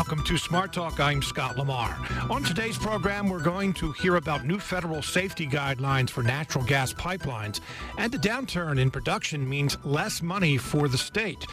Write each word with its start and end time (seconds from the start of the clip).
Welcome 0.00 0.24
to 0.24 0.38
Smart 0.38 0.72
Talk. 0.72 0.98
I'm 0.98 1.20
Scott 1.20 1.58
Lamar. 1.58 1.94
On 2.30 2.42
today's 2.42 2.78
program, 2.78 3.28
we're 3.28 3.42
going 3.42 3.74
to 3.74 3.92
hear 3.92 4.16
about 4.16 4.46
new 4.46 4.58
federal 4.58 5.02
safety 5.02 5.46
guidelines 5.46 6.08
for 6.08 6.22
natural 6.22 6.64
gas 6.64 6.90
pipelines, 6.90 7.60
and 7.98 8.10
the 8.10 8.16
downturn 8.16 8.80
in 8.80 8.90
production 8.90 9.46
means 9.46 9.76
less 9.84 10.22
money 10.22 10.56
for 10.56 10.88
the 10.88 10.96
state. 10.96 11.46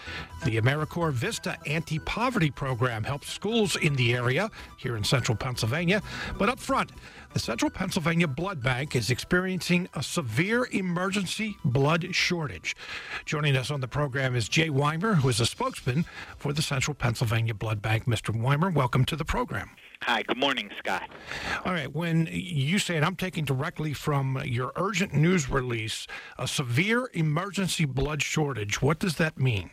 The 0.43 0.61
AmeriCorps 0.61 1.13
Vista 1.13 1.57
anti 1.65 1.99
poverty 1.99 2.51
program 2.51 3.03
helps 3.03 3.31
schools 3.31 3.75
in 3.75 3.95
the 3.95 4.13
area 4.13 4.49
here 4.77 4.95
in 4.95 5.03
central 5.03 5.35
Pennsylvania. 5.35 6.01
But 6.37 6.49
up 6.49 6.59
front, 6.59 6.91
the 7.33 7.39
Central 7.39 7.71
Pennsylvania 7.71 8.27
Blood 8.27 8.63
Bank 8.63 8.95
is 8.95 9.09
experiencing 9.09 9.89
a 9.93 10.03
severe 10.03 10.67
emergency 10.71 11.57
blood 11.65 12.15
shortage. 12.15 12.75
Joining 13.25 13.57
us 13.57 13.71
on 13.71 13.81
the 13.81 13.87
program 13.87 14.35
is 14.35 14.47
Jay 14.47 14.69
Weimer, 14.69 15.15
who 15.15 15.29
is 15.29 15.39
a 15.39 15.45
spokesman 15.45 16.05
for 16.37 16.53
the 16.53 16.61
Central 16.61 16.93
Pennsylvania 16.93 17.53
Blood 17.53 17.81
Bank. 17.81 18.05
Mr. 18.05 18.35
Weimer, 18.35 18.69
welcome 18.69 19.05
to 19.05 19.15
the 19.15 19.25
program. 19.25 19.71
Hi, 20.03 20.21
good 20.21 20.37
morning, 20.37 20.69
Scott. 20.77 21.09
All 21.65 21.73
right, 21.73 21.93
when 21.93 22.29
you 22.31 22.79
say 22.79 22.97
it, 22.97 23.03
I'm 23.03 23.15
taking 23.15 23.43
directly 23.43 23.93
from 23.93 24.41
your 24.45 24.71
urgent 24.75 25.13
news 25.13 25.49
release 25.49 26.07
a 26.37 26.47
severe 26.47 27.09
emergency 27.13 27.85
blood 27.85 28.21
shortage. 28.21 28.81
What 28.81 28.99
does 28.99 29.15
that 29.15 29.39
mean? 29.39 29.71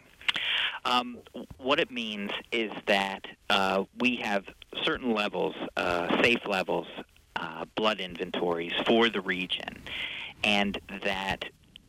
Um, 0.84 1.19
what 1.59 1.80
it 1.80 1.91
means 1.91 2.30
is 2.52 2.70
that 2.87 3.25
uh, 3.48 3.84
we 3.98 4.16
have 4.16 4.45
certain 4.83 5.15
levels, 5.15 5.55
uh, 5.77 6.23
safe 6.23 6.47
levels 6.47 6.87
uh, 7.37 7.65
blood 7.75 8.01
inventories 8.01 8.73
for 8.87 9.09
the 9.09 9.20
region, 9.20 9.83
and 10.42 10.78
that 11.05 11.47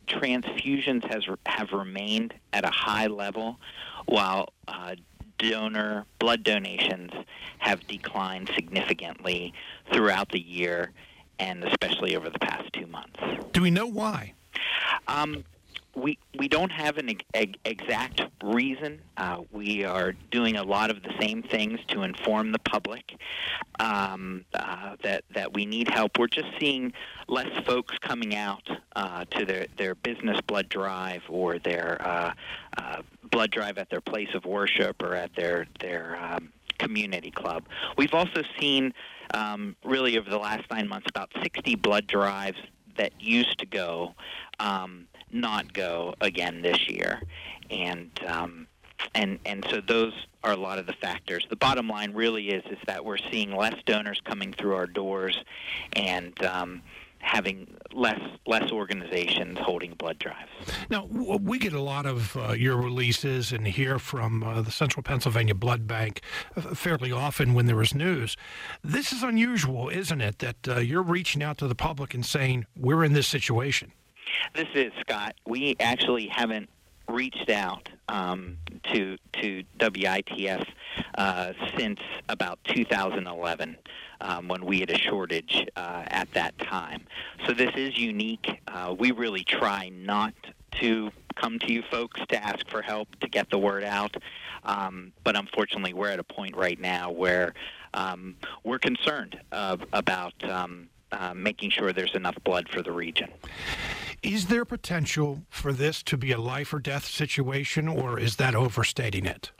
transfusions 0.08 1.04
has 1.12 1.24
have 1.46 1.72
remained 1.72 2.34
at 2.52 2.64
a 2.64 2.70
high 2.70 3.06
level, 3.06 3.58
while 4.06 4.48
uh, 4.68 4.94
donor 5.38 6.06
blood 6.18 6.42
donations 6.42 7.10
have 7.58 7.86
declined 7.86 8.50
significantly 8.54 9.52
throughout 9.92 10.30
the 10.30 10.40
year, 10.40 10.92
and 11.38 11.62
especially 11.64 12.16
over 12.16 12.30
the 12.30 12.38
past 12.38 12.72
two 12.72 12.86
months. 12.86 13.20
Do 13.52 13.60
we 13.62 13.70
know 13.70 13.86
why? 13.86 14.32
Um, 15.08 15.44
we 15.96 16.18
we 16.38 16.46
don't 16.46 16.70
have 16.70 16.98
an 16.98 17.16
eg- 17.34 17.58
exact 17.64 18.20
reason. 18.44 19.00
Uh, 19.16 19.38
we 19.50 19.82
are 19.82 20.12
doing 20.30 20.56
a 20.56 20.62
lot 20.62 20.90
of 20.90 21.02
the 21.02 21.12
same 21.18 21.42
things 21.42 21.80
to 21.88 22.02
inform 22.02 22.52
the 22.52 22.58
public 22.60 23.18
um, 23.80 24.44
uh, 24.54 24.96
that 25.02 25.24
that 25.34 25.54
we 25.54 25.64
need 25.64 25.88
help. 25.88 26.18
We're 26.18 26.26
just 26.28 26.50
seeing 26.60 26.92
less 27.28 27.48
folks 27.64 27.96
coming 27.98 28.36
out 28.36 28.68
uh, 28.94 29.24
to 29.24 29.46
their 29.46 29.66
their 29.78 29.94
business 29.94 30.38
blood 30.46 30.68
drive 30.68 31.22
or 31.28 31.58
their 31.58 32.00
uh, 32.06 32.32
uh, 32.76 33.02
blood 33.30 33.50
drive 33.50 33.78
at 33.78 33.88
their 33.88 34.02
place 34.02 34.28
of 34.34 34.44
worship 34.44 35.02
or 35.02 35.14
at 35.14 35.34
their 35.34 35.66
their 35.80 36.16
um, 36.22 36.52
community 36.78 37.30
club. 37.30 37.64
We've 37.96 38.14
also 38.14 38.42
seen 38.60 38.92
um, 39.32 39.76
really 39.82 40.18
over 40.18 40.28
the 40.28 40.38
last 40.38 40.64
nine 40.70 40.88
months 40.88 41.06
about 41.08 41.30
60 41.42 41.74
blood 41.76 42.06
drives 42.06 42.58
that 42.98 43.12
used 43.18 43.58
to 43.58 43.66
go 43.66 44.14
um, 44.60 45.06
not 45.32 45.72
go 45.72 46.14
again 46.20 46.62
this 46.62 46.88
year, 46.88 47.20
and 47.70 48.10
um, 48.26 48.66
and 49.14 49.38
and 49.44 49.66
so 49.70 49.80
those 49.80 50.12
are 50.44 50.52
a 50.52 50.56
lot 50.56 50.78
of 50.78 50.86
the 50.86 50.92
factors. 50.94 51.46
The 51.48 51.56
bottom 51.56 51.88
line 51.88 52.12
really 52.14 52.48
is 52.50 52.64
is 52.70 52.78
that 52.86 53.04
we're 53.04 53.18
seeing 53.30 53.54
less 53.54 53.74
donors 53.84 54.20
coming 54.24 54.52
through 54.52 54.74
our 54.74 54.86
doors, 54.86 55.36
and 55.94 56.42
um, 56.44 56.82
having 57.26 57.66
less 57.92 58.20
less 58.46 58.70
organizations 58.70 59.58
holding 59.58 59.94
blood 59.94 60.18
drives. 60.18 60.50
Now 60.88 61.06
we 61.06 61.58
get 61.58 61.72
a 61.72 61.80
lot 61.80 62.06
of 62.06 62.36
uh, 62.36 62.52
your 62.52 62.76
releases 62.76 63.52
and 63.52 63.66
hear 63.66 63.98
from 63.98 64.42
uh, 64.42 64.62
the 64.62 64.70
Central 64.70 65.02
Pennsylvania 65.02 65.54
Blood 65.54 65.86
Bank 65.86 66.20
uh, 66.56 66.60
fairly 66.60 67.10
often 67.10 67.52
when 67.54 67.66
there 67.66 67.82
is 67.82 67.94
news. 67.94 68.36
This 68.84 69.12
is 69.12 69.22
unusual, 69.22 69.88
isn't 69.88 70.20
it? 70.20 70.38
That 70.38 70.68
uh, 70.68 70.78
you're 70.78 71.02
reaching 71.02 71.42
out 71.42 71.58
to 71.58 71.66
the 71.66 71.74
public 71.74 72.14
and 72.14 72.24
saying 72.24 72.66
we're 72.76 73.02
in 73.02 73.12
this 73.12 73.26
situation. 73.26 73.92
This 74.54 74.68
is 74.74 74.92
Scott. 75.00 75.34
We 75.46 75.76
actually 75.80 76.26
haven't 76.28 76.68
reached 77.08 77.50
out 77.50 77.88
um, 78.08 78.56
to 78.92 79.16
to 79.40 79.62
WITF 79.78 80.66
uh, 81.16 81.52
since 81.76 82.00
about 82.28 82.58
2011 82.64 83.76
um, 84.20 84.48
when 84.48 84.64
we 84.64 84.80
had 84.80 84.90
a 84.90 84.98
shortage 84.98 85.66
uh, 85.76 86.04
at 86.06 86.32
that 86.32 86.58
time. 86.58 87.04
So 87.46 87.52
this 87.52 87.70
is 87.76 87.98
unique. 87.98 88.60
Uh, 88.66 88.94
we 88.98 89.10
really 89.12 89.44
try 89.44 89.90
not 89.90 90.34
to 90.80 91.10
come 91.34 91.58
to 91.58 91.72
you 91.72 91.82
folks 91.90 92.20
to 92.28 92.42
ask 92.42 92.68
for 92.68 92.82
help 92.82 93.14
to 93.20 93.28
get 93.28 93.50
the 93.50 93.58
word 93.58 93.84
out, 93.84 94.16
um, 94.64 95.12
but 95.22 95.36
unfortunately 95.36 95.92
we're 95.92 96.10
at 96.10 96.18
a 96.18 96.24
point 96.24 96.56
right 96.56 96.80
now 96.80 97.10
where 97.10 97.54
um, 97.94 98.36
we're 98.64 98.78
concerned 98.78 99.38
about 99.52 100.32
um, 100.48 100.88
uh, 101.12 101.34
making 101.34 101.70
sure 101.70 101.92
there's 101.92 102.14
enough 102.14 102.36
blood 102.44 102.68
for 102.68 102.82
the 102.82 102.92
region. 102.92 103.30
Is 104.22 104.46
there 104.46 104.64
potential 104.64 105.42
for 105.50 105.72
this 105.72 106.02
to 106.04 106.16
be 106.16 106.32
a 106.32 106.38
life 106.38 106.72
or 106.72 106.78
death 106.78 107.04
situation, 107.04 107.88
or 107.88 108.18
is 108.18 108.36
that 108.36 108.54
overstating 108.54 109.26
it? 109.26 109.50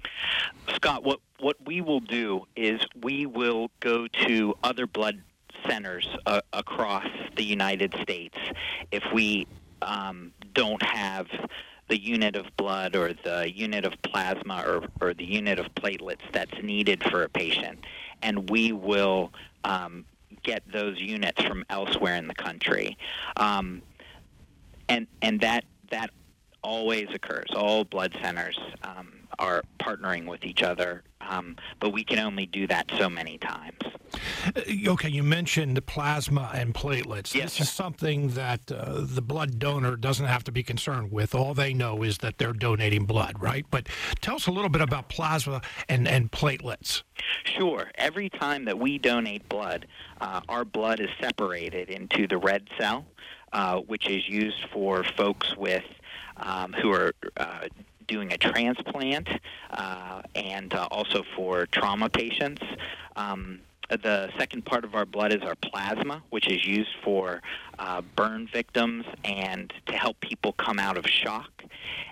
Scott, 0.75 1.05
what, 1.05 1.21
what 1.39 1.57
we 1.65 1.81
will 1.81 2.01
do 2.01 2.47
is 2.57 2.81
we 3.03 3.27
will 3.27 3.71
go 3.81 4.09
to 4.27 4.55
other 4.63 4.87
blood 4.87 5.23
centers 5.69 6.09
uh, 6.27 6.41
across 6.53 7.07
the 7.37 7.45
United 7.45 7.95
States 8.03 8.37
if 8.91 9.03
we 9.13 9.47
um, 9.83 10.33
don't 10.55 10.83
have 10.83 11.27
the 11.89 12.01
unit 12.01 12.35
of 12.35 12.47
blood 12.57 12.97
or 12.97 13.13
the 13.25 13.53
unit 13.55 13.85
of 13.85 13.95
plasma 14.03 14.65
or, 14.67 14.89
or 15.01 15.15
the 15.15 15.25
unit 15.25 15.59
of 15.59 15.67
platelets 15.75 16.21
that's 16.33 16.63
needed 16.63 17.03
for 17.11 17.23
a 17.23 17.29
patient. 17.29 17.79
And 18.23 18.51
we 18.51 18.73
will 18.73 19.33
um, 19.65 20.05
get 20.43 20.63
those 20.73 20.99
units 21.01 21.41
from 21.43 21.65
elsewhere 21.71 22.17
in 22.17 22.27
the 22.27 22.35
country. 22.35 22.97
Um, 23.37 23.83
and 24.89 25.07
and 25.23 25.41
that 25.41 25.65
that 25.91 26.11
always 26.63 27.07
occurs. 27.15 27.47
All 27.55 27.85
blood 27.85 28.17
centers 28.21 28.59
um, 28.83 29.13
are 29.39 29.63
partnering 29.81 30.27
with 30.27 30.45
each 30.45 30.63
other, 30.63 31.05
um, 31.21 31.57
but 31.81 31.91
we 31.91 32.03
can 32.03 32.19
only 32.19 32.47
do 32.47 32.67
that 32.67 32.91
so 32.99 33.09
many 33.09 33.39
times. 33.39 33.79
Uh, 34.57 34.61
okay, 34.89 35.09
you 35.09 35.23
mentioned 35.23 35.85
plasma 35.87 36.51
and 36.55 36.75
platelets. 36.75 37.35
Yes, 37.35 37.59
this 37.59 37.61
is 37.61 37.73
something 37.73 38.31
that 38.31 38.71
uh, 38.71 39.03
the 39.03 39.23
blood 39.23 39.59
donor 39.59 39.97
doesn't 39.97 40.27
have 40.27 40.45
to 40.45 40.53
be 40.53 40.63
concerned 40.63 41.13
with. 41.13 41.35
All 41.35 41.55
they 41.55 41.73
know 41.73 42.03
is 42.03 42.19
that 42.19 42.39
they're 42.39 42.53
donating 42.53 43.05
blood, 43.05 43.41
right? 43.41 43.67
But 43.71 43.89
tell 44.21 44.37
us 44.37 44.47
a 44.47 44.53
little 44.53 44.71
bit 44.71 44.81
about 44.83 45.09
plasma 45.09 45.63
and, 45.89 46.09
and 46.09 46.31
platelets. 46.31 47.03
Sure. 47.45 47.91
Every 47.97 48.29
time 48.29 48.65
that 48.65 48.79
we 48.79 48.99
donate 48.99 49.49
blood, 49.49 49.87
uh, 50.21 50.41
our 50.49 50.65
blood 50.65 51.01
is 51.01 51.11
separated 51.21 51.91
into 51.91 52.27
the 52.27 52.39
red 52.39 52.69
cell, 52.79 53.07
uh, 53.57 53.79
which 53.81 54.07
is 54.07 54.29
used 54.29 54.67
for 54.71 55.03
folks 55.03 55.57
with 55.57 55.83
um, 56.37 56.75
who 56.75 56.93
are 56.93 57.15
uh, 57.39 57.69
doing 58.07 58.31
a 58.31 58.37
transplant 58.37 59.27
uh, 59.71 60.21
and 60.35 60.75
uh, 60.75 60.87
also 60.91 61.23
for 61.35 61.65
trauma 61.65 62.11
patients. 62.11 62.63
Um, 63.17 63.61
the 63.89 64.29
second 64.39 64.67
part 64.67 64.85
of 64.85 64.95
our 64.95 65.07
blood 65.07 65.33
is 65.33 65.41
our 65.41 65.55
plasma, 65.55 66.23
which 66.29 66.49
is 66.49 66.67
used 66.67 66.91
for 67.03 67.41
uh, 67.79 68.03
burn 68.15 68.47
victims 68.53 69.07
and 69.25 69.73
to 69.87 69.95
help 69.95 70.21
people 70.21 70.53
come 70.53 70.79
out 70.79 70.99
of 70.99 71.07
shock. 71.07 71.51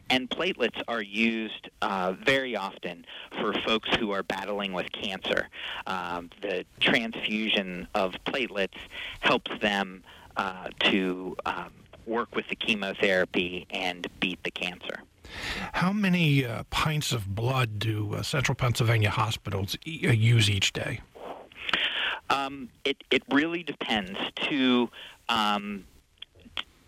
And 0.08 0.30
platelets 0.30 0.80
are 0.88 1.02
used 1.02 1.68
uh, 1.82 2.14
very 2.24 2.56
often 2.56 3.04
for 3.38 3.52
folks 3.66 3.90
who 3.96 4.12
are 4.12 4.22
battling 4.22 4.72
with 4.72 4.90
cancer. 4.92 5.48
Um, 5.86 6.30
the 6.40 6.64
transfusion 6.80 7.86
of 7.94 8.14
platelets 8.24 8.78
helps 9.20 9.50
them 9.60 10.04
uh, 10.36 10.68
to 10.80 11.36
um, 11.46 11.72
work 12.06 12.34
with 12.34 12.48
the 12.48 12.56
chemotherapy 12.56 13.66
and 13.70 14.06
beat 14.20 14.42
the 14.44 14.50
cancer. 14.50 15.02
How 15.72 15.92
many 15.92 16.44
uh, 16.44 16.64
pints 16.70 17.12
of 17.12 17.34
blood 17.34 17.78
do 17.78 18.14
uh, 18.14 18.22
Central 18.22 18.54
Pennsylvania 18.54 19.10
hospitals 19.10 19.76
e- 19.86 20.06
uh, 20.06 20.12
use 20.12 20.50
each 20.50 20.72
day? 20.72 21.00
Um, 22.30 22.68
it 22.84 23.02
it 23.10 23.22
really 23.30 23.62
depends. 23.62 24.18
To 24.48 24.88
um, 25.28 25.84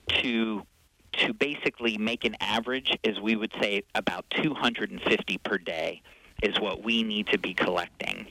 to 0.08 0.66
to 1.12 1.32
basically 1.32 1.96
make 1.99 2.25
an 2.25 2.37
average 2.40 2.96
is 3.02 3.20
we 3.20 3.37
would 3.37 3.52
say 3.60 3.82
about 3.94 4.26
250 4.31 5.38
per 5.38 5.58
day 5.58 6.02
is 6.42 6.60
what 6.60 6.84
we 6.84 7.02
need 7.02 7.26
to 7.28 7.38
be 7.38 7.54
collecting. 7.54 8.26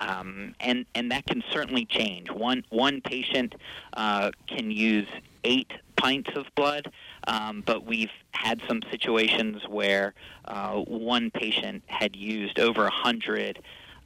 Um, 0.00 0.54
and 0.60 0.86
and 0.94 1.10
that 1.12 1.26
can 1.26 1.42
certainly 1.50 1.84
change. 1.84 2.30
One 2.30 2.64
one 2.70 3.00
patient 3.00 3.54
uh, 3.92 4.30
can 4.46 4.70
use 4.70 5.08
eight 5.44 5.70
pints 5.96 6.30
of 6.34 6.46
blood, 6.54 6.90
um, 7.26 7.62
but 7.64 7.84
we've 7.84 8.10
had 8.32 8.60
some 8.66 8.80
situations 8.90 9.62
where 9.68 10.14
uh, 10.46 10.76
one 10.76 11.30
patient 11.30 11.82
had 11.86 12.16
used 12.16 12.58
over 12.58 12.86
a 12.86 12.92
hundred. 12.92 13.62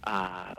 Uh, 0.06 0.52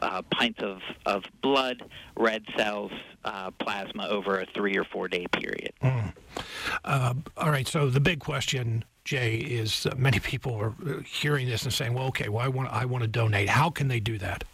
uh, 0.00 0.22
pints 0.32 0.60
of, 0.60 0.80
of 1.06 1.22
blood, 1.40 1.84
red 2.16 2.42
cells, 2.56 2.90
uh, 3.24 3.48
plasma 3.52 4.08
over 4.08 4.40
a 4.40 4.46
three 4.46 4.76
or 4.76 4.82
four 4.82 5.06
day 5.06 5.24
period. 5.28 5.72
Mm. 5.80 6.12
all 7.36 7.50
right, 7.52 7.68
so 7.68 7.88
the 7.88 8.00
big 8.00 8.18
question 8.18 8.84
Jay, 9.04 9.34
is 9.34 9.86
uh, 9.86 9.94
many 9.96 10.20
people 10.20 10.54
are 10.54 10.74
uh, 10.86 11.00
hearing 11.00 11.48
this 11.48 11.64
and 11.64 11.72
saying, 11.72 11.94
"Well, 11.94 12.06
okay, 12.06 12.28
well, 12.28 12.44
I 12.44 12.48
want 12.48 12.72
I 12.72 12.84
want 12.84 13.02
to 13.02 13.08
donate. 13.08 13.48
How 13.48 13.68
can 13.70 13.88
they 13.88 14.00
do 14.00 14.18
that?" 14.18 14.44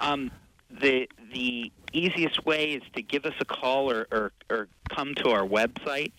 Um, 0.00 0.30
the 0.70 1.08
the 1.32 1.72
easiest 1.92 2.44
way 2.44 2.72
is 2.72 2.82
to 2.94 3.02
give 3.02 3.24
us 3.24 3.34
a 3.40 3.44
call 3.44 3.90
or, 3.90 4.06
or, 4.12 4.32
or 4.50 4.68
come 4.88 5.14
to 5.16 5.30
our 5.30 5.46
website. 5.46 6.12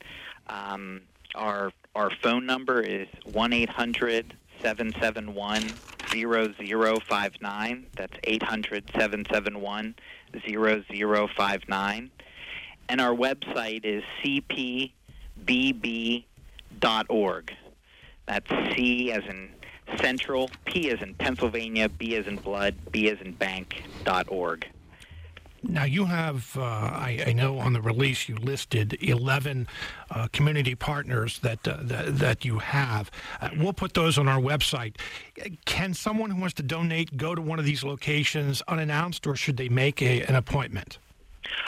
Um, 0.48 1.02
our 1.36 1.72
our 1.96 2.12
phone 2.22 2.46
number 2.46 2.82
is 2.82 3.08
one 3.24 3.54
eight 3.54 3.70
hundred 3.70 4.34
seven 4.62 4.94
seven 5.00 5.34
one 5.34 5.64
zero 6.12 6.54
zero 6.54 7.00
five 7.00 7.34
nine. 7.42 7.86
That's 7.96 8.18
eight 8.26 8.44
hundred 8.44 8.92
seven 8.96 9.26
seven 9.32 9.62
one 9.62 9.96
zero 10.46 10.84
zero 10.92 11.28
five 11.36 11.62
nine. 11.68 12.12
And 12.88 13.00
our 13.00 13.14
website 13.14 13.86
is 13.86 14.04
cpbb.org. 14.24 14.94
That's 18.30 18.76
C 18.76 19.12
as 19.12 19.24
in 19.26 19.50
Central, 19.98 20.52
P 20.66 20.92
as 20.92 21.02
in 21.02 21.16
Pennsylvania, 21.16 21.90
B 21.90 22.16
as 22.16 22.28
in 22.28 22.36
blood, 22.36 22.76
B 22.92 23.10
as 23.10 23.20
in 23.22 23.32
bank, 23.32 23.82
dot 24.04 24.28
org. 24.30 24.68
Now 25.64 25.84
you 25.84 26.06
have, 26.06 26.56
uh, 26.56 26.62
I, 26.62 27.24
I, 27.28 27.34
know 27.34 27.58
on 27.58 27.74
the 27.74 27.82
release 27.82 28.30
you 28.30 28.36
listed 28.36 28.98
11 29.02 29.68
uh, 30.12 30.28
community 30.32 30.74
partners 30.74 31.40
that, 31.40 31.68
uh, 31.68 31.78
that, 31.82 32.18
that 32.20 32.46
you 32.46 32.60
have. 32.60 33.12
Uh, 33.42 33.50
we'll 33.58 33.74
put 33.74 33.94
those 33.94 34.18
on 34.18 34.30
our 34.30 34.40
website. 34.40 34.96
Can 35.66 35.94
someone 35.94 36.30
who 36.30 36.40
wants 36.40 36.54
to 36.56 36.64
donate 36.64 37.18
go 37.18 37.36
to 37.36 37.42
one 37.42 37.60
of 37.60 37.66
these 37.66 37.84
locations 37.84 38.62
unannounced, 38.70 39.28
or 39.28 39.36
should 39.36 39.58
they 39.58 39.68
make 39.68 40.02
a, 40.02 40.22
an 40.22 40.36
appointment? 40.36 41.00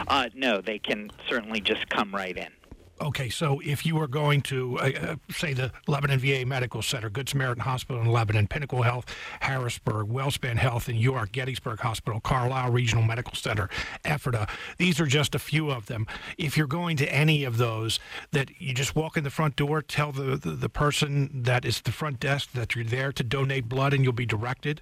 Uh, 0.07 0.29
no, 0.35 0.61
they 0.61 0.79
can 0.79 1.11
certainly 1.27 1.59
just 1.59 1.89
come 1.89 2.15
right 2.15 2.37
in. 2.37 2.51
Okay, 3.01 3.29
so 3.29 3.59
if 3.65 3.83
you 3.83 3.95
were 3.95 4.07
going 4.07 4.41
to, 4.43 4.77
uh, 4.77 4.91
uh 5.01 5.15
say, 5.31 5.53
the 5.53 5.71
Lebanon 5.87 6.19
VA 6.19 6.45
Medical 6.45 6.83
Center, 6.83 7.09
Good 7.09 7.27
Samaritan 7.27 7.63
Hospital 7.63 7.99
in 7.99 8.07
Lebanon, 8.07 8.47
Pinnacle 8.47 8.83
Health, 8.83 9.05
Harrisburg, 9.39 10.07
WellSpan 10.07 10.57
Health 10.57 10.87
in 10.87 10.97
York, 10.97 11.31
Gettysburg 11.31 11.79
Hospital, 11.79 12.19
Carlisle 12.19 12.71
Regional 12.71 13.03
Medical 13.03 13.33
Center, 13.33 13.69
Ephrata, 14.05 14.47
these 14.77 14.99
are 14.99 15.07
just 15.07 15.33
a 15.33 15.39
few 15.39 15.71
of 15.71 15.87
them. 15.87 16.05
If 16.37 16.55
you're 16.55 16.67
going 16.67 16.95
to 16.97 17.11
any 17.11 17.43
of 17.43 17.57
those, 17.57 17.99
that 18.31 18.51
you 18.59 18.73
just 18.73 18.95
walk 18.95 19.17
in 19.17 19.23
the 19.23 19.31
front 19.31 19.55
door, 19.55 19.81
tell 19.81 20.11
the, 20.11 20.37
the, 20.37 20.51
the 20.51 20.69
person 20.69 21.41
that 21.43 21.65
is 21.65 21.81
the 21.81 21.91
front 21.91 22.19
desk 22.19 22.51
that 22.53 22.75
you're 22.75 22.85
there 22.85 23.11
to 23.13 23.23
donate 23.23 23.67
blood, 23.67 23.93
and 23.93 24.03
you'll 24.03 24.13
be 24.13 24.27
directed? 24.27 24.81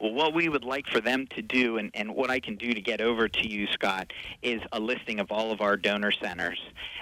Well, 0.00 0.12
what 0.12 0.34
we 0.34 0.48
would 0.48 0.64
like 0.64 0.86
for 0.86 1.00
them 1.00 1.26
to 1.34 1.42
do, 1.42 1.78
and, 1.78 1.90
and 1.94 2.14
what 2.14 2.30
I 2.30 2.40
can 2.40 2.56
do 2.56 2.72
to 2.72 2.80
get 2.80 3.00
over 3.00 3.28
to 3.28 3.48
you, 3.48 3.66
Scott, 3.68 4.12
is 4.42 4.60
a 4.72 4.80
listing 4.80 5.20
of 5.20 5.30
all 5.30 5.52
of 5.52 5.60
our 5.60 5.76
donor 5.76 6.12
centers 6.12 6.60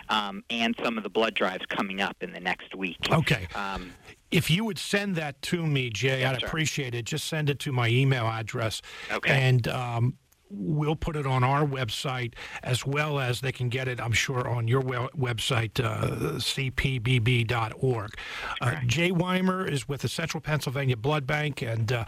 um, 0.09 0.45
and 0.51 0.75
some 0.83 0.97
of 0.97 1.03
the 1.03 1.11
blood 1.11 1.35
drives 1.35 1.65
coming 1.67 2.01
up 2.01 2.17
in 2.21 2.33
the 2.33 2.41
next 2.41 2.75
week. 2.75 2.99
Okay. 3.11 3.49
Um, 3.55 3.93
if 4.31 4.51
you 4.51 4.65
would 4.65 4.79
send 4.79 5.17
that 5.17 5.41
to 5.43 5.67
me, 5.67 5.91
Jay, 5.91 6.21
yes, 6.21 6.35
I'd 6.35 6.41
sir. 6.41 6.47
appreciate 6.47 6.95
it. 6.95 7.05
Just 7.05 7.27
send 7.27 7.51
it 7.51 7.59
to 7.61 7.73
my 7.73 7.89
email 7.89 8.27
address. 8.27 8.83
Okay. 9.11 9.31
And 9.31 9.69
um, 9.69 10.19
we'll 10.57 10.97
put 10.97 11.17
it 11.17 11.27
on 11.27 11.45
our 11.45 11.65
website 11.65 12.35
as 12.63 12.87
well 12.87 13.19
as 13.19 13.41
they 13.41 13.53
can 13.53 13.69
get 13.69 13.89
it, 13.89 14.01
I'm 14.01 14.13
sure, 14.13 14.49
on 14.49 14.69
your 14.69 14.83
website, 14.83 15.83
uh, 15.83 16.39
cpbb.org. 16.39 18.15
Uh, 18.61 18.75
Jay 18.87 19.11
Weimer 19.11 19.67
is 19.67 19.89
with 19.89 20.03
the 20.03 20.09
Central 20.09 20.41
Pennsylvania 20.41 20.97
Blood 20.97 21.27
Bank, 21.27 21.63
and 21.63 21.93
uh, 21.93 22.05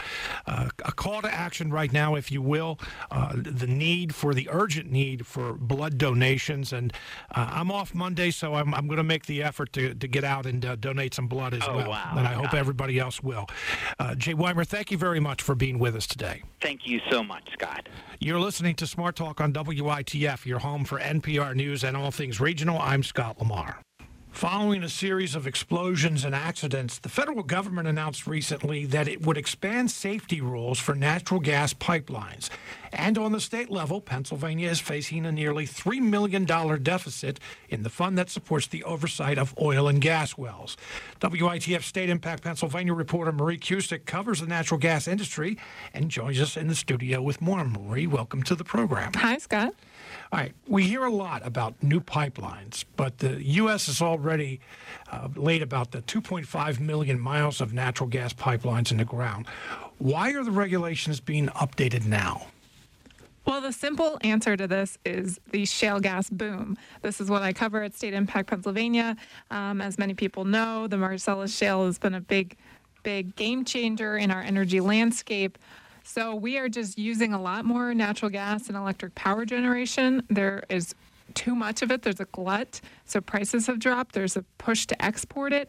uh 0.47 0.69
a 0.85 0.93
call 0.93 1.23
to 1.23 1.33
action 1.33 1.71
right 1.71 1.93
now, 1.93 2.15
if 2.15 2.31
you 2.31 2.43
will, 2.43 2.79
uh, 3.11 3.33
the 3.35 3.67
need 3.67 4.15
for 4.15 4.35
the 4.35 4.49
urgent 4.51 4.91
need 4.91 5.27
for 5.27 5.55
blood 5.55 5.99
donations. 5.99 6.73
And 6.73 6.93
uh, 7.35 7.49
I'm 7.53 7.71
off 7.71 7.95
Monday, 7.95 8.31
so 8.31 8.55
I'm, 8.55 8.75
I'm 8.75 8.87
going 8.87 8.99
to 8.99 9.05
make 9.05 9.27
the 9.27 9.43
effort 9.43 9.73
to, 9.75 9.95
to 9.95 10.09
get 10.09 10.25
out 10.25 10.47
and 10.47 10.81
donate 10.81 11.15
some 11.15 11.29
blood 11.29 11.55
as 11.55 11.63
oh, 11.67 11.77
well. 11.77 11.91
Wow. 11.91 12.15
And 12.17 12.27
I 12.27 12.35
hope 12.35 12.55
everybody 12.55 12.99
else 12.99 13.23
will. 13.23 13.47
Jay 14.17 14.35
Weimer, 14.35 14.65
thank 14.65 14.91
you 14.91 14.99
very 14.99 15.21
much 15.21 15.43
for 15.43 15.55
being 15.55 15.79
with 15.79 15.97
us 15.97 16.07
today. 16.07 16.43
Thank 16.61 16.87
you 16.87 17.01
so 17.11 17.23
much, 17.23 17.49
Scott. 17.53 17.89
You're 18.21 18.36
listening 18.41 18.75
to 18.77 18.87
Smart 18.87 19.17
Talk 19.17 19.41
on 19.41 19.53
WITF, 19.53 20.47
your 20.47 20.59
home 20.59 20.85
for 20.85 20.99
NPR 20.99 21.55
News 21.55 21.85
and 21.85 21.97
all 21.97 22.11
things 22.11 22.41
regional. 22.41 22.79
I'm 22.79 23.03
Scott 23.03 23.38
Lamar. 23.38 23.86
Following 24.37 24.83
a 24.83 24.88
series 24.91 25.35
of 25.35 25.47
explosions 25.47 26.23
and 26.23 26.35
accidents, 26.35 26.99
the 26.99 27.09
federal 27.09 27.43
government 27.43 27.88
announced 27.88 28.27
recently 28.27 28.85
that 28.85 29.09
it 29.09 29.23
would 29.25 29.38
expand 29.38 29.91
safety 29.91 30.43
rules 30.43 30.79
for 30.79 30.94
natural 30.94 31.41
gas 31.41 31.73
pipelines. 31.73 32.50
And 32.93 33.17
on 33.17 33.33
the 33.33 33.41
state 33.41 33.71
level, 33.71 34.03
Pennsylvania 34.03 34.69
is 34.69 34.79
facing 34.79 35.25
a 35.25 35.33
nearly 35.33 35.67
$3 35.67 36.03
million 36.03 36.44
deficit 36.44 37.41
in 37.71 37.83
the 37.83 37.88
fund 37.88 38.19
that 38.19 38.29
supports 38.29 38.67
the 38.67 38.85
oversight 38.85 39.38
of 39.38 39.55
oil 39.59 39.88
and 39.88 40.03
gas 40.03 40.37
wells. 40.37 40.77
WITF 41.19 41.83
State 41.83 42.11
Impact 42.11 42.43
Pennsylvania 42.43 42.93
reporter 42.93 43.33
Marie 43.33 43.59
Cusick 43.59 44.05
covers 44.05 44.41
the 44.43 44.47
natural 44.47 44.79
gas 44.79 45.09
industry 45.09 45.56
and 45.94 46.11
joins 46.11 46.43
us 46.43 46.59
in 46.59 46.69
the 46.69 46.75
studio 46.75 47.23
with 47.23 47.41
more. 47.41 47.65
Marie, 47.65 48.06
welcome 48.06 48.43
to 48.43 48.55
the 48.55 48.65
program. 48.65 49.15
Hi, 49.15 49.38
Scott. 49.38 49.73
All 50.33 50.41
right, 50.41 50.53
we 50.67 50.85
hear 50.85 51.05
a 51.05 51.11
lot 51.11 51.47
about 51.47 51.81
new 51.83 52.01
pipelines, 52.01 52.85
but 52.97 53.19
the 53.19 53.43
U.S. 53.43 53.87
has 53.87 54.03
already 54.03 54.61
uh, 55.11 55.29
laid 55.35 55.63
about 55.63 55.93
the 55.93 56.03
2.5 56.03 56.81
million 56.81 57.19
miles 57.19 57.61
of 57.61 57.73
natural 57.73 58.09
gas 58.09 58.33
pipelines 58.33 58.91
in 58.91 58.97
the 58.97 59.05
ground. 59.05 59.47
Why 59.99 60.33
are 60.33 60.45
the 60.45 60.51
regulations 60.51 61.21
being 61.21 61.49
updated 61.49 62.07
now? 62.07 62.49
Well, 63.47 63.61
the 63.61 63.73
simple 63.73 64.19
answer 64.23 64.57
to 64.57 64.67
this 64.67 64.99
is 65.05 65.39
the 65.53 65.65
shale 65.65 66.01
gas 66.01 66.29
boom. 66.29 66.77
This 67.03 67.21
is 67.21 67.31
what 67.31 67.43
I 67.43 67.53
cover 67.53 67.81
at 67.85 67.95
State 67.95 68.12
Impact 68.12 68.49
Pennsylvania. 68.49 69.17
Um, 69.53 69.81
as 69.81 69.99
many 69.99 70.15
people 70.15 70.45
know, 70.45 70.89
the 70.89 70.97
Marcellus 70.97 71.57
Shale 71.57 71.87
has 71.87 71.97
been 71.97 72.15
a 72.15 72.21
big, 72.21 72.57
big 73.05 73.37
game 73.37 73.65
changer 73.65 74.17
in 74.17 74.33
our 74.33 74.43
energy 74.43 74.81
landscape. 74.81 75.59
So 76.06 76.37
we 76.37 76.56
are 76.56 76.69
just 76.69 76.99
using 76.99 77.35
a 77.35 77.43
lot 77.43 77.64
more 77.64 77.93
natural 77.93 78.31
gas 78.31 78.69
and 78.69 78.76
electric 78.76 79.17
power 79.17 79.44
generation. 79.44 80.23
There 80.31 80.62
is 80.69 80.94
too 81.35 81.56
much 81.56 81.82
of 81.82 81.91
it. 81.91 82.03
There's 82.03 82.20
a 82.20 82.26
glut. 82.26 82.81
So 83.06 83.20
prices 83.20 83.67
have 83.67 83.81
dropped. 83.81 84.14
There's 84.14 84.37
a 84.37 84.43
push 84.56 84.87
to 84.87 85.05
export 85.05 85.53
it. 85.53 85.69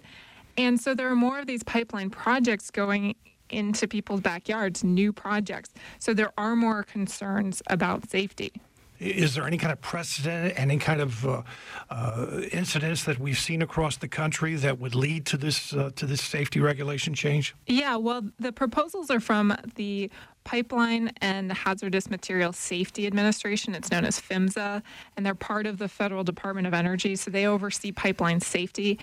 And 0.55 0.79
so 0.79 0.93
there 0.93 1.09
are 1.09 1.15
more 1.15 1.39
of 1.39 1.47
these 1.47 1.63
pipeline 1.63 2.11
projects 2.11 2.69
going 2.69 3.15
into 3.49 3.87
people's 3.87 4.21
backyards, 4.21 4.83
new 4.83 5.11
projects. 5.11 5.73
So 5.97 6.13
there 6.13 6.31
are 6.37 6.55
more 6.55 6.83
concerns 6.83 7.63
about 7.67 8.07
safety. 8.07 8.51
Is 8.99 9.35
there 9.35 9.45
any 9.45 9.57
kind 9.57 9.71
of 9.71 9.79
precedent, 9.81 10.53
any 10.57 10.77
kind 10.77 11.01
of 11.01 11.25
uh, 11.25 11.41
uh, 11.89 12.41
incidents 12.51 13.03
that 13.03 13.19
we've 13.19 13.37
seen 13.37 13.61
across 13.61 13.97
the 13.97 14.07
country 14.07 14.55
that 14.55 14.79
would 14.79 14.95
lead 14.95 15.25
to 15.27 15.37
this 15.37 15.73
uh, 15.73 15.91
to 15.95 16.05
this 16.05 16.21
safety 16.21 16.59
regulation 16.59 17.13
change? 17.13 17.55
Yeah, 17.67 17.95
well, 17.97 18.23
the 18.39 18.51
proposals 18.51 19.09
are 19.09 19.19
from 19.19 19.55
the 19.75 20.09
Pipeline 20.47 21.11
and 21.19 21.49
the 21.49 21.53
Hazardous 21.53 22.09
Material 22.09 22.53
Safety 22.53 23.05
Administration. 23.05 23.75
It's 23.75 23.91
known 23.91 24.05
as 24.05 24.17
PHMSA, 24.17 24.81
and 25.17 25.25
they're 25.25 25.35
part 25.35 25.67
of 25.67 25.77
the 25.77 25.89
Federal 25.89 26.23
Department 26.23 26.65
of 26.65 26.73
Energy, 26.73 27.17
so 27.17 27.29
they 27.29 27.45
oversee 27.45 27.91
pipeline 27.91 28.39
safety. 28.39 28.97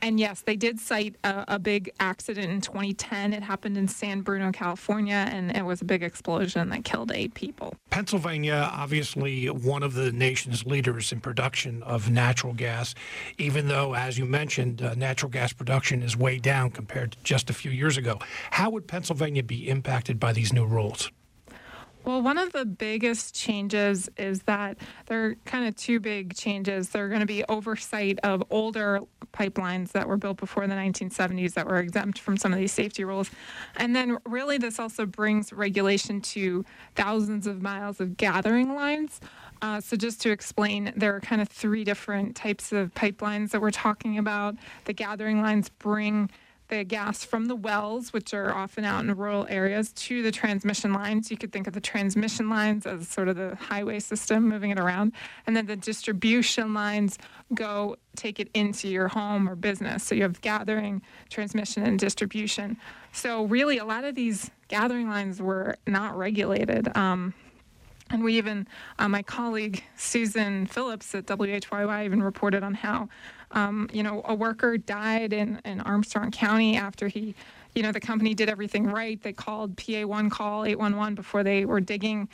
And 0.00 0.18
yes, 0.18 0.40
they 0.40 0.56
did 0.56 0.80
cite 0.80 1.16
a, 1.22 1.44
a 1.48 1.58
big 1.58 1.90
accident 2.00 2.50
in 2.50 2.62
2010. 2.62 3.34
It 3.34 3.42
happened 3.42 3.76
in 3.76 3.88
San 3.88 4.22
Bruno, 4.22 4.50
California, 4.52 5.28
and 5.30 5.54
it 5.54 5.66
was 5.66 5.82
a 5.82 5.84
big 5.84 6.02
explosion 6.02 6.70
that 6.70 6.84
killed 6.84 7.12
eight 7.12 7.34
people. 7.34 7.74
Pennsylvania, 7.90 8.70
obviously 8.72 9.50
one 9.50 9.82
of 9.82 9.92
the 9.92 10.10
nation's 10.12 10.64
leaders 10.64 11.12
in 11.12 11.20
production 11.20 11.82
of 11.82 12.08
natural 12.08 12.54
gas, 12.54 12.94
even 13.36 13.68
though, 13.68 13.94
as 13.94 14.16
you 14.16 14.24
mentioned, 14.24 14.80
uh, 14.80 14.94
natural 14.94 15.30
gas 15.30 15.52
production 15.52 16.02
is 16.02 16.16
way 16.16 16.38
down 16.38 16.70
compared 16.70 17.12
to 17.12 17.18
just 17.22 17.50
a 17.50 17.52
few 17.52 17.70
years 17.70 17.98
ago. 17.98 18.18
How 18.52 18.70
would 18.70 18.86
Pennsylvania 18.86 19.42
be 19.42 19.68
impacted 19.68 20.18
by 20.18 20.32
these 20.32 20.54
new 20.54 20.64
rules? 20.64 20.85
Well, 22.06 22.22
one 22.22 22.38
of 22.38 22.52
the 22.52 22.64
biggest 22.64 23.34
changes 23.34 24.08
is 24.16 24.42
that 24.42 24.78
there 25.06 25.24
are 25.24 25.34
kind 25.44 25.66
of 25.66 25.74
two 25.74 25.98
big 25.98 26.36
changes. 26.36 26.90
There 26.90 27.04
are 27.04 27.08
going 27.08 27.20
to 27.20 27.26
be 27.26 27.42
oversight 27.48 28.20
of 28.22 28.44
older 28.48 29.00
pipelines 29.32 29.90
that 29.90 30.06
were 30.06 30.16
built 30.16 30.36
before 30.36 30.68
the 30.68 30.74
1970s 30.76 31.54
that 31.54 31.66
were 31.66 31.78
exempt 31.78 32.20
from 32.20 32.36
some 32.36 32.52
of 32.52 32.60
these 32.60 32.70
safety 32.70 33.02
rules. 33.02 33.28
And 33.76 33.96
then, 33.96 34.18
really, 34.24 34.56
this 34.56 34.78
also 34.78 35.04
brings 35.04 35.52
regulation 35.52 36.20
to 36.20 36.64
thousands 36.94 37.48
of 37.48 37.60
miles 37.60 38.00
of 38.00 38.16
gathering 38.16 38.76
lines. 38.76 39.20
Uh, 39.60 39.80
so, 39.80 39.96
just 39.96 40.20
to 40.22 40.30
explain, 40.30 40.92
there 40.94 41.16
are 41.16 41.20
kind 41.20 41.42
of 41.42 41.48
three 41.48 41.82
different 41.82 42.36
types 42.36 42.70
of 42.70 42.94
pipelines 42.94 43.50
that 43.50 43.60
we're 43.60 43.72
talking 43.72 44.16
about. 44.16 44.54
The 44.84 44.92
gathering 44.92 45.42
lines 45.42 45.70
bring 45.70 46.30
the 46.68 46.84
gas 46.84 47.24
from 47.24 47.46
the 47.46 47.54
wells, 47.54 48.12
which 48.12 48.34
are 48.34 48.54
often 48.54 48.84
out 48.84 49.04
in 49.04 49.14
rural 49.14 49.46
areas, 49.48 49.92
to 49.92 50.22
the 50.22 50.32
transmission 50.32 50.92
lines. 50.92 51.30
You 51.30 51.36
could 51.36 51.52
think 51.52 51.66
of 51.66 51.72
the 51.72 51.80
transmission 51.80 52.48
lines 52.48 52.86
as 52.86 53.08
sort 53.08 53.28
of 53.28 53.36
the 53.36 53.56
highway 53.56 54.00
system 54.00 54.48
moving 54.48 54.70
it 54.70 54.78
around. 54.78 55.12
And 55.46 55.56
then 55.56 55.66
the 55.66 55.76
distribution 55.76 56.74
lines 56.74 57.18
go 57.54 57.96
take 58.16 58.40
it 58.40 58.48
into 58.54 58.88
your 58.88 59.08
home 59.08 59.48
or 59.48 59.54
business. 59.54 60.02
So 60.02 60.14
you 60.14 60.22
have 60.22 60.40
gathering, 60.40 61.02
transmission, 61.30 61.84
and 61.84 61.98
distribution. 61.98 62.76
So, 63.12 63.44
really, 63.44 63.78
a 63.78 63.84
lot 63.84 64.04
of 64.04 64.14
these 64.14 64.50
gathering 64.68 65.08
lines 65.08 65.40
were 65.40 65.76
not 65.86 66.16
regulated. 66.18 66.94
Um, 66.96 67.34
and 68.10 68.22
we 68.22 68.36
even, 68.38 68.68
uh, 68.98 69.08
my 69.08 69.22
colleague 69.22 69.82
Susan 69.96 70.66
Phillips 70.66 71.14
at 71.14 71.26
WHYY 71.26 72.04
even 72.04 72.22
reported 72.22 72.62
on 72.62 72.74
how 72.74 73.08
Um, 73.52 73.88
you 73.92 74.02
know, 74.02 74.22
a 74.24 74.34
worker 74.34 74.76
died 74.76 75.32
in, 75.32 75.60
in 75.64 75.80
Armstrong 75.80 76.30
County 76.30 76.76
after 76.76 77.08
he, 77.08 77.34
you 77.74 77.82
know, 77.82 77.92
the 77.92 78.00
company 78.00 78.34
did 78.34 78.48
everything 78.48 78.86
right. 78.86 79.22
They 79.22 79.32
called 79.32 79.76
PA1 79.76 80.30
call 80.30 80.64
811 80.64 81.14
before 81.14 81.42
they 81.42 81.64
were 81.64 81.80
digging. 81.80 82.28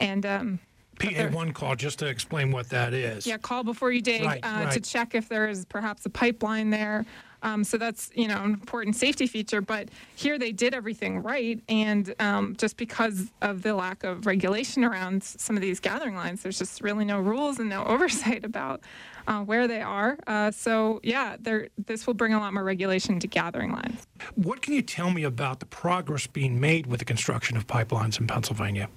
And 0.00 0.26
um, 0.26 0.58
PA1 0.98 1.54
call, 1.54 1.76
just 1.76 1.98
to 2.00 2.06
explain 2.06 2.50
what 2.50 2.68
that 2.70 2.92
is. 2.92 3.26
yeah, 3.26 3.36
call 3.36 3.64
before 3.64 3.92
you 3.92 4.00
dig 4.00 4.24
Right, 4.24 4.40
uh, 4.42 4.70
to 4.70 4.80
check 4.80 5.14
if 5.14 5.28
there 5.28 5.48
is 5.48 5.64
perhaps 5.66 6.06
a 6.06 6.10
pipeline 6.10 6.70
there. 6.70 7.04
Um, 7.42 7.64
so 7.64 7.76
that's 7.76 8.10
you 8.14 8.28
know 8.28 8.42
an 8.42 8.54
important 8.54 8.96
safety 8.96 9.26
feature. 9.26 9.60
But 9.60 9.88
here 10.16 10.38
they 10.38 10.52
did 10.52 10.74
everything 10.74 11.22
right, 11.22 11.60
and 11.68 12.14
um, 12.18 12.56
just 12.56 12.76
because 12.76 13.30
of 13.42 13.62
the 13.62 13.74
lack 13.74 14.04
of 14.04 14.26
regulation 14.26 14.84
around 14.84 15.22
some 15.22 15.54
of 15.54 15.62
these 15.62 15.78
gathering 15.78 16.16
lines, 16.16 16.42
there's 16.42 16.58
just 16.58 16.80
really 16.80 17.04
no 17.04 17.20
rules 17.20 17.58
and 17.58 17.68
no 17.68 17.84
oversight 17.86 18.44
about 18.44 18.80
uh, 19.26 19.42
where 19.42 19.66
they 19.68 19.80
are. 19.80 20.18
Uh, 20.26 20.50
so 20.50 21.00
yeah, 21.02 21.36
there 21.38 21.68
this 21.86 22.06
will 22.06 22.14
bring 22.14 22.34
a 22.34 22.38
lot 22.38 22.54
more 22.54 22.64
regulation 22.64 23.18
to 23.20 23.26
gathering 23.26 23.72
lines. 23.72 24.06
What 24.34 24.62
can 24.62 24.74
you 24.74 24.82
tell 24.82 25.10
me 25.10 25.24
about 25.24 25.60
the 25.60 25.66
progress 25.66 26.26
being 26.26 26.60
made 26.60 26.86
with 26.86 27.00
the 27.00 27.04
construction 27.04 27.56
of 27.56 27.66
pipelines 27.66 28.20
in 28.20 28.26
Pennsylvania? 28.26 28.88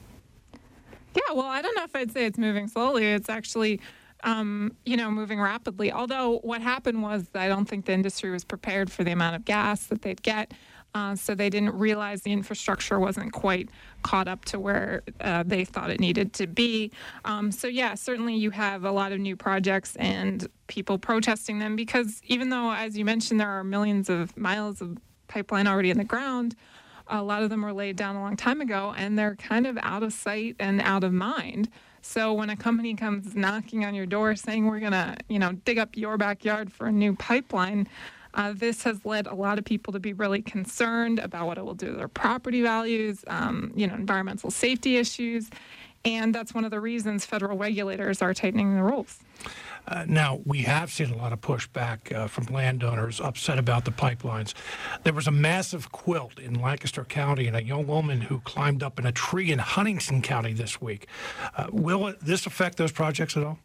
Yeah, 1.15 1.33
well, 1.33 1.47
I 1.47 1.61
don't 1.61 1.75
know 1.75 1.83
if 1.83 1.95
I'd 1.95 2.11
say 2.11 2.25
it's 2.25 2.37
moving 2.37 2.67
slowly. 2.67 3.05
It's 3.05 3.29
actually, 3.29 3.81
um, 4.23 4.75
you 4.85 4.95
know, 4.95 5.09
moving 5.09 5.41
rapidly. 5.41 5.91
Although 5.91 6.39
what 6.39 6.61
happened 6.61 7.01
was 7.01 7.27
I 7.33 7.47
don't 7.47 7.65
think 7.65 7.85
the 7.85 7.93
industry 7.93 8.29
was 8.29 8.43
prepared 8.43 8.91
for 8.91 9.03
the 9.03 9.11
amount 9.11 9.35
of 9.35 9.45
gas 9.45 9.87
that 9.87 10.03
they'd 10.03 10.21
get. 10.21 10.53
Uh, 10.95 11.15
so 11.15 11.35
they 11.35 11.49
didn't 11.49 11.73
realize 11.75 12.23
the 12.23 12.31
infrastructure 12.31 12.99
wasn't 12.99 13.31
quite 13.31 13.69
caught 14.01 14.27
up 14.27 14.43
to 14.45 14.59
where 14.59 15.03
uh, 15.21 15.43
they 15.45 15.63
thought 15.63 15.89
it 15.91 15.99
needed 15.99 16.33
to 16.33 16.47
be. 16.47 16.91
Um, 17.25 17.51
so 17.51 17.67
yeah, 17.67 17.93
certainly 17.93 18.35
you 18.35 18.49
have 18.51 18.85
a 18.85 18.91
lot 18.91 19.11
of 19.11 19.19
new 19.19 19.35
projects 19.35 19.95
and 19.97 20.47
people 20.67 20.97
protesting 20.97 21.59
them 21.59 21.75
because 21.75 22.21
even 22.25 22.49
though, 22.49 22.71
as 22.71 22.97
you 22.97 23.05
mentioned, 23.05 23.39
there 23.39 23.49
are 23.49 23.63
millions 23.63 24.09
of 24.09 24.35
miles 24.35 24.81
of 24.81 24.97
pipeline 25.27 25.67
already 25.67 25.91
in 25.91 25.97
the 25.97 26.03
ground, 26.03 26.55
a 27.07 27.21
lot 27.21 27.43
of 27.43 27.49
them 27.49 27.61
were 27.61 27.73
laid 27.73 27.95
down 27.95 28.15
a 28.15 28.21
long 28.21 28.35
time 28.35 28.61
ago 28.61 28.93
and 28.97 29.17
they're 29.17 29.35
kind 29.35 29.67
of 29.67 29.77
out 29.81 30.03
of 30.03 30.13
sight 30.13 30.55
and 30.59 30.81
out 30.81 31.03
of 31.03 31.13
mind. 31.13 31.69
So 32.01 32.33
when 32.33 32.49
a 32.49 32.55
company 32.55 32.95
comes 32.95 33.35
knocking 33.35 33.83
on 33.83 33.93
your 33.93 34.05
door 34.05 34.35
saying 34.35 34.65
we're 34.65 34.79
going 34.79 34.93
to, 34.93 35.17
you 35.27 35.39
know, 35.39 35.51
dig 35.51 35.77
up 35.77 35.97
your 35.97 36.17
backyard 36.17 36.71
for 36.71 36.87
a 36.87 36.91
new 36.91 37.15
pipeline, 37.15 37.87
uh, 38.33 38.53
this 38.55 38.83
has 38.83 39.05
led 39.05 39.27
a 39.27 39.35
lot 39.35 39.57
of 39.57 39.65
people 39.65 39.93
to 39.93 39.99
be 39.99 40.13
really 40.13 40.41
concerned 40.41 41.19
about 41.19 41.47
what 41.47 41.57
it 41.57 41.65
will 41.65 41.73
do 41.73 41.87
to 41.87 41.93
their 41.93 42.07
property 42.07 42.61
values, 42.61 43.23
um, 43.27 43.71
you 43.75 43.87
know, 43.87 43.95
environmental 43.95 44.51
safety 44.51 44.97
issues. 44.97 45.49
And 46.05 46.33
that's 46.33 46.53
one 46.53 46.63
of 46.63 46.71
the 46.71 46.79
reasons 46.79 47.25
federal 47.25 47.57
regulators 47.57 48.21
are 48.21 48.33
tightening 48.33 48.75
the 48.75 48.83
rules. 48.83 49.19
Uh, 49.87 50.05
now, 50.07 50.39
we 50.45 50.59
have 50.59 50.91
seen 50.91 51.11
a 51.11 51.17
lot 51.17 51.33
of 51.33 51.41
pushback 51.41 52.13
uh, 52.13 52.27
from 52.27 52.45
landowners 52.45 53.19
upset 53.19 53.57
about 53.57 53.85
the 53.85 53.91
pipelines. 53.91 54.53
There 55.03 55.13
was 55.13 55.27
a 55.27 55.31
massive 55.31 55.91
quilt 55.91 56.37
in 56.37 56.61
Lancaster 56.61 57.03
County 57.03 57.47
and 57.47 57.55
a 57.55 57.63
young 57.63 57.87
woman 57.87 58.21
who 58.21 58.39
climbed 58.41 58.83
up 58.83 58.99
in 58.99 59.05
a 59.05 59.11
tree 59.11 59.51
in 59.51 59.59
Huntingdon 59.59 60.21
County 60.21 60.53
this 60.53 60.79
week. 60.79 61.07
Uh, 61.57 61.67
will 61.71 62.07
it, 62.07 62.19
this 62.21 62.45
affect 62.45 62.77
those 62.77 62.91
projects 62.91 63.35
at 63.35 63.43
all? 63.43 63.59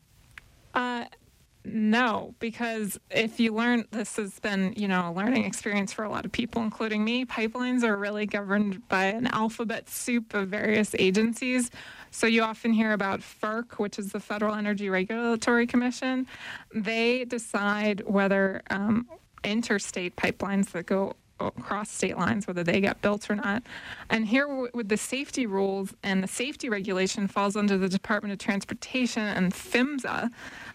No, 1.66 2.35
because 2.40 3.00
if 3.11 3.40
you 3.40 3.54
learn, 3.54 3.87
this 3.90 4.16
has 4.16 4.38
been, 4.38 4.75
you 4.76 4.87
know, 4.87 5.09
a 5.09 5.12
learning 5.12 5.44
experience 5.47 5.94
for 5.94 6.04
a 6.04 6.11
lot 6.11 6.26
of 6.26 6.33
people, 6.33 6.62
including 6.62 7.02
me. 7.02 7.25
Pipelines 7.25 7.83
are 7.83 7.97
really 7.97 8.26
governed 8.26 8.87
by 8.88 9.06
an 9.06 9.26
alphabet 9.28 9.88
soup 9.88 10.35
of 10.35 10.49
various 10.49 10.94
agencies. 10.99 11.71
So 12.11 12.26
you 12.26 12.42
often 12.42 12.75
hear 12.75 12.92
about 12.92 13.21
FERC, 13.21 13.78
which 13.78 13.99
is 13.99 14.12
the 14.12 14.21
Federal 14.21 14.54
Energy 14.54 14.90
Regulatory 14.90 15.66
Commission. 15.66 16.26
They 16.75 17.25
decide 17.25 18.02
whether 18.06 18.61
um, 18.68 19.09
interstate 19.42 20.16
pipelines 20.16 20.71
that 20.73 20.85
go 20.85 21.16
across 21.41 21.91
state 21.91 22.17
lines, 22.17 22.47
whether 22.47 22.62
they 22.62 22.81
get 22.81 23.00
built 23.03 23.31
or 23.31 23.37
not. 23.37 23.62
And 24.11 24.26
here, 24.26 24.69
with 24.73 24.88
the 24.88 24.97
safety 24.97 25.47
rules 25.47 25.95
and 26.03 26.23
the 26.23 26.29
safety 26.29 26.69
regulation, 26.69 27.29
falls 27.29 27.57
under 27.57 27.76
the 27.76 27.88
Department 27.88 28.33
of 28.33 28.38
Transportation 28.38 29.23
and 29.23 29.53
PHMSA. 29.53 30.31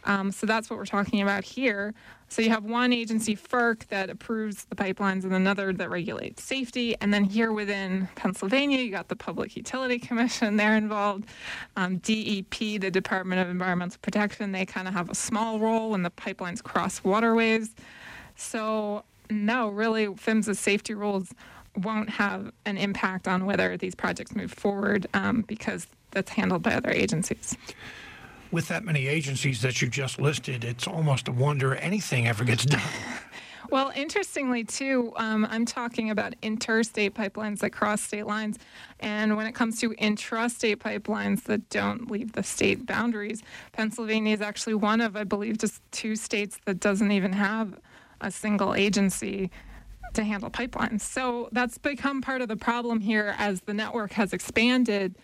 Um, 0.05 0.31
so 0.31 0.45
that's 0.45 0.69
what 0.69 0.77
we're 0.77 0.85
talking 0.85 1.21
about 1.21 1.43
here. 1.43 1.93
So 2.31 2.43
you 2.43 2.51
have 2.51 2.63
one 2.63 2.93
agency, 2.93 3.35
FERC, 3.35 3.87
that 3.87 4.11
approves 4.11 4.65
the 4.65 4.75
pipelines, 4.75 5.23
and 5.23 5.33
another 5.33 5.73
that 5.73 5.89
regulates 5.89 6.43
safety. 6.43 6.95
And 7.01 7.11
then 7.11 7.23
here 7.23 7.51
within 7.51 8.07
Pennsylvania, 8.15 8.77
you 8.79 8.91
got 8.91 9.07
the 9.07 9.15
Public 9.15 9.55
Utility 9.55 9.97
Commission. 9.97 10.55
They're 10.55 10.77
involved. 10.77 11.25
Um, 11.75 11.97
DEP, 11.97 12.79
the 12.79 12.91
Department 12.91 13.41
of 13.41 13.49
Environmental 13.49 13.97
Protection, 14.03 14.51
they 14.51 14.65
kind 14.65 14.87
of 14.87 14.93
have 14.93 15.09
a 15.09 15.15
small 15.15 15.59
role 15.59 15.89
when 15.89 16.03
the 16.03 16.11
pipelines 16.11 16.61
cross 16.61 17.03
waterways. 17.03 17.73
So, 18.35 19.03
no, 19.29 19.69
really, 19.69 20.07
PHMSA's 20.07 20.59
safety 20.59 20.93
rules 20.93 21.33
won't 21.75 22.09
have 22.09 22.51
an 22.65 22.77
impact 22.77 23.27
on 23.27 23.45
whether 23.45 23.77
these 23.77 23.95
projects 23.95 24.35
move 24.35 24.51
forward 24.51 25.07
um, 25.13 25.43
because 25.43 25.87
that's 26.11 26.31
handled 26.31 26.63
by 26.63 26.73
other 26.73 26.89
agencies. 26.89 27.55
With 28.51 28.67
that 28.69 28.83
many 28.83 29.07
agencies 29.07 29.61
that 29.61 29.81
you 29.81 29.87
just 29.87 30.19
listed, 30.19 30.63
it's 30.63 30.87
almost 30.87 31.27
a 31.27 31.31
wonder 31.31 31.75
anything 31.75 32.27
ever 32.27 32.43
gets 32.43 32.65
done. 32.65 32.81
Well, 33.71 33.91
interestingly, 33.95 34.63
too, 34.63 35.13
um, 35.15 35.45
I'm 35.47 35.63
talking 35.63 36.09
about 36.09 36.33
interstate 36.41 37.13
pipelines 37.13 37.59
that 37.59 37.69
cross 37.69 38.01
state 38.01 38.25
lines. 38.25 38.57
And 38.99 39.37
when 39.37 39.45
it 39.45 39.53
comes 39.53 39.79
to 39.81 39.91
intrastate 39.91 40.77
pipelines 40.77 41.43
that 41.43 41.69
don't 41.69 42.09
leave 42.09 42.31
the 42.31 42.41
state 42.41 42.87
boundaries, 42.87 43.43
Pennsylvania 43.73 44.33
is 44.33 44.41
actually 44.41 44.73
one 44.73 45.01
of, 45.01 45.15
I 45.15 45.23
believe, 45.23 45.59
just 45.59 45.83
two 45.91 46.15
states 46.15 46.59
that 46.65 46.79
doesn't 46.79 47.11
even 47.11 47.33
have 47.33 47.79
a 48.21 48.31
single 48.31 48.73
agency 48.73 49.51
to 50.13 50.23
handle 50.23 50.49
pipelines. 50.49 51.01
So 51.01 51.49
that's 51.51 51.77
become 51.77 52.21
part 52.21 52.41
of 52.41 52.47
the 52.47 52.55
problem 52.55 52.99
here 52.99 53.35
as 53.37 53.61
the 53.61 53.73
network 53.73 54.13
has 54.13 54.33
expanded 54.33 55.15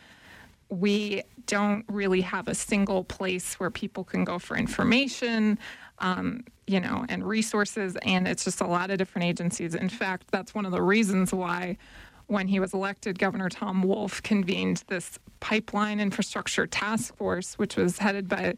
we 0.70 1.22
don't 1.46 1.86
really 1.88 2.22
have 2.22 2.48
a 2.48 2.56
single 2.56 3.04
place 3.04 3.56
where 3.56 3.70
people 3.70 4.04
can 4.04 4.24
go 4.24 4.40
for 4.40 4.58
information, 4.58 5.60
um, 6.00 6.44
you 6.68 6.80
know, 6.80 7.06
and 7.10 7.28
resources. 7.28 7.96
And 8.02 8.28
it's 8.28 8.44
just 8.44 8.62
a 8.62 8.68
lot 8.68 8.90
of 8.90 8.98
different 8.98 9.28
agencies. 9.28 9.76
In 9.76 9.90
fact, 9.90 10.32
that's 10.32 10.56
one 10.56 10.66
of 10.66 10.72
the 10.72 10.82
reasons 10.82 11.34
why, 11.34 11.78
when 12.28 12.48
he 12.48 12.60
was 12.60 12.74
elected, 12.74 13.20
Governor 13.20 13.50
Tom 13.50 13.84
Wolf 13.84 14.24
convened 14.24 14.84
this 14.88 15.20
pipeline 15.40 16.00
infrastructure 16.00 16.66
task 16.66 17.16
force, 17.16 17.54
which 17.56 17.76
was 17.76 18.00
headed 18.00 18.28
by 18.28 18.56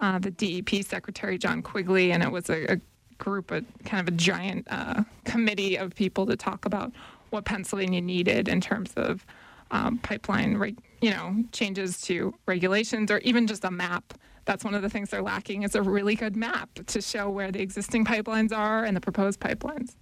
uh, 0.00 0.20
the 0.20 0.30
DEP 0.30 0.84
Secretary 0.84 1.36
John 1.36 1.60
Quigley, 1.60 2.12
and 2.12 2.22
it 2.22 2.30
was 2.30 2.48
a, 2.48 2.74
a 2.74 2.80
group, 3.18 3.50
a 3.50 3.62
kind 3.84 4.06
of 4.06 4.14
a 4.14 4.16
giant 4.16 4.66
uh, 4.70 5.02
committee 5.24 5.76
of 5.76 5.94
people 5.94 6.26
to 6.26 6.36
talk 6.36 6.64
about 6.64 6.92
what 7.30 7.44
Pennsylvania 7.44 8.00
needed 8.00 8.48
in 8.48 8.60
terms 8.60 8.92
of 8.96 9.24
um, 9.70 9.98
pipeline, 9.98 10.56
reg- 10.56 10.78
you 11.00 11.10
know, 11.10 11.36
changes 11.52 12.00
to 12.02 12.34
regulations 12.46 13.10
or 13.10 13.18
even 13.18 13.46
just 13.46 13.64
a 13.64 13.70
map. 13.70 14.14
That's 14.46 14.64
one 14.64 14.74
of 14.74 14.80
the 14.80 14.88
things 14.88 15.10
they're 15.10 15.22
lacking 15.22 15.62
is 15.62 15.74
a 15.74 15.82
really 15.82 16.14
good 16.14 16.34
map 16.34 16.70
to 16.86 17.02
show 17.02 17.28
where 17.28 17.52
the 17.52 17.60
existing 17.60 18.06
pipelines 18.06 18.50
are 18.50 18.84
and 18.84 18.96
the 18.96 19.00
proposed 19.00 19.40
pipelines. 19.40 19.94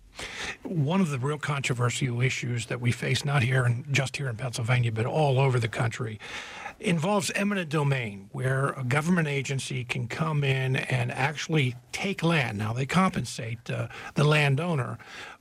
One 0.63 1.01
of 1.01 1.11
the 1.11 1.19
real 1.19 1.37
controversial 1.37 2.21
issues 2.23 2.67
that 2.67 2.81
we 2.81 2.93
face, 2.93 3.25
not 3.25 3.43
here 3.43 3.65
and 3.65 3.85
just 3.93 4.17
here 4.17 4.29
in 4.29 4.37
Pennsylvania, 4.37 4.93
but 4.93 5.05
all 5.05 5.41
over 5.41 5.59
the 5.59 5.69
country, 5.69 6.19
involves 6.79 7.31
eminent 7.35 7.69
domain, 7.69 8.29
where 8.33 8.69
a 8.71 8.85
government 8.85 9.29
agency 9.29 9.85
can 9.85 10.09
come 10.09 10.45
in 10.45 10.77
and 10.77 11.11
actually 11.11 11.75
take 11.93 12.23
land. 12.23 12.59
Now, 12.59 12.73
they 12.73 12.87
compensate 12.87 13.71
uh, 13.71 13.89
the 14.15 14.25
landowner, 14.25 14.99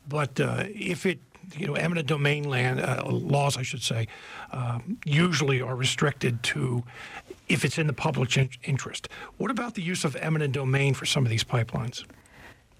but 0.08 0.40
uh, 0.40 0.64
if 0.68 1.06
it 1.06 1.20
you 1.58 1.68
know, 1.68 1.76
eminent 1.76 2.08
domain 2.08 2.44
land 2.44 2.80
uh, 2.80 3.04
laws, 3.06 3.58
I 3.58 3.62
should 3.62 3.84
say, 3.84 4.08
um, 4.52 4.98
usually 5.06 5.62
are 5.62 5.76
restricted 5.76 6.42
to 6.44 6.84
if 7.48 7.64
it's 7.64 7.78
in 7.78 7.88
the 7.88 7.94
public 7.94 8.36
in- 8.38 8.50
interest. 8.64 9.10
What 9.38 9.52
about 9.52 9.76
the 9.76 9.82
use 9.82 10.04
of 10.06 10.16
eminent 10.16 10.54
domain 10.54 10.94
for 10.94 11.06
some 11.06 11.24
of 11.24 11.30
these 11.30 11.44
pipelines? 11.44 12.04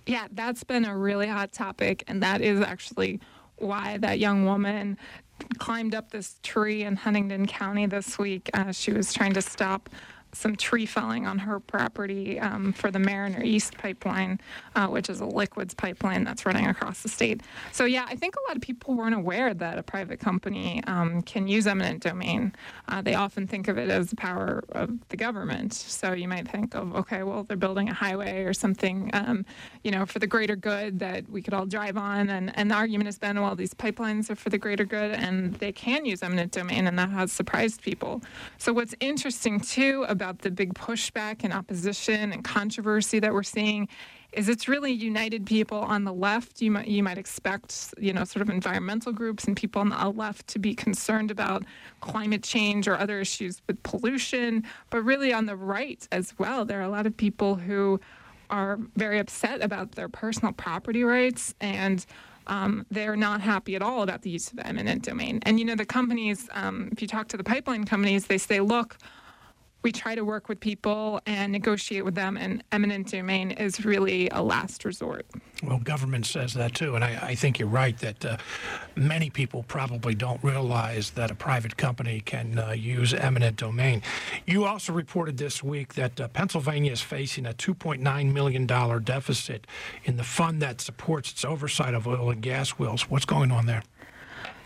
Yeah, 0.06 0.28
that's 0.32 0.64
been 0.64 0.86
a 0.86 0.96
really 0.96 1.28
hot 1.28 1.52
topic, 1.52 2.04
and 2.08 2.22
that 2.24 2.42
is 2.42 2.62
actually 2.62 3.20
why 3.58 3.98
that 3.98 4.20
young 4.20 4.46
woman 4.46 4.98
climbed 5.58 5.96
up 5.96 6.12
this 6.12 6.40
tree 6.44 6.84
in 6.84 6.96
Huntingdon 6.96 7.48
County 7.48 7.86
this 7.86 8.18
week. 8.18 8.50
Uh, 8.54 8.72
she 8.72 8.92
was 8.92 9.14
trying 9.14 9.34
to 9.34 9.42
stop 9.42 9.90
some 10.36 10.56
tree 10.56 10.86
felling 10.86 11.26
on 11.26 11.40
her 11.40 11.60
property 11.60 12.40
um, 12.40 12.74
for 12.74 12.92
the 12.92 13.00
Mariner 13.00 13.44
East 13.44 13.78
pipeline, 13.78 14.40
uh, 14.76 14.88
which 14.88 15.10
is 15.10 15.20
a 15.20 15.26
liquids 15.26 15.74
pipeline 15.74 16.24
that's 16.24 16.46
running 16.46 16.68
across 16.68 17.02
the 17.02 17.10
state. 17.10 17.42
So, 17.72 17.86
yeah, 17.86 18.06
I 18.08 18.16
think 18.16 18.36
a 18.36 18.48
lot 18.48 18.56
of 18.56 18.62
people 18.62 18.96
weren't 18.96 19.16
aware 19.16 19.54
that 19.54 19.78
a 19.78 19.84
private 19.84 20.20
company 20.20 20.84
um, 20.86 21.22
can 21.22 21.48
use 21.48 21.68
eminent 21.68 22.04
domain. 22.04 22.54
Uh, 22.88 23.02
they 23.02 23.16
often 23.16 23.48
think 23.48 23.68
of 23.68 23.78
it 23.78 23.90
as 23.90 24.10
the 24.10 24.16
power 24.16 24.64
of 24.70 24.92
the 25.10 25.18
government. 25.18 25.74
So, 25.74 26.14
you 26.14 26.28
might 26.28 26.48
think 26.48 26.76
of, 26.76 26.96
okay, 26.96 27.24
well, 27.24 27.44
they're 27.44 27.58
building 27.58 27.90
a 27.90 27.94
highway 27.94 28.44
or 28.44 28.54
something, 28.54 29.10
um, 29.14 29.46
you 29.84 29.92
know, 29.92 30.06
for 30.06 30.20
the 30.20 30.28
greater 30.28 30.56
good 30.56 31.00
that 31.00 31.30
we 31.30 31.42
could 31.42 31.54
all 31.54 31.66
drive 31.66 31.98
on. 31.98 32.30
And, 32.30 32.52
and 32.58 32.72
the 32.72 32.76
argument 32.76 33.08
has 33.08 33.18
been, 33.18 33.42
well, 33.42 33.56
these 33.56 33.74
pipelines 33.74 34.30
are 34.30 34.36
for 34.36 34.50
the 34.50 34.58
greater 34.58 34.86
good 34.86 35.12
and 35.12 35.54
they 35.56 35.72
can 35.72 36.06
use 36.06 36.24
eminent 36.24 36.52
domain, 36.52 36.88
and 36.88 36.98
that 37.00 37.10
has 37.10 37.32
surprised 37.32 37.82
people. 37.82 38.22
So, 38.58 38.74
what's 38.74 38.96
interesting 39.00 39.60
too 39.60 40.06
about 40.08 40.25
about 40.26 40.40
the 40.40 40.50
big 40.50 40.74
pushback 40.74 41.44
and 41.44 41.54
opposition 41.54 42.34
and 42.34 42.44
controversy 42.44 43.20
that 43.20 43.32
we're 43.32 43.44
seeing 43.44 43.88
is 44.32 44.50
it's 44.50 44.68
really 44.68 44.92
united 44.92 45.46
people 45.46 45.78
on 45.78 46.04
the 46.04 46.12
left. 46.12 46.62
You 46.62 46.72
might 46.72 46.88
you 46.88 47.04
might 47.04 47.20
expect 47.20 47.94
you 48.00 48.12
know 48.12 48.24
sort 48.26 48.42
of 48.42 48.50
environmental 48.50 49.12
groups 49.14 49.46
and 49.46 49.56
people 49.56 49.82
on 49.82 49.90
the 49.90 50.10
left 50.10 50.48
to 50.48 50.60
be 50.60 50.74
concerned 50.74 51.30
about 51.30 51.64
climate 52.02 52.42
change 52.42 52.88
or 52.88 52.98
other 52.98 53.20
issues 53.20 53.62
with 53.68 53.82
pollution, 53.84 54.64
but 54.90 55.04
really 55.04 55.32
on 55.32 55.46
the 55.46 55.56
right 55.56 56.06
as 56.12 56.34
well, 56.40 56.66
there 56.66 56.80
are 56.80 56.84
a 56.84 56.90
lot 56.90 57.06
of 57.06 57.16
people 57.16 57.56
who 57.56 58.00
are 58.50 58.80
very 58.96 59.20
upset 59.20 59.62
about 59.62 59.92
their 59.92 60.10
personal 60.10 60.54
property 60.54 61.04
rights 61.04 61.54
and 61.62 62.06
um, 62.48 62.86
they're 62.92 63.16
not 63.16 63.42
happy 63.42 63.76
at 63.76 63.82
all 63.82 64.04
about 64.04 64.22
the 64.22 64.30
use 64.30 64.52
of 64.52 64.60
eminent 64.60 65.04
domain. 65.04 65.40
And 65.44 65.60
you 65.60 65.66
know, 65.66 65.76
the 65.76 65.86
companies, 65.86 66.48
um, 66.54 66.90
if 66.92 67.02
you 67.02 67.08
talk 67.08 67.28
to 67.30 67.38
the 67.38 67.44
pipeline 67.44 67.86
companies, 67.86 68.28
they 68.28 68.38
say, 68.38 68.60
look, 68.60 68.98
we 69.86 69.92
try 69.92 70.16
to 70.16 70.26
work 70.26 70.50
with 70.50 70.60
people 70.60 71.22
and 71.28 71.52
negotiate 71.52 72.04
with 72.04 72.16
them, 72.16 72.38
and 72.38 72.64
eminent 72.72 73.12
domain 73.12 73.52
is 73.52 73.86
really 73.86 74.28
a 74.32 74.42
last 74.42 74.84
resort. 74.84 75.28
Well, 75.62 75.78
government 75.78 76.26
says 76.26 76.56
that 76.56 76.74
too, 76.74 76.96
and 76.96 77.04
I, 77.04 77.20
I 77.22 77.36
think 77.36 77.60
you're 77.60 77.68
right 77.68 77.96
that 78.00 78.26
uh, 78.26 78.38
many 78.96 79.30
people 79.30 79.62
probably 79.62 80.16
don't 80.16 80.44
realize 80.44 81.12
that 81.12 81.30
a 81.30 81.36
private 81.36 81.78
company 81.78 82.20
can 82.20 82.58
uh, 82.58 82.72
use 82.72 83.14
eminent 83.14 83.58
domain. 83.58 84.02
You 84.48 84.66
also 84.66 84.92
reported 84.92 85.38
this 85.38 85.62
week 85.62 85.94
that 85.94 86.20
uh, 86.20 86.30
Pennsylvania 86.30 86.92
is 86.92 87.02
facing 87.02 87.46
a 87.46 87.54
$2.9 87.54 88.34
million 88.34 88.66
deficit 88.66 89.68
in 90.04 90.18
the 90.18 90.24
fund 90.24 90.64
that 90.64 90.82
supports 90.82 91.32
its 91.32 91.46
oversight 91.46 91.94
of 91.94 92.08
oil 92.08 92.32
and 92.32 92.42
gas 92.42 92.80
wells. 92.80 93.08
What's 93.08 93.26
going 93.26 93.52
on 93.52 93.68
there? 93.68 93.84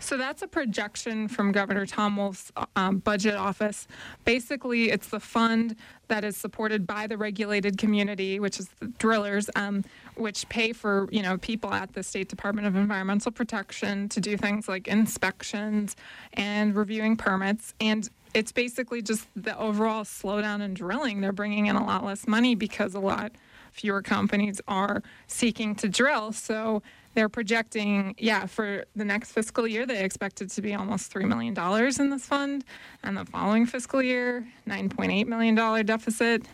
So 0.00 0.16
that's 0.16 0.42
a 0.42 0.48
projection 0.48 1.28
from 1.28 1.52
Governor 1.52 1.84
Tom 1.84 2.16
Wolf's 2.16 2.50
um, 2.74 2.98
budget 2.98 3.34
office. 3.34 3.86
Basically, 4.24 4.90
it's 4.90 5.08
the 5.08 5.20
fund 5.20 5.76
that 6.08 6.24
is 6.24 6.36
supported 6.36 6.86
by 6.86 7.06
the 7.06 7.16
regulated 7.16 7.78
community, 7.78 8.40
which 8.40 8.58
is 8.58 8.68
the 8.80 8.86
drillers, 8.86 9.50
um, 9.56 9.84
which 10.16 10.48
pay 10.48 10.72
for 10.72 11.06
you 11.12 11.22
know 11.22 11.36
people 11.38 11.72
at 11.72 11.92
the 11.92 12.02
State 12.02 12.28
Department 12.28 12.66
of 12.66 12.76
Environmental 12.76 13.30
Protection 13.30 14.08
to 14.08 14.20
do 14.20 14.36
things 14.36 14.68
like 14.68 14.88
inspections 14.88 15.96
and 16.32 16.74
reviewing 16.74 17.16
permits. 17.16 17.74
And 17.78 18.08
it's 18.32 18.52
basically 18.52 19.02
just 19.02 19.26
the 19.36 19.56
overall 19.58 20.04
slowdown 20.04 20.62
in 20.62 20.74
drilling. 20.74 21.20
They're 21.20 21.32
bringing 21.32 21.66
in 21.66 21.76
a 21.76 21.84
lot 21.84 22.04
less 22.04 22.26
money 22.26 22.54
because 22.54 22.94
a 22.94 23.00
lot 23.00 23.32
fewer 23.72 24.02
companies 24.02 24.60
are 24.66 25.02
seeking 25.26 25.74
to 25.76 25.88
drill. 25.88 26.32
So 26.32 26.82
they're 27.14 27.28
projecting, 27.28 28.14
yeah, 28.18 28.46
for 28.46 28.84
the 28.94 29.04
next 29.04 29.32
fiscal 29.32 29.66
year, 29.66 29.86
they 29.86 30.04
expect 30.04 30.40
it 30.42 30.50
to 30.50 30.62
be 30.62 30.74
almost 30.74 31.12
$3 31.12 31.26
million 31.26 31.56
in 32.00 32.10
this 32.10 32.24
fund. 32.24 32.64
And 33.02 33.16
the 33.16 33.24
following 33.24 33.66
fiscal 33.66 34.02
year, 34.02 34.46
$9.8 34.68 35.26
million 35.26 35.54
deficit. 35.86 36.44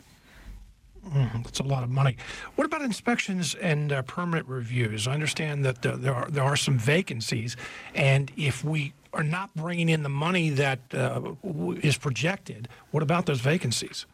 Mm, 1.09 1.45
that's 1.45 1.61
a 1.61 1.63
lot 1.63 1.85
of 1.85 1.91
money. 1.91 2.17
What 2.57 2.65
about 2.65 2.83
inspections 2.83 3.55
and 3.57 3.93
uh, 3.93 4.03
permit 4.03 4.47
reviews? 4.49 5.07
I 5.07 5.13
understand 5.13 5.65
that 5.65 5.87
uh, 5.87 5.97
there 5.97 6.15
are 6.15 6.29
there 6.29 6.43
are 6.43 6.57
some 6.57 6.79
vacancies, 6.79 7.57
and 7.95 8.33
if 8.37 8.65
we 8.65 8.93
are 9.13 9.23
not 9.23 9.55
bringing 9.55 9.89
in 9.89 10.03
the 10.03 10.09
money 10.09 10.51
that 10.51 10.81
uh, 10.93 11.35
is 11.81 11.97
projected, 11.97 12.69
what 12.91 13.05
about 13.05 13.27
those 13.27 13.41
vacancies? 13.41 14.05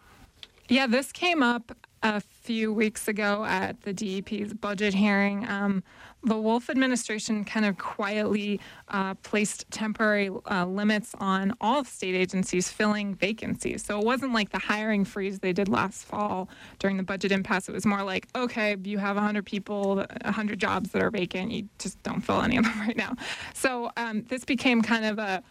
Yeah, 0.68 0.86
this 0.86 1.12
came 1.12 1.42
up 1.42 1.74
a 2.02 2.20
few 2.20 2.72
weeks 2.72 3.08
ago 3.08 3.44
at 3.44 3.80
the 3.82 3.92
DEP's 3.92 4.52
budget 4.54 4.94
hearing. 4.94 5.48
Um, 5.48 5.82
the 6.24 6.36
Wolf 6.36 6.70
administration 6.70 7.44
kind 7.44 7.66
of 7.66 7.78
quietly 7.78 8.60
uh, 8.88 9.14
placed 9.14 9.68
temporary 9.70 10.30
uh, 10.50 10.64
limits 10.66 11.14
on 11.18 11.52
all 11.60 11.84
state 11.84 12.14
agencies 12.14 12.70
filling 12.70 13.14
vacancies. 13.14 13.84
So 13.84 13.98
it 13.98 14.04
wasn't 14.04 14.32
like 14.32 14.50
the 14.50 14.58
hiring 14.58 15.04
freeze 15.04 15.40
they 15.40 15.52
did 15.52 15.68
last 15.68 16.04
fall 16.04 16.48
during 16.78 16.96
the 16.96 17.02
budget 17.02 17.32
impasse. 17.32 17.68
It 17.68 17.72
was 17.72 17.84
more 17.84 18.02
like, 18.04 18.28
okay, 18.36 18.76
you 18.84 18.98
have 18.98 19.16
100 19.16 19.44
people, 19.44 19.96
100 19.96 20.60
jobs 20.60 20.90
that 20.92 21.02
are 21.02 21.10
vacant. 21.10 21.50
You 21.50 21.68
just 21.78 22.00
don't 22.02 22.20
fill 22.20 22.42
any 22.42 22.56
of 22.56 22.64
them 22.64 22.78
right 22.86 22.96
now. 22.96 23.14
So 23.54 23.90
um, 23.96 24.22
this 24.28 24.44
became 24.44 24.82
kind 24.82 25.04
of 25.04 25.18
a 25.18 25.42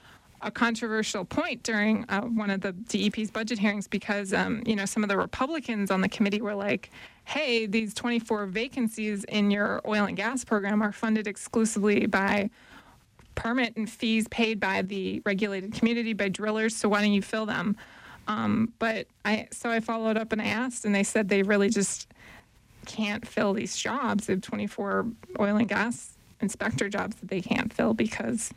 a 0.44 0.52
controversial 0.52 1.24
point 1.26 1.64
during 1.64 2.06
uh, 2.10 2.22
one 2.22 2.50
of 2.50 2.62
the 2.62 2.72
DEP's 2.72 3.32
budget 3.32 3.60
hearings 3.60 3.88
because, 3.88 4.34
um, 4.34 4.64
you 4.66 4.76
know, 4.76 4.86
some 4.86 5.04
of 5.04 5.10
the 5.10 5.18
Republicans 5.18 5.92
on 5.92 6.02
the 6.02 6.10
committee 6.10 6.42
were 6.42 6.56
like, 6.56 6.90
hey, 7.26 7.66
these 7.66 7.94
24 7.94 8.48
vacancies 8.48 9.24
in 9.26 9.52
your 9.52 9.82
oil 9.88 10.06
and 10.06 10.18
gas 10.18 10.44
program 10.44 10.82
are 10.82 10.92
funded 10.92 11.28
exclusively 11.28 12.06
by 12.06 12.50
permit 13.36 13.76
and 13.78 13.90
fees 13.90 14.28
paid 14.28 14.60
by 14.60 14.82
the 14.82 15.22
regulated 15.26 15.74
community 15.74 16.14
by 16.14 16.30
drillers, 16.30 16.76
so 16.76 16.90
why 16.90 17.02
don't 17.02 17.14
you 17.14 17.22
fill 17.22 17.46
them? 17.46 17.78
Um, 18.28 18.74
but 18.80 19.08
I 19.26 19.48
so 19.52 19.70
I 19.70 19.80
followed 19.80 20.18
up 20.18 20.32
and 20.32 20.42
I 20.42 20.46
asked, 20.46 20.86
and 20.86 20.94
they 20.94 21.04
said 21.04 21.30
they 21.30 21.44
really 21.44 21.70
just 21.70 22.08
can't 22.86 23.28
fill 23.28 23.54
these 23.54 23.76
jobs. 23.76 24.28
They 24.28 24.34
have 24.34 24.42
24 24.42 25.08
oil 25.40 25.56
and 25.58 25.68
gas 25.68 26.14
inspector 26.40 26.90
jobs 26.90 27.16
that 27.18 27.30
they 27.30 27.42
can't 27.42 27.74
fill 27.74 27.94
because 27.94 28.54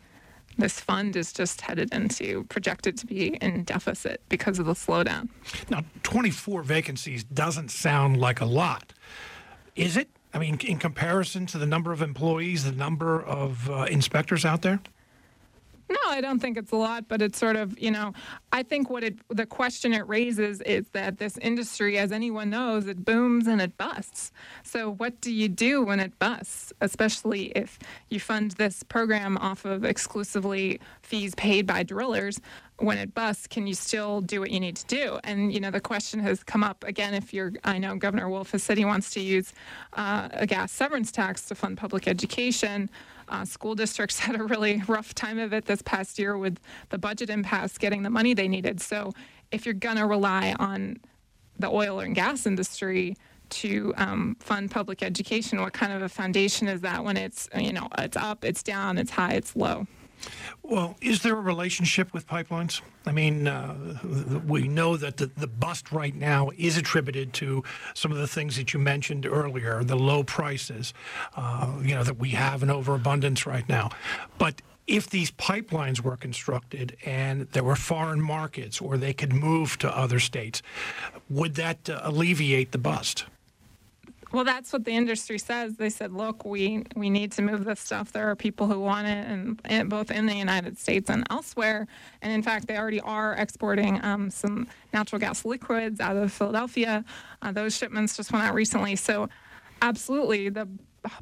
this 0.58 0.80
fund 0.80 1.16
is 1.16 1.32
just 1.32 1.60
headed 1.60 1.92
into 1.92 2.44
projected 2.44 2.96
to 2.98 3.06
be 3.06 3.36
in 3.36 3.64
deficit 3.64 4.20
because 4.28 4.58
of 4.58 4.66
the 4.66 4.74
slowdown. 4.74 5.28
Now, 5.70 5.82
24 6.02 6.62
vacancies 6.62 7.24
doesn't 7.24 7.70
sound 7.70 8.18
like 8.18 8.40
a 8.40 8.46
lot. 8.46 8.92
Is 9.76 9.96
it? 9.96 10.08
I 10.32 10.38
mean, 10.38 10.58
in 10.64 10.78
comparison 10.78 11.46
to 11.46 11.58
the 11.58 11.66
number 11.66 11.92
of 11.92 12.02
employees, 12.02 12.64
the 12.64 12.72
number 12.72 13.22
of 13.22 13.70
uh, 13.70 13.84
inspectors 13.84 14.44
out 14.44 14.62
there? 14.62 14.80
No, 15.90 15.96
I 16.06 16.22
don't 16.22 16.38
think 16.38 16.56
it's 16.56 16.72
a 16.72 16.76
lot, 16.76 17.08
but 17.08 17.20
it's 17.20 17.38
sort 17.38 17.56
of, 17.56 17.78
you 17.78 17.90
know, 17.90 18.14
I 18.52 18.62
think 18.62 18.88
what 18.88 19.04
it, 19.04 19.18
the 19.28 19.44
question 19.44 19.92
it 19.92 20.08
raises 20.08 20.62
is 20.62 20.88
that 20.92 21.18
this 21.18 21.36
industry, 21.38 21.98
as 21.98 22.10
anyone 22.10 22.48
knows, 22.48 22.86
it 22.86 23.04
booms 23.04 23.46
and 23.46 23.60
it 23.60 23.76
busts. 23.76 24.32
So, 24.62 24.92
what 24.92 25.20
do 25.20 25.30
you 25.30 25.48
do 25.48 25.82
when 25.82 26.00
it 26.00 26.18
busts, 26.18 26.72
especially 26.80 27.46
if 27.54 27.78
you 28.08 28.18
fund 28.18 28.52
this 28.52 28.82
program 28.82 29.36
off 29.38 29.66
of 29.66 29.84
exclusively 29.84 30.80
fees 31.02 31.34
paid 31.34 31.66
by 31.66 31.82
drillers? 31.82 32.40
When 32.78 32.98
it 32.98 33.14
busts, 33.14 33.46
can 33.46 33.66
you 33.66 33.74
still 33.74 34.20
do 34.20 34.40
what 34.40 34.50
you 34.50 34.58
need 34.58 34.76
to 34.76 34.86
do? 34.86 35.20
And, 35.22 35.52
you 35.52 35.60
know, 35.60 35.70
the 35.70 35.80
question 35.80 36.18
has 36.20 36.42
come 36.42 36.64
up 36.64 36.82
again 36.82 37.14
if 37.14 37.32
you're, 37.32 37.52
I 37.62 37.78
know 37.78 37.94
Governor 37.94 38.28
Wolf 38.28 38.50
has 38.50 38.64
said 38.64 38.78
he 38.78 38.84
wants 38.84 39.10
to 39.10 39.20
use 39.20 39.52
uh, 39.92 40.28
a 40.32 40.46
gas 40.46 40.72
severance 40.72 41.12
tax 41.12 41.42
to 41.46 41.54
fund 41.54 41.76
public 41.76 42.08
education. 42.08 42.90
Uh, 43.28 43.44
school 43.44 43.74
districts 43.74 44.18
had 44.20 44.38
a 44.38 44.44
really 44.44 44.82
rough 44.88 45.14
time 45.14 45.38
of 45.38 45.52
it 45.52 45.66
this 45.66 45.82
past 45.82 46.18
year 46.18 46.36
with 46.36 46.58
the 46.90 46.98
budget 46.98 47.30
impasse 47.30 47.78
getting 47.78 48.02
the 48.02 48.10
money 48.10 48.34
they 48.34 48.48
needed. 48.48 48.80
So 48.80 49.12
if 49.50 49.64
you're 49.64 49.74
going 49.74 49.96
to 49.96 50.06
rely 50.06 50.54
on 50.58 50.98
the 51.58 51.68
oil 51.68 52.00
and 52.00 52.14
gas 52.14 52.46
industry 52.46 53.16
to 53.50 53.94
um, 53.96 54.36
fund 54.40 54.70
public 54.70 55.02
education, 55.02 55.60
what 55.60 55.72
kind 55.72 55.92
of 55.92 56.02
a 56.02 56.08
foundation 56.08 56.66
is 56.66 56.80
that 56.80 57.04
when 57.04 57.16
it's 57.16 57.48
you 57.56 57.72
know 57.72 57.88
it's 57.98 58.16
up, 58.16 58.44
it's 58.44 58.62
down, 58.62 58.98
it's 58.98 59.10
high, 59.10 59.34
it's 59.34 59.54
low? 59.54 59.86
Well, 60.62 60.96
is 61.00 61.22
there 61.22 61.36
a 61.36 61.40
relationship 61.40 62.12
with 62.14 62.26
pipelines? 62.26 62.80
I 63.06 63.12
mean, 63.12 63.46
uh, 63.46 63.98
we 64.46 64.66
know 64.66 64.96
that 64.96 65.18
the, 65.18 65.26
the 65.26 65.46
bust 65.46 65.92
right 65.92 66.14
now 66.14 66.50
is 66.56 66.76
attributed 66.76 67.32
to 67.34 67.62
some 67.94 68.12
of 68.12 68.18
the 68.18 68.26
things 68.26 68.56
that 68.56 68.72
you 68.72 68.80
mentioned 68.80 69.26
earlier, 69.26 69.84
the 69.84 69.96
low 69.96 70.24
prices, 70.24 70.94
uh, 71.36 71.72
you 71.82 71.94
know, 71.94 72.02
that 72.02 72.18
we 72.18 72.30
have 72.30 72.62
an 72.62 72.70
overabundance 72.70 73.46
right 73.46 73.68
now. 73.68 73.90
But 74.38 74.62
if 74.86 75.08
these 75.08 75.30
pipelines 75.30 76.00
were 76.00 76.16
constructed 76.16 76.96
and 77.04 77.48
there 77.52 77.64
were 77.64 77.76
foreign 77.76 78.20
markets 78.20 78.80
or 78.80 78.96
they 78.96 79.12
could 79.12 79.32
move 79.32 79.78
to 79.78 79.96
other 79.96 80.18
states, 80.18 80.62
would 81.28 81.54
that 81.56 81.88
uh, 81.88 82.00
alleviate 82.02 82.72
the 82.72 82.78
bust? 82.78 83.24
Well, 84.34 84.42
that's 84.42 84.72
what 84.72 84.84
the 84.84 84.90
industry 84.90 85.38
says. 85.38 85.76
They 85.76 85.90
said, 85.90 86.12
look, 86.12 86.44
we, 86.44 86.82
we 86.96 87.08
need 87.08 87.30
to 87.32 87.42
move 87.42 87.64
this 87.64 87.78
stuff. 87.78 88.10
There 88.10 88.28
are 88.28 88.34
people 88.34 88.66
who 88.66 88.80
want 88.80 89.06
it, 89.06 89.28
and, 89.28 89.60
and 89.64 89.88
both 89.88 90.10
in 90.10 90.26
the 90.26 90.34
United 90.34 90.76
States 90.76 91.08
and 91.08 91.24
elsewhere. 91.30 91.86
And 92.20 92.32
in 92.32 92.42
fact, 92.42 92.66
they 92.66 92.76
already 92.76 93.00
are 93.00 93.34
exporting 93.34 94.04
um, 94.04 94.30
some 94.30 94.66
natural 94.92 95.20
gas 95.20 95.44
liquids 95.44 96.00
out 96.00 96.16
of 96.16 96.32
Philadelphia. 96.32 97.04
Uh, 97.42 97.52
those 97.52 97.76
shipments 97.76 98.16
just 98.16 98.32
went 98.32 98.44
out 98.44 98.54
recently. 98.54 98.96
So, 98.96 99.28
absolutely, 99.82 100.48
the 100.48 100.68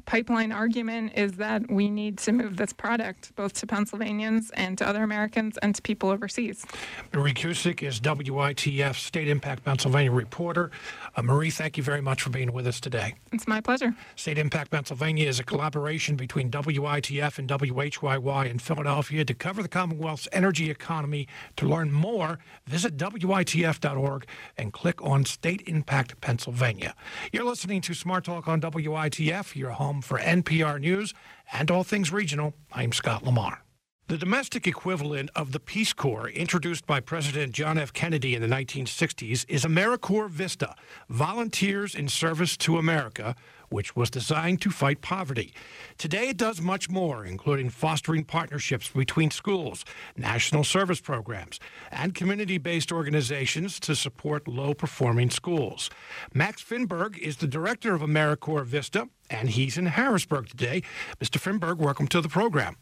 pipeline 0.05 0.51
argument 0.51 1.13
is 1.15 1.33
that 1.33 1.69
we 1.69 1.89
need 1.89 2.17
to 2.19 2.31
move 2.31 2.57
this 2.57 2.73
product 2.73 3.35
both 3.35 3.53
to 3.53 3.67
Pennsylvanians 3.67 4.51
and 4.51 4.77
to 4.77 4.87
other 4.87 5.03
Americans 5.03 5.57
and 5.61 5.75
to 5.75 5.81
people 5.81 6.09
overseas. 6.09 6.65
Marie 7.13 7.33
Cusick 7.33 7.83
is 7.83 7.99
WITF 7.99 8.95
State 8.95 9.27
Impact 9.27 9.63
Pennsylvania 9.63 10.11
reporter. 10.11 10.71
Uh, 11.15 11.21
Marie, 11.21 11.49
thank 11.49 11.77
you 11.77 11.83
very 11.83 12.01
much 12.01 12.21
for 12.21 12.29
being 12.29 12.51
with 12.51 12.67
us 12.67 12.79
today. 12.79 13.15
It's 13.31 13.47
my 13.47 13.61
pleasure. 13.61 13.95
State 14.15 14.37
Impact 14.37 14.71
Pennsylvania 14.71 15.27
is 15.27 15.39
a 15.39 15.43
collaboration 15.43 16.15
between 16.15 16.49
WITF 16.49 17.37
and 17.37 17.47
WHYY 17.49 18.49
in 18.49 18.59
Philadelphia 18.59 19.25
to 19.25 19.33
cover 19.33 19.61
the 19.61 19.69
Commonwealth's 19.69 20.27
energy 20.31 20.69
economy. 20.69 21.27
To 21.57 21.67
learn 21.67 21.91
more, 21.91 22.39
visit 22.65 22.97
WITF.org 22.97 24.25
and 24.57 24.71
click 24.73 25.03
on 25.03 25.25
State 25.25 25.63
Impact 25.67 26.19
Pennsylvania. 26.21 26.95
You're 27.31 27.45
listening 27.45 27.81
to 27.81 27.93
Smart 27.93 28.25
Talk 28.25 28.47
on 28.47 28.61
WITF. 28.61 29.55
You're 29.55 29.72
home 29.73 30.01
for 30.01 30.19
NPR 30.19 30.79
News 30.79 31.13
and 31.51 31.69
all 31.69 31.83
things 31.83 32.11
regional. 32.11 32.53
I'm 32.71 32.91
Scott 32.91 33.23
Lamar. 33.23 33.63
The 34.07 34.17
domestic 34.17 34.67
equivalent 34.67 35.29
of 35.33 35.53
the 35.53 35.61
Peace 35.61 35.93
Corps, 35.93 36.27
introduced 36.27 36.85
by 36.85 36.99
President 36.99 37.53
John 37.53 37.77
F. 37.77 37.93
Kennedy 37.93 38.35
in 38.35 38.41
the 38.41 38.49
1960s, 38.49 39.45
is 39.47 39.63
AmeriCorps 39.63 40.29
Vista, 40.29 40.75
Volunteers 41.09 41.95
in 41.95 42.09
Service 42.09 42.57
to 42.57 42.77
America, 42.77 43.33
which 43.73 43.95
was 43.95 44.11
designed 44.11 44.61
to 44.61 44.69
fight 44.69 45.01
poverty. 45.01 45.51
Today, 45.97 46.29
it 46.29 46.37
does 46.37 46.61
much 46.61 46.91
more, 46.91 47.25
including 47.25 47.71
fostering 47.71 48.23
partnerships 48.23 48.89
between 48.89 49.31
schools, 49.31 49.83
national 50.15 50.63
service 50.63 51.01
programs, 51.01 51.59
and 51.91 52.13
community 52.13 52.59
based 52.59 52.91
organizations 52.91 53.79
to 53.79 53.95
support 53.95 54.47
low 54.47 54.75
performing 54.75 55.31
schools. 55.31 55.89
Max 56.35 56.63
Finberg 56.63 57.17
is 57.17 57.37
the 57.37 57.47
director 57.47 57.95
of 57.95 58.01
AmeriCorps 58.01 58.65
Vista, 58.65 59.09
and 59.27 59.49
he's 59.49 59.75
in 59.75 59.87
Harrisburg 59.87 60.47
today. 60.49 60.83
Mr. 61.19 61.39
Finberg, 61.41 61.77
welcome 61.77 62.07
to 62.07 62.21
the 62.21 62.29
program. 62.29 62.77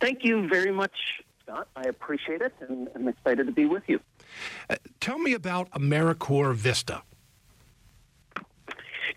Thank 0.00 0.22
you 0.22 0.48
very 0.48 0.70
much, 0.70 0.94
Scott. 1.42 1.66
I 1.74 1.82
appreciate 1.88 2.42
it, 2.42 2.54
and 2.60 2.88
I'm 2.94 3.08
excited 3.08 3.46
to 3.46 3.52
be 3.52 3.64
with 3.64 3.82
you. 3.88 3.98
Uh, 4.70 4.76
tell 5.00 5.18
me 5.18 5.32
about 5.32 5.68
AmeriCorps 5.72 6.54
Vista. 6.54 7.02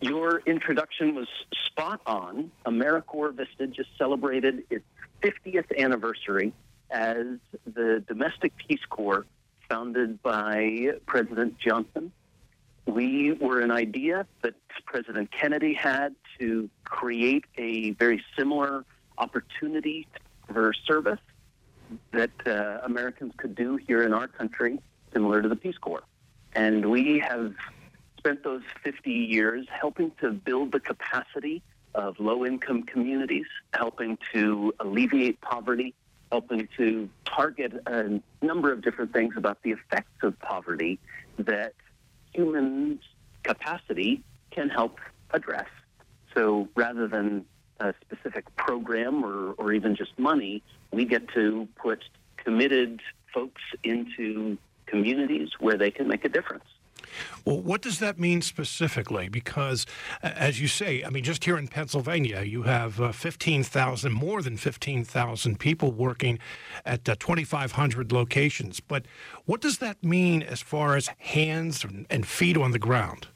Your 0.01 0.41
introduction 0.45 1.15
was 1.15 1.27
spot 1.67 2.01
on. 2.05 2.51
AmeriCorps 2.65 3.35
Vista 3.35 3.67
just 3.67 3.89
celebrated 3.97 4.63
its 4.69 4.85
50th 5.21 5.77
anniversary 5.77 6.53
as 6.91 7.25
the 7.65 8.03
domestic 8.07 8.53
Peace 8.57 8.85
Corps 8.89 9.25
founded 9.69 10.21
by 10.21 10.91
President 11.05 11.57
Johnson. 11.57 12.11
We 12.85 13.33
were 13.33 13.61
an 13.61 13.71
idea 13.71 14.27
that 14.43 14.53
President 14.85 15.31
Kennedy 15.31 15.73
had 15.73 16.15
to 16.39 16.69
create 16.83 17.45
a 17.57 17.91
very 17.91 18.23
similar 18.37 18.85
opportunity 19.17 20.07
for 20.51 20.73
service 20.85 21.19
that 22.11 22.31
uh, 22.45 22.79
Americans 22.83 23.33
could 23.37 23.55
do 23.55 23.77
here 23.77 24.03
in 24.03 24.13
our 24.13 24.27
country, 24.27 24.79
similar 25.13 25.41
to 25.41 25.49
the 25.49 25.55
Peace 25.55 25.77
Corps. 25.77 26.03
And 26.53 26.89
we 26.89 27.19
have 27.19 27.53
spent 28.25 28.43
those 28.43 28.63
50 28.83 29.11
years 29.11 29.67
helping 29.69 30.11
to 30.19 30.31
build 30.31 30.71
the 30.71 30.79
capacity 30.79 31.61
of 31.93 32.19
low 32.19 32.43
income 32.43 32.81
communities, 32.81 33.45
helping 33.71 34.17
to 34.33 34.73
alleviate 34.79 35.39
poverty, 35.41 35.93
helping 36.31 36.67
to 36.75 37.07
target 37.23 37.73
a 37.85 38.19
number 38.41 38.71
of 38.71 38.81
different 38.81 39.13
things 39.13 39.35
about 39.37 39.61
the 39.61 39.69
effects 39.69 40.23
of 40.23 40.37
poverty 40.39 40.97
that 41.37 41.73
human 42.33 42.99
capacity 43.43 44.23
can 44.49 44.69
help 44.69 44.99
address. 45.29 45.69
So 46.33 46.67
rather 46.75 47.07
than 47.07 47.45
a 47.79 47.93
specific 48.01 48.55
program 48.55 49.23
or, 49.23 49.51
or 49.51 49.71
even 49.71 49.95
just 49.95 50.17
money, 50.17 50.63
we 50.91 51.05
get 51.05 51.29
to 51.35 51.67
put 51.75 52.03
committed 52.37 53.01
folks 53.31 53.61
into 53.83 54.57
communities 54.87 55.49
where 55.59 55.77
they 55.77 55.91
can 55.91 56.07
make 56.07 56.25
a 56.25 56.29
difference. 56.29 56.65
Well, 57.45 57.61
what 57.61 57.81
does 57.81 57.99
that 57.99 58.19
mean 58.19 58.41
specifically? 58.41 59.29
Because, 59.29 59.85
as 60.21 60.59
you 60.59 60.67
say, 60.67 61.03
I 61.03 61.09
mean, 61.09 61.23
just 61.23 61.43
here 61.43 61.57
in 61.57 61.67
Pennsylvania, 61.67 62.41
you 62.41 62.63
have 62.63 62.99
uh, 62.99 63.11
15,000, 63.11 64.11
more 64.11 64.41
than 64.41 64.57
15,000 64.57 65.59
people 65.59 65.91
working 65.91 66.39
at 66.85 67.07
uh, 67.07 67.15
2,500 67.19 68.11
locations. 68.11 68.79
But 68.79 69.05
what 69.45 69.61
does 69.61 69.77
that 69.79 70.03
mean 70.03 70.41
as 70.41 70.61
far 70.61 70.95
as 70.95 71.09
hands 71.17 71.85
and 72.09 72.25
feet 72.25 72.57
on 72.57 72.71
the 72.71 72.79
ground? 72.79 73.27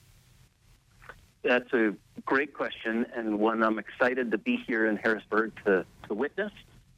That's 1.43 1.71
a 1.73 1.95
great 2.25 2.53
question, 2.53 3.05
and 3.15 3.39
one 3.39 3.63
I'm 3.63 3.79
excited 3.79 4.31
to 4.31 4.37
be 4.37 4.57
here 4.67 4.87
in 4.87 4.97
Harrisburg 4.97 5.53
to, 5.65 5.85
to 6.07 6.13
witness. 6.13 6.51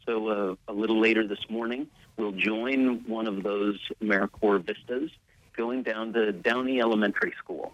So, 0.06 0.28
uh, 0.28 0.56
a 0.68 0.74
little 0.74 1.00
later 1.00 1.28
this 1.28 1.48
morning, 1.48 1.88
we'll 2.18 2.32
join 2.32 3.04
one 3.08 3.28
of 3.28 3.44
those 3.44 3.80
AmeriCorps 4.02 4.66
Vistas 4.66 5.12
going 5.56 5.84
down 5.84 6.14
to 6.14 6.32
Downey 6.32 6.80
Elementary 6.80 7.34
School, 7.38 7.72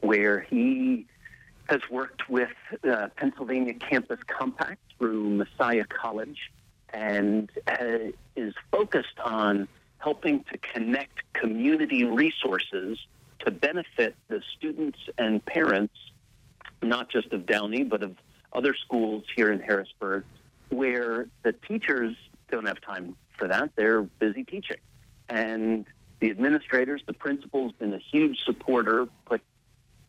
where 0.00 0.40
he 0.40 1.06
has 1.68 1.80
worked 1.90 2.28
with 2.28 2.50
uh, 2.88 3.08
Pennsylvania 3.16 3.74
Campus 3.74 4.20
Compact 4.26 4.80
through 4.98 5.28
Messiah 5.30 5.84
College 5.84 6.50
and 6.92 7.50
uh, 7.66 8.10
is 8.36 8.54
focused 8.72 9.18
on 9.22 9.68
helping 9.98 10.44
to 10.44 10.58
connect 10.58 11.32
community 11.34 12.04
resources 12.04 12.98
to 13.40 13.50
benefit 13.50 14.16
the 14.28 14.40
students 14.56 14.98
and 15.18 15.44
parents, 15.44 15.94
not 16.82 17.10
just 17.10 17.32
of 17.32 17.46
Downey, 17.46 17.84
but 17.84 18.02
of 18.02 18.16
other 18.52 18.74
schools 18.74 19.24
here 19.36 19.52
in 19.52 19.60
Harrisburg, 19.60 20.24
where 20.70 21.26
the 21.42 21.52
teachers 21.52 22.16
don't 22.50 22.66
have 22.66 22.80
time 22.80 23.16
for 23.36 23.48
that. 23.48 23.70
They're 23.76 24.02
busy 24.02 24.44
teaching. 24.44 24.78
And 25.28 25.84
the 26.20 26.30
administrators, 26.30 27.02
the 27.06 27.12
principal's 27.12 27.72
been 27.72 27.94
a 27.94 27.98
huge 27.98 28.40
supporter, 28.44 29.08
but 29.28 29.40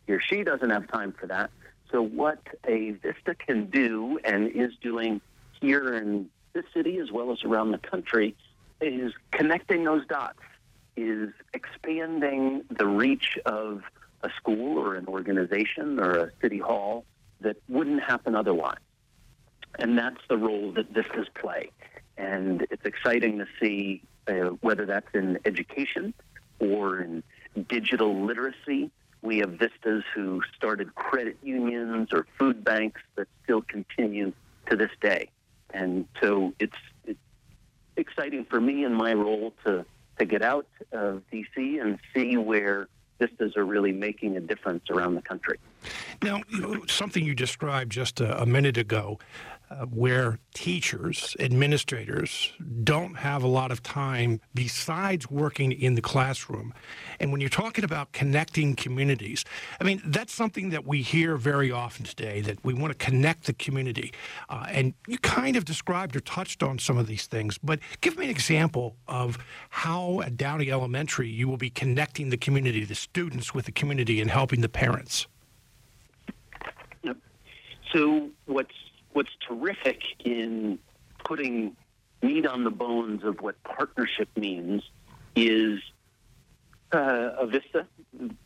he 0.08 0.14
or 0.14 0.20
she 0.20 0.44
doesn't 0.44 0.70
have 0.70 0.88
time 0.88 1.14
for 1.20 1.28
that. 1.28 1.52
So 1.92 2.02
what 2.02 2.40
a 2.68 2.92
Vista 2.92 3.36
can 3.36 3.68
do 3.68 4.20
and 4.24 4.50
is 4.52 4.72
doing 4.82 5.22
here 5.62 5.94
in 5.96 6.30
this 6.54 6.66
city 6.74 6.98
as 6.98 7.12
well 7.12 7.32
as 7.32 7.44
around 7.44 7.72
the 7.72 7.78
country 7.78 8.36
is 8.82 9.14
connecting 9.32 9.84
those 9.84 10.06
dots, 10.08 10.40
is 10.96 11.30
expanding 11.54 12.64
the 12.70 12.86
reach 12.86 13.38
of 13.46 13.84
a 14.22 14.30
school 14.38 14.78
or 14.78 14.96
an 14.96 15.08
organization 15.08 16.00
or 16.00 16.12
a 16.12 16.32
city 16.42 16.60
hall 16.60 17.06
that 17.42 17.58
wouldn't 17.70 18.04
happen 18.04 18.36
otherwise. 18.36 18.78
And 19.78 19.98
that's 19.98 20.20
the 20.28 20.38
role 20.38 20.72
that 20.74 20.90
Vistas 20.90 21.28
play. 21.36 21.70
And 22.18 22.66
it's 22.70 22.86
exciting 22.86 23.38
to 23.38 23.46
see 23.62 24.02
uh, 24.30 24.50
whether 24.62 24.86
that's 24.86 25.08
in 25.14 25.40
education 25.46 26.14
or 26.60 27.00
in 27.00 27.24
digital 27.68 28.26
literacy. 28.26 28.92
We 29.22 29.40
have 29.40 29.52
Vistas 29.52 30.04
who 30.14 30.42
started 30.56 30.96
credit 30.96 31.38
unions 31.44 32.10
or 32.14 32.26
food 32.38 32.64
banks 32.64 33.02
that 33.16 33.28
still 33.44 33.62
continue 33.62 34.32
to 34.70 34.76
this 34.76 34.92
day. 35.02 35.30
And 35.74 36.08
so 36.22 36.54
it's, 36.60 36.78
it's 37.06 37.20
exciting 37.98 38.46
for 38.46 38.62
me 38.62 38.86
in 38.86 38.94
my 38.94 39.14
role 39.14 39.54
to, 39.66 39.86
to 40.20 40.26
get 40.26 40.42
out 40.42 40.68
of 40.92 41.24
DC 41.34 41.82
and 41.82 42.00
see 42.14 42.38
where 42.38 42.88
vistas 43.20 43.58
are 43.58 43.66
really 43.66 43.92
making 43.92 44.38
a 44.38 44.40
difference 44.40 44.90
around 44.90 45.16
the 45.16 45.22
country. 45.22 45.60
Now, 46.22 46.42
something 46.88 47.26
you 47.26 47.36
described 47.36 47.92
just 47.92 48.22
a, 48.22 48.42
a 48.42 48.46
minute 48.46 48.78
ago 48.78 49.20
where 49.92 50.40
teachers, 50.54 51.36
administrators 51.40 52.52
don't 52.84 53.16
have 53.16 53.44
a 53.44 53.48
lot 53.48 53.72
of 53.72 53.84
time 53.84 54.42
besides 54.54 55.30
working 55.30 55.72
in 55.72 55.96
the 55.96 56.02
classroom. 56.02 56.74
And 57.20 57.32
when 57.32 57.40
you're 57.40 57.50
talking 57.50 57.84
about 57.84 58.12
connecting 58.12 58.76
communities, 58.76 59.46
I 59.80 59.84
mean, 59.84 60.02
that's 60.06 60.34
something 60.34 60.70
that 60.72 60.86
we 60.86 61.02
hear 61.02 61.38
very 61.38 61.72
often 61.72 62.06
today 62.06 62.42
that 62.42 62.64
we 62.64 62.74
want 62.74 62.98
to 62.98 63.06
connect 63.06 63.46
the 63.46 63.54
community. 63.54 64.14
Uh, 64.50 64.66
and 64.70 64.94
you 65.08 65.18
kind 65.20 65.56
of 65.56 65.66
described 65.66 66.16
or 66.16 66.22
touched 66.22 66.64
on 66.64 66.80
some 66.80 66.98
of 66.98 67.08
these 67.08 67.28
things, 67.28 67.58
but 67.58 67.80
give 68.02 68.18
me 68.18 68.26
an 68.26 68.32
example 68.32 68.96
of 69.08 69.38
how 69.70 70.22
at 70.22 70.36
Downey 70.36 70.72
Elementary 70.72 71.30
you 71.30 71.48
will 71.48 71.58
be 71.58 71.70
connecting 71.70 72.30
the 72.30 72.38
community, 72.38 72.84
the 72.86 72.96
students 72.96 73.54
with 73.54 73.66
the 73.66 73.72
community, 73.72 74.20
and 74.20 74.32
helping 74.32 74.62
the 74.62 74.70
parents. 74.70 75.28
So, 77.94 78.30
what's 78.46 78.74
what's 79.20 79.36
terrific 79.46 80.02
in 80.24 80.80
putting 81.26 81.76
meat 82.22 82.46
on 82.46 82.64
the 82.64 82.70
bones 82.70 83.22
of 83.26 83.42
what 83.42 83.62
partnership 83.64 84.30
means 84.38 84.82
is 85.36 85.82
uh, 86.94 87.32
a 87.38 87.46
Vista 87.46 87.86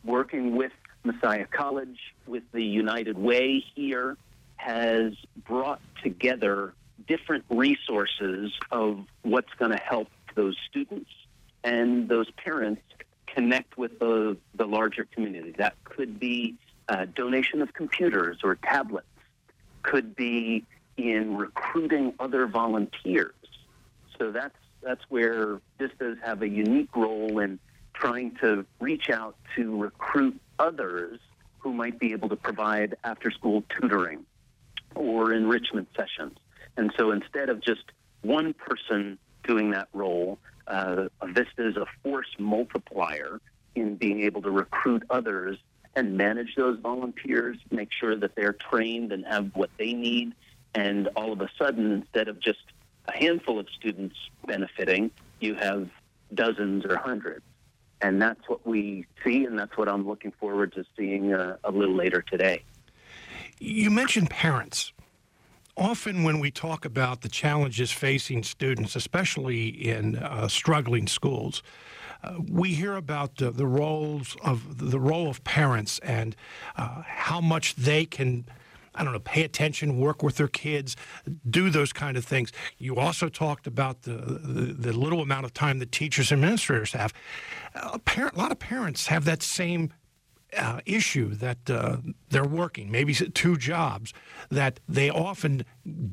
working 0.02 0.56
with 0.56 0.72
Messiah 1.04 1.46
College, 1.46 2.00
with 2.26 2.42
the 2.50 2.64
United 2.64 3.16
Way 3.16 3.64
here, 3.76 4.16
has 4.56 5.12
brought 5.46 5.80
together 6.02 6.74
different 7.06 7.44
resources 7.50 8.50
of 8.72 9.06
what's 9.22 9.54
going 9.60 9.70
to 9.70 9.80
help 9.80 10.08
those 10.34 10.56
students 10.68 11.10
and 11.62 12.08
those 12.08 12.28
parents 12.32 12.82
connect 13.28 13.78
with 13.78 14.00
the, 14.00 14.36
the 14.56 14.66
larger 14.66 15.04
community. 15.04 15.54
That 15.56 15.76
could 15.84 16.18
be 16.18 16.56
a 16.88 17.06
donation 17.06 17.62
of 17.62 17.72
computers 17.72 18.38
or 18.42 18.56
tablets 18.56 19.06
could 19.84 20.16
be 20.16 20.64
in 20.96 21.36
recruiting 21.36 22.14
other 22.18 22.46
volunteers. 22.46 23.34
So 24.18 24.32
that's 24.32 24.56
that's 24.82 25.02
where 25.08 25.60
Vistas 25.78 26.18
have 26.22 26.42
a 26.42 26.48
unique 26.48 26.94
role 26.94 27.38
in 27.38 27.58
trying 27.94 28.36
to 28.42 28.66
reach 28.80 29.08
out 29.08 29.36
to 29.56 29.76
recruit 29.80 30.38
others 30.58 31.20
who 31.58 31.72
might 31.72 31.98
be 31.98 32.12
able 32.12 32.28
to 32.28 32.36
provide 32.36 32.96
after 33.04 33.30
school 33.30 33.64
tutoring 33.70 34.26
or 34.94 35.32
enrichment 35.32 35.88
sessions. 35.96 36.36
And 36.76 36.92
so 36.98 37.12
instead 37.12 37.48
of 37.48 37.62
just 37.62 37.84
one 38.20 38.52
person 38.52 39.18
doing 39.44 39.70
that 39.70 39.88
role, 39.94 40.38
uh, 40.66 41.08
Vista 41.28 41.66
is 41.68 41.76
a 41.76 41.86
force 42.02 42.28
multiplier 42.38 43.40
in 43.74 43.96
being 43.96 44.20
able 44.20 44.42
to 44.42 44.50
recruit 44.50 45.02
others 45.08 45.56
and 45.96 46.16
manage 46.16 46.54
those 46.56 46.78
volunteers, 46.80 47.56
make 47.70 47.90
sure 47.92 48.16
that 48.16 48.34
they're 48.34 48.52
trained 48.52 49.12
and 49.12 49.24
have 49.26 49.50
what 49.54 49.70
they 49.78 49.92
need. 49.92 50.32
And 50.74 51.08
all 51.16 51.32
of 51.32 51.40
a 51.40 51.48
sudden, 51.56 51.92
instead 51.92 52.28
of 52.28 52.40
just 52.40 52.58
a 53.06 53.16
handful 53.16 53.58
of 53.58 53.68
students 53.78 54.16
benefiting, 54.46 55.10
you 55.40 55.54
have 55.54 55.88
dozens 56.32 56.84
or 56.84 56.96
hundreds. 56.96 57.44
And 58.00 58.20
that's 58.20 58.40
what 58.48 58.66
we 58.66 59.06
see, 59.24 59.44
and 59.44 59.58
that's 59.58 59.76
what 59.76 59.88
I'm 59.88 60.06
looking 60.06 60.32
forward 60.32 60.74
to 60.74 60.84
seeing 60.96 61.32
uh, 61.32 61.56
a 61.64 61.70
little 61.70 61.94
later 61.94 62.22
today. 62.22 62.62
You 63.58 63.90
mentioned 63.90 64.30
parents. 64.30 64.92
Often, 65.76 66.22
when 66.22 66.38
we 66.38 66.50
talk 66.50 66.84
about 66.84 67.22
the 67.22 67.28
challenges 67.28 67.90
facing 67.90 68.42
students, 68.42 68.94
especially 68.94 69.68
in 69.68 70.16
uh, 70.16 70.48
struggling 70.48 71.06
schools, 71.06 71.62
we 72.48 72.74
hear 72.74 72.94
about 72.94 73.40
uh, 73.40 73.50
the 73.50 73.66
roles 73.66 74.36
of 74.42 74.78
the 74.90 75.00
role 75.00 75.28
of 75.28 75.42
parents 75.44 75.98
and 76.00 76.36
uh, 76.76 77.02
how 77.06 77.40
much 77.40 77.74
they 77.76 78.04
can 78.04 78.44
I 78.96 79.02
don't 79.02 79.12
know, 79.12 79.18
pay 79.18 79.42
attention, 79.42 79.98
work 79.98 80.22
with 80.22 80.36
their 80.36 80.48
kids, 80.48 80.96
do 81.48 81.68
those 81.68 81.92
kind 81.92 82.16
of 82.16 82.24
things. 82.24 82.52
You 82.78 82.96
also 82.96 83.28
talked 83.28 83.66
about 83.66 84.02
the, 84.02 84.12
the, 84.12 84.72
the 84.72 84.92
little 84.92 85.20
amount 85.20 85.46
of 85.46 85.52
time 85.52 85.80
that 85.80 85.90
teachers 85.90 86.30
and 86.30 86.40
administrators 86.40 86.92
have. 86.92 87.12
A, 87.74 87.98
parent, 87.98 88.36
a 88.36 88.38
lot 88.38 88.52
of 88.52 88.60
parents 88.60 89.08
have 89.08 89.24
that 89.24 89.42
same 89.42 89.92
uh, 90.56 90.80
issue 90.86 91.34
that 91.34 91.68
uh, 91.68 91.96
they're 92.28 92.44
working, 92.44 92.90
maybe 92.90 93.14
two 93.14 93.56
jobs, 93.56 94.12
that 94.50 94.78
they 94.88 95.10
often 95.10 95.64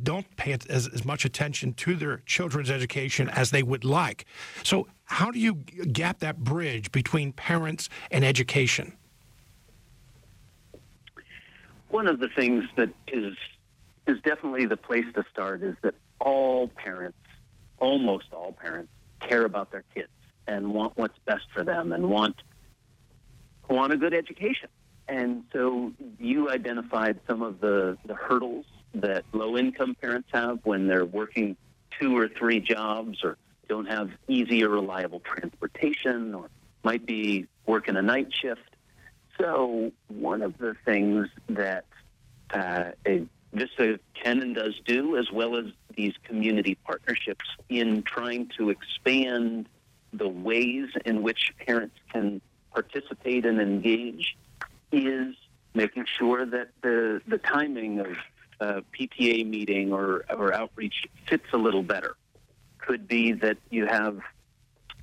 don't 0.04 0.36
pay 0.36 0.58
as, 0.67 0.88
as 0.88 1.06
much 1.06 1.26
attention 1.26 1.74
to 1.74 1.95
their 1.95 2.17
children's 2.26 2.71
education 2.71 3.30
as 3.30 3.52
they 3.52 3.62
would 3.62 3.86
like. 3.86 4.26
So, 4.63 4.88
how 5.12 5.32
do 5.32 5.39
you 5.39 5.56
gap 5.56 6.19
that 6.19 6.43
bridge 6.43 6.91
between 6.91 7.34
parents 7.34 7.89
and 8.10 8.26
education? 8.26 8.93
one 11.91 12.08
of 12.08 12.19
the 12.19 12.30
things 12.30 12.63
that 12.78 12.89
is 13.08 13.36
is 14.08 14.19
definitely 14.24 14.65
the 14.65 14.78
place 14.78 15.06
to 15.13 15.24
start 15.32 15.62
is 15.62 15.76
that 15.84 15.93
all 16.19 16.67
parents, 16.67 17.17
almost 17.78 18.26
all 18.34 18.52
parents, 18.52 18.91
care 19.19 19.45
about 19.45 19.71
their 19.71 19.84
kids 19.93 20.10
and 20.47 20.74
want 20.74 20.97
what's 20.97 21.17
best 21.26 21.45
for 21.54 21.63
them 21.63 21.91
and 21.91 22.10
want 22.10 22.36
want 23.69 23.93
a 23.93 23.97
good 23.97 24.13
education. 24.13 24.69
And 25.08 25.43
so 25.54 25.91
you 26.19 26.50
identified 26.50 27.19
some 27.28 27.41
of 27.41 27.60
the, 27.60 27.97
the 28.06 28.15
hurdles 28.15 28.65
that 28.95 29.24
low 29.34 29.58
income 29.58 29.95
parents 29.95 30.30
have 30.34 30.60
when 30.63 30.88
they're 30.88 31.06
working 31.06 31.56
two 32.00 32.17
or 32.17 32.28
three 32.28 32.60
jobs 32.60 33.24
or 33.24 33.38
don't 33.71 33.88
have 33.88 34.10
easy 34.27 34.63
or 34.65 34.69
reliable 34.69 35.21
transportation 35.21 36.36
or 36.36 36.49
might 36.84 37.05
be 37.05 37.47
working 37.65 37.95
a 37.95 38.01
night 38.01 38.27
shift 38.34 38.71
so 39.39 39.91
one 40.10 40.41
of 40.41 40.57
the 40.57 40.75
things 40.86 41.27
that 41.49 41.86
uh, 42.53 42.91
Vista 43.53 43.99
can 44.13 44.41
and 44.41 44.55
does 44.55 44.79
do, 44.86 45.17
as 45.17 45.31
well 45.31 45.57
as 45.57 45.65
these 45.95 46.13
community 46.23 46.75
partnerships 46.86 47.45
in 47.69 48.03
trying 48.03 48.49
to 48.57 48.69
expand 48.69 49.67
the 50.13 50.27
ways 50.27 50.89
in 51.05 51.23
which 51.23 51.53
parents 51.65 51.95
can 52.12 52.41
participate 52.73 53.45
and 53.45 53.60
engage, 53.60 54.38
is 54.91 55.34
making 55.73 56.05
sure 56.05 56.45
that 56.45 56.69
the, 56.81 57.21
the 57.27 57.38
timing 57.38 57.99
of 57.99 58.07
a 58.60 58.84
PTA 58.93 59.45
meeting 59.47 59.91
or, 59.91 60.23
or 60.29 60.53
outreach 60.53 61.07
fits 61.27 61.45
a 61.53 61.57
little 61.57 61.84
better. 61.84 62.15
Could 62.82 63.08
be 63.08 63.32
that 63.34 63.58
you 63.70 63.86
have 63.86 64.20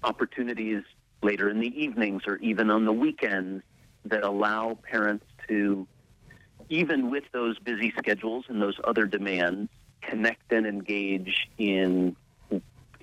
opportunities 0.03 0.83
later 1.23 1.49
in 1.49 1.61
the 1.61 1.69
evenings 1.81 2.23
or 2.27 2.37
even 2.37 2.71
on 2.71 2.85
the 2.85 2.93
weekends 2.93 3.63
that 4.05 4.25
allow 4.25 4.79
parents 4.83 5.25
to, 5.49 5.87
even 6.69 7.11
with 7.11 7.25
those 7.33 7.59
busy 7.59 7.93
schedules 7.97 8.45
and 8.49 8.61
those 8.61 8.79
other 8.85 9.07
demands, 9.07 9.71
connect 10.03 10.53
and 10.53 10.67
engage 10.67 11.49
in 11.59 12.17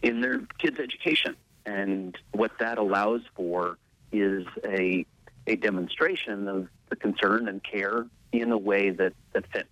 in 0.02 0.22
their 0.22 0.40
kids' 0.60 0.80
education. 0.80 1.36
And 1.66 2.16
what 2.32 2.52
that 2.60 2.78
allows 2.78 3.22
for 3.36 3.78
is 4.12 4.46
a 4.64 5.06
a 5.48 5.56
demonstration 5.56 6.48
of 6.48 6.68
the 6.90 6.96
concern 6.96 7.48
and 7.48 7.64
care 7.64 8.06
in 8.32 8.52
a 8.52 8.58
way 8.58 8.90
that, 8.90 9.14
that 9.34 9.46
fits. 9.52 9.70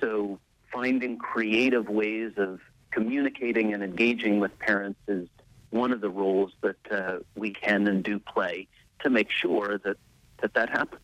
So 0.00 0.38
finding 0.72 1.18
creative 1.18 1.88
ways 1.88 2.32
of 2.36 2.60
communicating 2.94 3.74
and 3.74 3.82
engaging 3.82 4.38
with 4.38 4.56
parents 4.60 5.00
is 5.08 5.28
one 5.70 5.92
of 5.92 6.00
the 6.00 6.08
roles 6.08 6.52
that 6.60 6.76
uh, 6.92 7.18
we 7.34 7.50
can 7.50 7.88
and 7.88 8.04
do 8.04 8.20
play 8.20 8.68
to 9.00 9.10
make 9.10 9.30
sure 9.30 9.78
that 9.84 9.96
that 10.40 10.54
that 10.54 10.70
happens. 10.70 11.02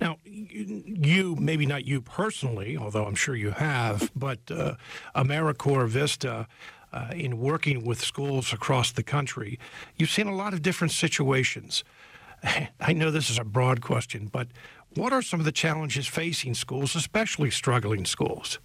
Now, 0.00 0.16
you, 0.24 1.36
maybe 1.38 1.66
not 1.66 1.86
you 1.86 2.00
personally, 2.00 2.76
although 2.76 3.04
I'm 3.04 3.14
sure 3.14 3.36
you 3.36 3.52
have, 3.52 4.10
but 4.16 4.38
uh, 4.50 4.74
AmeriCorps 5.14 5.88
Vista, 5.88 6.48
uh, 6.92 7.10
in 7.14 7.38
working 7.38 7.84
with 7.84 8.00
schools 8.00 8.52
across 8.52 8.90
the 8.92 9.02
country, 9.02 9.58
you've 9.96 10.10
seen 10.10 10.26
a 10.26 10.34
lot 10.34 10.52
of 10.52 10.62
different 10.62 10.92
situations. 10.92 11.84
I 12.80 12.92
know 12.92 13.10
this 13.10 13.30
is 13.30 13.38
a 13.38 13.44
broad 13.44 13.80
question, 13.80 14.28
but 14.32 14.48
what 14.94 15.12
are 15.12 15.22
some 15.22 15.40
of 15.40 15.46
the 15.46 15.52
challenges 15.52 16.06
facing 16.06 16.54
schools, 16.54 16.96
especially 16.96 17.50
struggling 17.50 18.04
schools? 18.04 18.58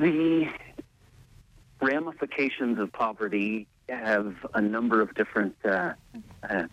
The 0.00 0.46
ramifications 1.82 2.78
of 2.78 2.90
poverty 2.90 3.66
have 3.90 4.34
a 4.54 4.62
number 4.62 5.02
of 5.02 5.14
different 5.14 5.56
uh, 5.62 5.92
uh, 6.48 6.68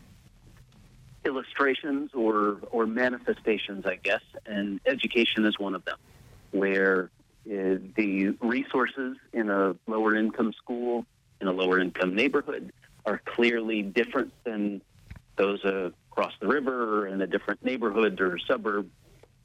illustrations 1.26 2.12
or 2.13 2.60
or 2.72 2.88
manifestations, 2.88 3.86
I 3.86 3.96
guess, 3.96 4.22
and 4.46 4.80
education 4.86 5.44
is 5.44 5.60
one 5.60 5.76
of 5.76 5.84
them, 5.84 5.98
where 6.52 7.10
uh, 7.46 7.84
the 7.98 8.38
resources 8.40 9.18
in 9.34 9.50
a 9.50 9.76
lower 9.88 10.16
income 10.16 10.54
school 10.54 11.06
in 11.42 11.50
a 11.50 11.52
lower 11.52 11.82
income 11.82 12.16
neighborhood 12.16 12.72
are 13.06 13.22
clearly 13.26 13.82
different 13.82 14.32
than 14.46 14.82
those 15.36 15.60
across 15.66 16.32
the 16.40 16.48
river 16.48 17.02
or 17.02 17.08
in 17.08 17.22
a 17.22 17.28
different 17.28 17.62
neighborhood 17.62 18.22
or 18.22 18.40
suburb, 18.40 18.90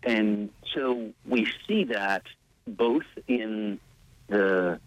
and 0.05 0.51
so 0.73 1.11
we 1.27 1.49
see 1.67 1.83
that 1.83 2.23
both 2.67 3.07
in 3.27 3.79
the 4.29 4.81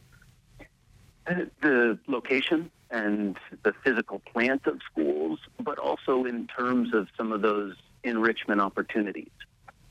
the 1.62 1.98
location 2.08 2.70
and 2.92 3.38
the 3.64 3.74
physical 3.84 4.20
plant 4.20 4.68
of 4.68 4.80
schools, 4.92 5.40
but 5.60 5.80
also 5.80 6.24
in 6.26 6.48
terms 6.48 6.94
of 6.94 7.08
some 7.18 7.32
of 7.32 7.42
those 7.42 7.76
enrichment 8.04 8.62
opportunities. 8.62 9.32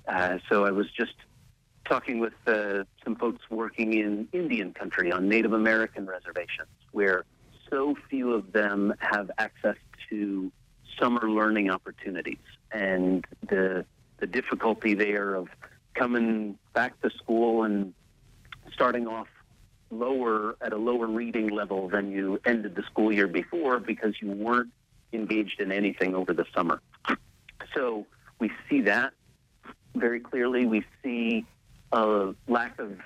Uh, 0.06 0.38
so 0.48 0.64
I 0.64 0.70
was 0.70 0.86
just 0.90 1.14
talking 1.84 2.20
with 2.20 2.34
uh, 2.46 2.84
some 3.02 3.16
folks 3.16 3.42
working 3.50 3.94
in 3.94 4.28
Indian 4.32 4.72
country 4.72 5.12
on 5.12 5.28
Native 5.28 5.52
American 5.52 6.06
reservations, 6.06 6.68
where 6.92 7.24
so 7.68 7.96
few 8.08 8.32
of 8.32 8.52
them 8.52 8.94
have 8.98 9.30
access 9.38 9.76
to 10.10 10.52
summer 10.98 11.28
learning 11.28 11.70
opportunities, 11.70 12.38
and 12.72 13.24
the 13.48 13.84
the 14.18 14.26
difficulty 14.26 14.94
there 14.94 15.34
of 15.34 15.48
coming 15.94 16.58
back 16.72 17.00
to 17.02 17.10
school 17.10 17.64
and 17.64 17.94
starting 18.72 19.06
off 19.06 19.28
lower 19.90 20.56
at 20.60 20.72
a 20.72 20.76
lower 20.76 21.06
reading 21.06 21.48
level 21.48 21.88
than 21.88 22.10
you 22.10 22.40
ended 22.44 22.74
the 22.74 22.82
school 22.82 23.12
year 23.12 23.28
before 23.28 23.78
because 23.78 24.14
you 24.20 24.30
weren't 24.30 24.72
engaged 25.12 25.60
in 25.60 25.70
anything 25.70 26.14
over 26.14 26.32
the 26.32 26.44
summer. 26.54 26.80
So 27.74 28.06
we 28.38 28.50
see 28.68 28.82
that 28.82 29.12
very 29.94 30.20
clearly. 30.20 30.66
We 30.66 30.84
see 31.02 31.46
a 31.92 32.34
lack 32.48 32.78
of 32.78 32.98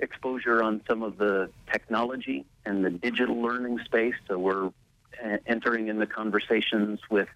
exposure 0.00 0.62
on 0.62 0.82
some 0.88 1.02
of 1.02 1.16
the 1.16 1.50
technology 1.70 2.44
and 2.64 2.84
the 2.84 2.90
digital 2.90 3.40
learning 3.40 3.78
space. 3.84 4.14
So 4.26 4.38
we're 4.38 4.66
uh, 4.66 5.36
entering 5.46 5.88
in 5.88 5.98
the 5.98 6.06
conversations 6.06 7.00
with 7.08 7.28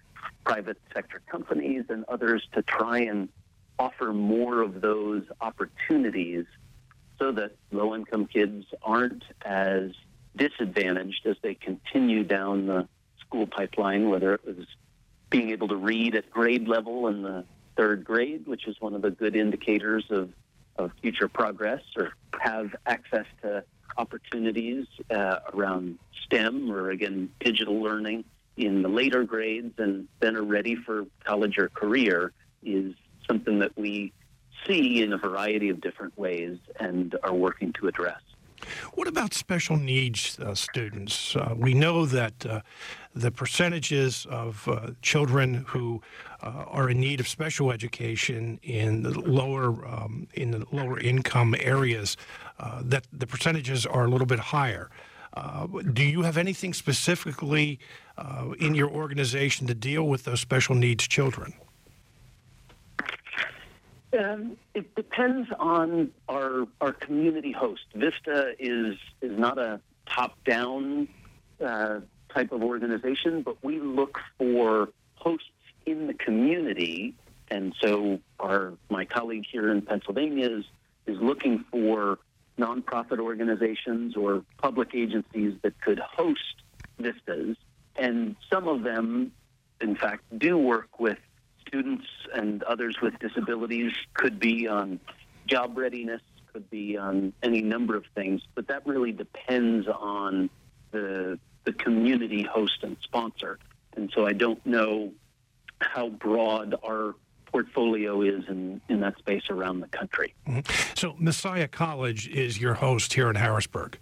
private 0.45 0.77
sector 0.93 1.21
companies 1.27 1.85
and 1.89 2.03
others 2.05 2.47
to 2.53 2.61
try 2.61 2.99
and 2.99 3.29
offer 3.79 4.13
more 4.13 4.61
of 4.61 4.81
those 4.81 5.23
opportunities 5.41 6.45
so 7.19 7.31
that 7.31 7.55
low 7.71 7.95
income 7.95 8.25
kids 8.25 8.65
aren't 8.81 9.23
as 9.43 9.91
disadvantaged 10.35 11.25
as 11.25 11.35
they 11.41 11.55
continue 11.55 12.23
down 12.23 12.67
the 12.67 12.87
school 13.19 13.47
pipeline, 13.47 14.09
whether 14.09 14.33
it 14.33 14.45
was 14.45 14.65
being 15.29 15.49
able 15.49 15.67
to 15.67 15.75
read 15.75 16.15
at 16.15 16.29
grade 16.29 16.67
level 16.67 17.07
in 17.07 17.21
the 17.21 17.43
third 17.75 18.03
grade, 18.03 18.47
which 18.47 18.67
is 18.67 18.75
one 18.79 18.93
of 18.93 19.01
the 19.01 19.11
good 19.11 19.35
indicators 19.35 20.05
of, 20.09 20.29
of 20.77 20.91
future 21.01 21.27
progress, 21.27 21.81
or 21.97 22.13
have 22.39 22.75
access 22.85 23.25
to 23.41 23.63
opportunities 23.97 24.85
uh, 25.09 25.39
around 25.53 25.97
STEM 26.23 26.71
or, 26.71 26.91
again, 26.91 27.29
digital 27.39 27.81
learning 27.81 28.23
in 28.55 28.81
the 28.81 28.89
later 28.89 29.23
grades 29.23 29.73
and 29.77 30.07
then 30.19 30.35
are 30.35 30.43
ready 30.43 30.75
for 30.75 31.05
college 31.23 31.57
or 31.57 31.69
career 31.69 32.31
is 32.63 32.93
something 33.27 33.59
that 33.59 33.77
we 33.77 34.13
see 34.65 35.01
in 35.01 35.13
a 35.13 35.17
variety 35.17 35.69
of 35.69 35.81
different 35.81 36.17
ways 36.17 36.57
and 36.79 37.15
are 37.23 37.33
working 37.33 37.73
to 37.73 37.87
address. 37.87 38.21
What 38.93 39.07
about 39.07 39.33
special 39.33 39.77
needs 39.77 40.39
uh, 40.39 40.55
students? 40.55 41.35
Uh, 41.35 41.53
we 41.55 41.73
know 41.73 42.05
that 42.05 42.45
uh, 42.45 42.61
the 43.15 43.31
percentages 43.31 44.25
of 44.29 44.67
uh, 44.67 44.91
children 45.01 45.65
who 45.67 46.01
uh, 46.41 46.65
are 46.67 46.89
in 46.89 46.99
need 46.99 47.19
of 47.19 47.27
special 47.27 47.71
education 47.71 48.59
in 48.63 49.03
the 49.03 49.19
lower 49.19 49.87
um, 49.87 50.27
in 50.33 50.51
the 50.51 50.65
lower 50.71 50.99
income 50.99 51.55
areas 51.59 52.17
uh, 52.59 52.81
that 52.83 53.05
the 53.13 53.27
percentages 53.27 53.85
are 53.85 54.05
a 54.05 54.09
little 54.09 54.27
bit 54.27 54.39
higher. 54.39 54.89
Do 55.93 56.03
you 56.03 56.23
have 56.23 56.35
anything 56.35 56.73
specifically 56.73 57.79
in 58.57 58.73
your 58.73 58.89
organization 58.89 59.67
to 59.67 59.75
deal 59.75 60.07
with 60.07 60.23
those 60.23 60.41
special 60.41 60.73
needs 60.73 61.07
children? 61.07 61.53
Um, 64.17 64.57
it 64.73 64.95
depends 64.95 65.49
on 65.59 66.11
our 66.27 66.67
our 66.81 66.93
community 66.93 67.51
host. 67.51 67.83
Vista 67.93 68.53
is 68.59 68.95
is 69.21 69.37
not 69.37 69.57
a 69.57 69.79
top 70.07 70.43
down 70.43 71.07
uh, 71.63 71.99
type 72.33 72.51
of 72.51 72.63
organization, 72.63 73.41
but 73.43 73.63
we 73.63 73.79
look 73.79 74.19
for 74.37 74.89
hosts 75.15 75.49
in 75.85 76.07
the 76.07 76.13
community, 76.13 77.15
and 77.49 77.75
so 77.81 78.19
our 78.39 78.73
my 78.89 79.05
colleague 79.05 79.45
here 79.51 79.71
in 79.71 79.81
Pennsylvania 79.81 80.49
is 80.49 80.65
is 81.05 81.17
looking 81.21 81.63
for 81.71 82.17
nonprofit 82.57 83.19
organizations 83.19 84.15
or 84.15 84.43
public 84.57 84.95
agencies 84.95 85.53
that 85.61 85.79
could 85.81 85.99
host 85.99 86.55
vistas, 86.97 87.55
and 87.95 88.35
some 88.51 88.67
of 88.67 88.83
them, 88.83 89.31
in 89.79 89.95
fact, 89.95 90.23
do 90.39 90.57
work 90.57 90.99
with 90.99 91.19
students 91.67 92.05
and 92.33 92.63
others 92.63 92.97
with 93.01 93.17
disabilities. 93.19 93.91
Could 94.13 94.39
be 94.39 94.67
on 94.67 94.99
job 95.47 95.77
readiness, 95.77 96.21
could 96.51 96.69
be 96.69 96.97
on 96.97 97.33
any 97.43 97.61
number 97.61 97.95
of 97.95 98.05
things, 98.15 98.41
but 98.55 98.67
that 98.67 98.85
really 98.85 99.11
depends 99.11 99.87
on 99.87 100.49
the 100.91 101.39
the 101.65 101.73
community 101.73 102.43
host 102.43 102.79
and 102.83 102.95
sponsor. 103.03 103.59
And 103.95 104.09
so 104.15 104.25
I 104.25 104.33
don't 104.33 104.65
know 104.65 105.11
how 105.81 106.09
broad 106.09 106.75
our 106.83 107.13
portfolio 107.45 108.21
is 108.21 108.43
in, 108.47 108.79
in 108.89 109.01
that 109.01 109.17
space 109.17 109.43
around 109.49 109.81
the 109.81 109.87
country. 109.87 110.33
Mm-hmm. 110.47 110.93
So 110.95 111.15
Messiah 111.17 111.67
College 111.67 112.27
is 112.29 112.59
your 112.59 112.75
host 112.75 113.13
here 113.13 113.29
in 113.29 113.35
Harrisburg. 113.35 113.97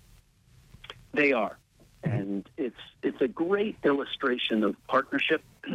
They 1.13 1.31
are. 1.31 1.57
And 2.03 2.47
it's 2.57 2.75
it's 3.01 3.19
a 3.21 3.27
great 3.27 3.77
illustration 3.83 4.63
of 4.63 4.75
partnership. 4.87 5.41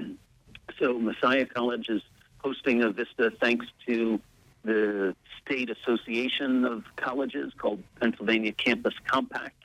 so 0.78 0.98
Messiah 0.98 1.46
College 1.46 1.88
is 1.88 2.02
hosting 2.38 2.82
a 2.82 2.90
Vista 2.90 3.32
thanks 3.40 3.66
to 3.86 4.20
the 4.62 5.14
state 5.42 5.70
association 5.70 6.64
of 6.64 6.84
colleges 6.96 7.52
called 7.56 7.82
Pennsylvania 8.00 8.52
Campus 8.52 8.94
Compact. 9.06 9.56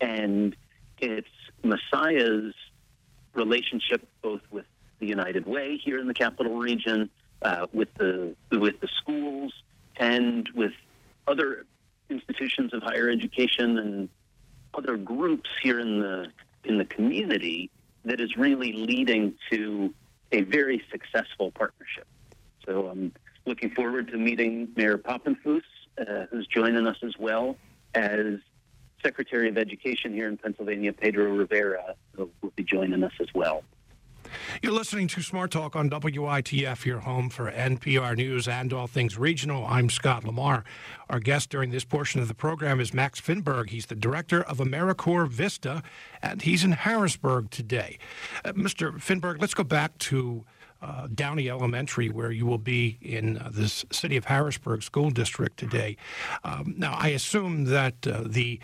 And 0.00 0.54
it's 0.98 1.28
Messiah's 1.62 2.54
relationship 3.34 4.06
both 4.22 4.42
with 4.50 4.66
the 5.00 5.06
United 5.06 5.46
Way 5.46 5.76
here 5.76 5.98
in 5.98 6.06
the 6.06 6.14
capital 6.14 6.56
region, 6.56 7.10
uh, 7.42 7.66
with 7.72 7.92
the 7.94 8.34
with 8.52 8.80
the 8.80 8.88
schools, 9.00 9.52
and 9.96 10.48
with 10.54 10.72
other 11.26 11.66
institutions 12.10 12.72
of 12.72 12.82
higher 12.82 13.08
education 13.08 13.78
and 13.78 14.08
other 14.74 14.96
groups 14.96 15.50
here 15.62 15.80
in 15.80 16.00
the 16.00 16.26
in 16.64 16.78
the 16.78 16.84
community 16.84 17.70
that 18.04 18.20
is 18.20 18.36
really 18.36 18.72
leading 18.72 19.34
to 19.50 19.92
a 20.34 20.42
very 20.42 20.82
successful 20.90 21.52
partnership. 21.52 22.06
So 22.66 22.88
I'm 22.88 23.12
looking 23.46 23.70
forward 23.70 24.08
to 24.08 24.16
meeting 24.16 24.68
Mayor 24.76 24.98
Papenfuse, 24.98 25.62
uh, 25.98 26.26
who's 26.30 26.46
joining 26.46 26.86
us 26.86 26.96
as 27.02 27.16
well 27.18 27.56
as 27.94 28.38
Secretary 29.02 29.48
of 29.48 29.56
Education 29.56 30.12
here 30.12 30.28
in 30.28 30.36
Pennsylvania, 30.36 30.92
Pedro 30.92 31.26
Rivera, 31.26 31.94
will 32.16 32.30
be 32.56 32.64
joining 32.64 33.04
us 33.04 33.12
as 33.20 33.28
well. 33.34 33.62
You're 34.62 34.72
listening 34.72 35.08
to 35.08 35.22
Smart 35.22 35.50
Talk 35.50 35.76
on 35.76 35.90
WITF, 35.90 36.84
your 36.84 37.00
home 37.00 37.30
for 37.30 37.50
NPR 37.50 38.16
News 38.16 38.48
and 38.48 38.72
all 38.72 38.86
things 38.86 39.18
regional. 39.18 39.66
I'm 39.66 39.90
Scott 39.90 40.24
Lamar. 40.24 40.64
Our 41.10 41.20
guest 41.20 41.50
during 41.50 41.70
this 41.70 41.84
portion 41.84 42.20
of 42.20 42.28
the 42.28 42.34
program 42.34 42.80
is 42.80 42.94
Max 42.94 43.20
Finberg. 43.20 43.70
He's 43.70 43.86
the 43.86 43.94
director 43.94 44.42
of 44.42 44.58
AmeriCorps 44.58 45.28
Vista, 45.28 45.82
and 46.22 46.42
he's 46.42 46.64
in 46.64 46.72
Harrisburg 46.72 47.50
today. 47.50 47.98
Uh, 48.44 48.52
Mr. 48.52 48.92
Finberg, 48.98 49.40
let's 49.40 49.54
go 49.54 49.64
back 49.64 49.96
to 49.98 50.44
uh, 50.82 51.08
Downey 51.14 51.48
Elementary, 51.48 52.10
where 52.10 52.30
you 52.30 52.46
will 52.46 52.58
be 52.58 52.98
in 53.00 53.38
uh, 53.38 53.50
the 53.52 53.68
city 53.68 54.16
of 54.16 54.26
Harrisburg 54.26 54.82
School 54.82 55.10
District 55.10 55.56
today. 55.56 55.96
Um, 56.44 56.74
now, 56.76 56.94
I 56.98 57.08
assume 57.08 57.64
that 57.64 58.06
uh, 58.06 58.22
the 58.26 58.60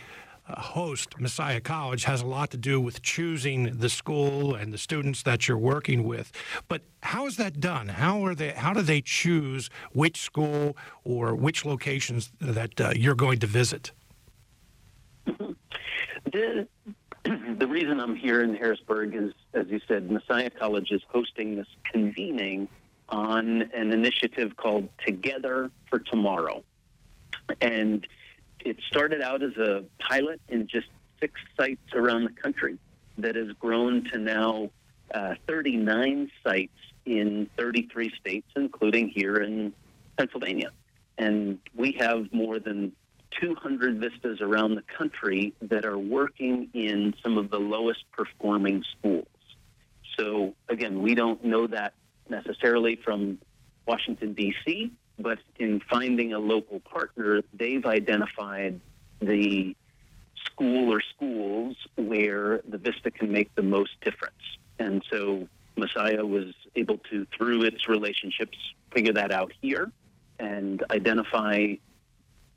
host, 0.59 1.19
Messiah 1.19 1.61
College, 1.61 2.05
has 2.05 2.23
a 2.23 2.27
lot 2.27 2.51
to 2.51 2.57
do 2.57 2.81
with 2.81 3.03
choosing 3.03 3.79
the 3.79 3.89
school 3.89 4.55
and 4.55 4.73
the 4.73 4.79
students 4.79 5.23
that 5.23 5.49
you're 5.49 5.59
working 5.59 6.05
with. 6.05 6.33
But 6.69 6.83
how 7.03 7.27
is 7.27 7.37
that 7.37 7.61
done? 7.61 7.89
How 7.89 8.25
are 8.25 8.35
they? 8.35 8.51
How 8.51 8.73
do 8.73 8.83
they 8.83 9.01
choose 9.01 9.71
which 9.93 10.21
school 10.21 10.77
or 11.05 11.35
which 11.35 11.65
locations 11.65 12.33
that 12.41 12.81
uh, 12.81 12.93
you're 12.97 13.15
going 13.15 13.39
to 13.41 13.47
visit? 13.47 13.93
The, 16.33 16.69
the 17.25 17.67
reason 17.67 18.01
I'm 18.01 18.15
here 18.15 18.43
in 18.43 18.55
Harrisburg 18.55 19.15
is, 19.15 19.33
as 19.55 19.67
you 19.69 19.81
said, 19.89 20.11
Messiah 20.11 20.51
College 20.51 20.91
is 20.91 21.03
hosting 21.09 21.57
this 21.57 21.67
convening 21.91 22.69
on 23.09 23.63
an 23.75 23.93
initiative 23.93 24.57
called 24.57 24.89
Together 25.05 25.71
for 25.89 25.99
Tomorrow. 25.99 26.63
And 27.61 28.07
it 28.65 28.77
started 28.89 29.23
out 29.23 29.43
as 29.43 29.57
a 29.57 29.85
pilot 29.99 30.41
in 30.49 30.67
just 30.67 30.89
six 31.21 31.41
sites 31.59 31.93
around 31.95 32.25
the 32.25 32.43
country 32.43 32.79
that 33.19 33.37
has 33.37 33.49
grown 33.59 34.05
to 34.13 34.19
now 34.19 34.71
uh, 35.15 35.35
39 35.47 36.31
sites 36.45 36.73
in 37.05 37.49
33 37.59 38.13
states, 38.21 38.47
including 38.57 39.09
here 39.09 39.37
in 39.37 39.73
Pennsylvania. 40.17 40.71
And 41.19 41.59
we 41.75 41.93
have 42.01 42.33
more 42.33 42.59
than 42.59 42.93
200 43.41 43.99
vistas 44.01 44.41
around 44.41 44.75
the 44.75 44.85
country 44.97 45.53
that 45.63 45.85
are 45.85 45.99
working 45.99 46.69
in 46.75 47.15
some 47.23 47.39
of 47.39 47.51
the 47.51 47.59
lowest 47.59 48.05
performing 48.13 48.83
schools. 48.99 49.27
So, 50.19 50.55
again, 50.69 51.03
we 51.03 51.15
don't 51.15 51.45
know 51.45 51.67
that 51.69 51.95
necessarily 52.29 52.97
from 52.97 53.39
Washington, 53.87 54.35
D.C., 54.35 54.93
but 55.23 55.39
in 55.59 55.81
finding 55.81 56.33
a 56.33 56.39
local 56.39 56.81
partner, 56.81 57.43
they've 57.53 57.85
identified 57.85 58.81
the 59.21 59.77
school 60.45 60.93
or 60.93 61.01
schools 61.01 61.77
where 61.97 62.63
the 62.69 62.79
Vista 62.79 63.11
can 63.11 63.31
make 63.31 63.55
the 63.55 63.63
most 63.63 63.93
difference. 64.03 64.35
And 64.79 65.03
so 65.11 65.49
Messiah 65.77 66.25
was 66.25 66.55
able 66.75 66.99
to, 67.11 67.27
through 67.37 67.63
its 67.63 67.89
relationships, 67.89 68.57
figure 68.93 69.13
that 69.13 69.33
out 69.33 69.53
here 69.61 69.91
and 70.39 70.83
identify 70.91 71.75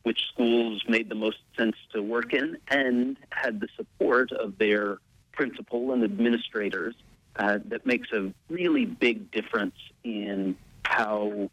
which 0.04 0.21
schools 0.34 0.84
made 0.88 1.10
the 1.10 1.15
most 1.15 1.38
sense 1.58 1.76
to 1.93 2.02
work 2.02 2.34
in 2.34 2.58
and 2.69 3.17
had 3.30 3.60
the 3.60 3.67
support 3.76 4.32
of 4.32 4.58
their 4.58 4.97
principal 5.32 5.93
and 5.93 6.04
administrators 6.04 6.95
uh, 7.38 7.60
that 7.65 7.86
makes 7.86 8.12
a 8.12 8.32
really 8.49 8.86
big 8.86 9.32
difference 9.32 9.76
in 10.04 10.56
how 10.86 11.49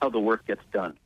how 0.00 0.10
the 0.10 0.20
work 0.20 0.46
gets 0.46 0.62
done. 0.72 0.96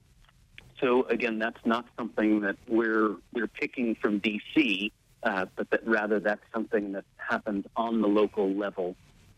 So 0.81 1.05
again, 1.05 1.39
that's 1.39 1.65
not 1.65 1.87
something 1.97 2.41
that 2.41 2.57
we're 2.69 3.17
we're 3.33 3.49
picking 3.49 3.97
from 3.97 4.21
DC, 4.21 4.93
uh, 5.23 5.47
but 5.57 5.71
that 5.71 5.87
rather 5.87 6.21
that's 6.21 6.45
something 6.53 6.93
that 6.93 7.05
happens 7.17 7.67
on 7.77 8.01
the 8.01 8.09
local 8.09 8.51
level 8.51 8.97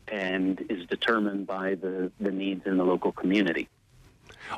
and 0.09 0.65
is 0.69 0.87
determined 0.87 1.47
by 1.47 1.75
the, 1.77 2.11
the 2.21 2.31
needs 2.31 2.67
in 2.67 2.77
the 2.77 2.85
local 2.85 3.13
community. 3.13 3.69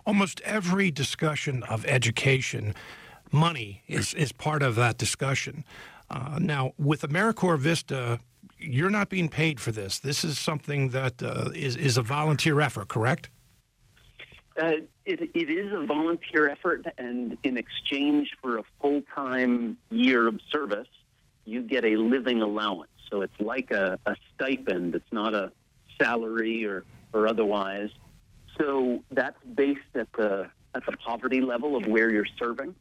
Almost 0.07 0.41
every 0.43 0.91
discussion 0.91 1.63
of 1.65 1.85
education, 1.87 2.75
money 3.31 3.83
is, 3.87 4.15
is 4.15 4.33
part 4.33 4.63
of 4.63 4.75
that 4.77 4.99
discussion. 4.99 5.65
Uh, 6.11 6.39
now, 6.41 6.73
with 6.79 7.03
AmeriCorps 7.03 7.59
Vista, 7.59 8.21
you're 8.59 8.91
not 8.91 9.09
being 9.09 9.29
paid 9.29 9.61
for 9.61 9.73
this. 9.73 9.99
This 9.99 10.25
is 10.25 10.39
something 10.39 10.91
that 10.91 11.23
uh, 11.23 11.51
is 11.55 11.75
is 11.77 11.97
a 11.97 12.03
volunteer 12.03 12.61
effort, 12.61 12.89
correct? 12.89 13.29
Uh, 14.61 14.73
it, 15.07 15.31
it 15.35 15.51
is 15.51 15.73
a 15.73 15.87
volunteer 15.87 16.49
effort, 16.49 16.87
and 16.99 17.39
in 17.43 17.57
exchange 17.57 18.37
for 18.43 18.59
a 18.59 18.63
full 18.81 19.03
time 19.15 19.79
year 19.91 20.29
of 20.29 20.41
service, 20.51 20.89
you 21.45 21.63
get 21.63 21.85
a 21.85 21.97
living 21.97 22.43
allowance. 22.43 22.91
So 23.11 23.23
it's 23.23 23.41
like 23.41 23.71
a, 23.71 23.99
a 24.07 24.17
stipend, 24.35 24.95
it's 24.95 25.13
not 25.13 25.35
a 25.35 25.53
salary 26.01 26.65
or, 26.65 26.85
or 27.13 27.27
otherwise. 27.27 27.91
So 28.59 29.03
that's 29.11 29.37
based 29.55 29.81
at 29.95 30.13
the, 30.13 30.49
at 30.75 30.85
the 30.87 30.93
poverty 30.93 31.41
level 31.41 31.77
of 31.77 31.87
where 31.87 32.11
you're 32.11 32.27
serving. 32.39 32.75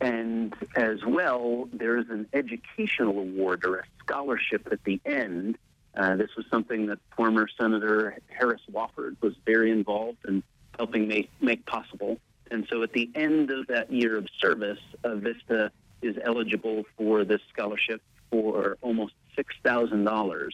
And 0.00 0.54
as 0.76 1.04
well, 1.06 1.68
there's 1.72 2.08
an 2.10 2.28
educational 2.32 3.18
award 3.18 3.64
or 3.64 3.78
a 3.78 3.84
scholarship 4.02 4.68
at 4.70 4.82
the 4.84 5.00
end. 5.06 5.56
Uh, 5.96 6.16
this 6.16 6.30
was 6.36 6.44
something 6.50 6.86
that 6.86 6.98
former 7.16 7.48
Senator 7.58 8.18
Harris 8.28 8.60
Wofford 8.70 9.16
was 9.20 9.34
very 9.46 9.70
involved 9.70 10.18
in 10.26 10.42
helping 10.78 11.08
make, 11.08 11.30
make 11.40 11.64
possible. 11.66 12.18
And 12.50 12.66
so 12.70 12.82
at 12.82 12.92
the 12.92 13.10
end 13.14 13.50
of 13.50 13.66
that 13.68 13.90
year 13.90 14.16
of 14.16 14.26
service, 14.40 14.78
uh, 15.02 15.14
Vista 15.16 15.70
is 16.02 16.16
eligible 16.22 16.84
for 16.96 17.24
this 17.24 17.40
scholarship 17.52 18.02
for 18.30 18.76
almost 18.82 19.14
$6,000 19.38 20.50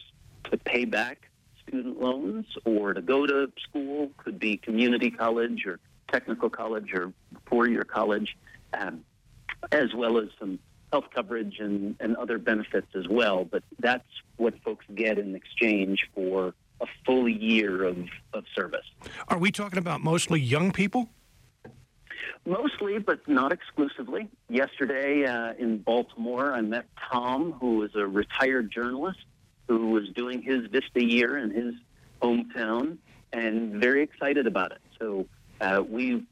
to 0.49 0.57
pay 0.57 0.85
back 0.85 1.29
student 1.67 2.01
loans 2.01 2.45
or 2.65 2.93
to 2.93 3.01
go 3.01 3.25
to 3.25 3.51
school, 3.69 4.11
could 4.17 4.39
be 4.39 4.57
community 4.57 5.11
college 5.11 5.65
or 5.65 5.79
technical 6.11 6.49
college 6.49 6.93
or 6.93 7.13
four 7.45 7.67
year 7.67 7.83
college. 7.83 8.35
Um, 8.73 9.03
as 9.71 9.93
well 9.93 10.17
as 10.17 10.29
some 10.39 10.59
health 10.91 11.05
coverage 11.13 11.59
and, 11.59 11.95
and 11.99 12.15
other 12.17 12.37
benefits 12.37 12.87
as 12.95 13.07
well. 13.07 13.45
But 13.45 13.63
that's 13.79 14.07
what 14.37 14.53
folks 14.63 14.85
get 14.93 15.17
in 15.17 15.35
exchange 15.35 16.09
for 16.13 16.53
a 16.81 16.85
full 17.05 17.29
year 17.29 17.83
of, 17.83 17.97
of 18.33 18.43
service. 18.55 18.85
Are 19.27 19.37
we 19.37 19.51
talking 19.51 19.79
about 19.79 20.01
mostly 20.01 20.39
young 20.39 20.71
people? 20.71 21.09
Mostly, 22.45 22.97
but 22.97 23.27
not 23.27 23.51
exclusively. 23.51 24.27
Yesterday 24.49 25.25
uh, 25.25 25.53
in 25.59 25.77
Baltimore, 25.77 26.53
I 26.53 26.61
met 26.61 26.85
Tom, 27.11 27.53
who 27.53 27.83
is 27.83 27.91
a 27.95 28.07
retired 28.07 28.71
journalist 28.71 29.19
who 29.67 29.89
was 29.91 30.09
doing 30.15 30.41
his 30.41 30.65
Vista 30.67 31.03
year 31.03 31.37
in 31.37 31.51
his 31.51 31.75
hometown 32.21 32.97
and 33.31 33.79
very 33.79 34.03
excited 34.03 34.47
about 34.47 34.71
it. 34.71 34.81
So 34.99 35.27
uh, 35.61 35.83
we 35.87 36.25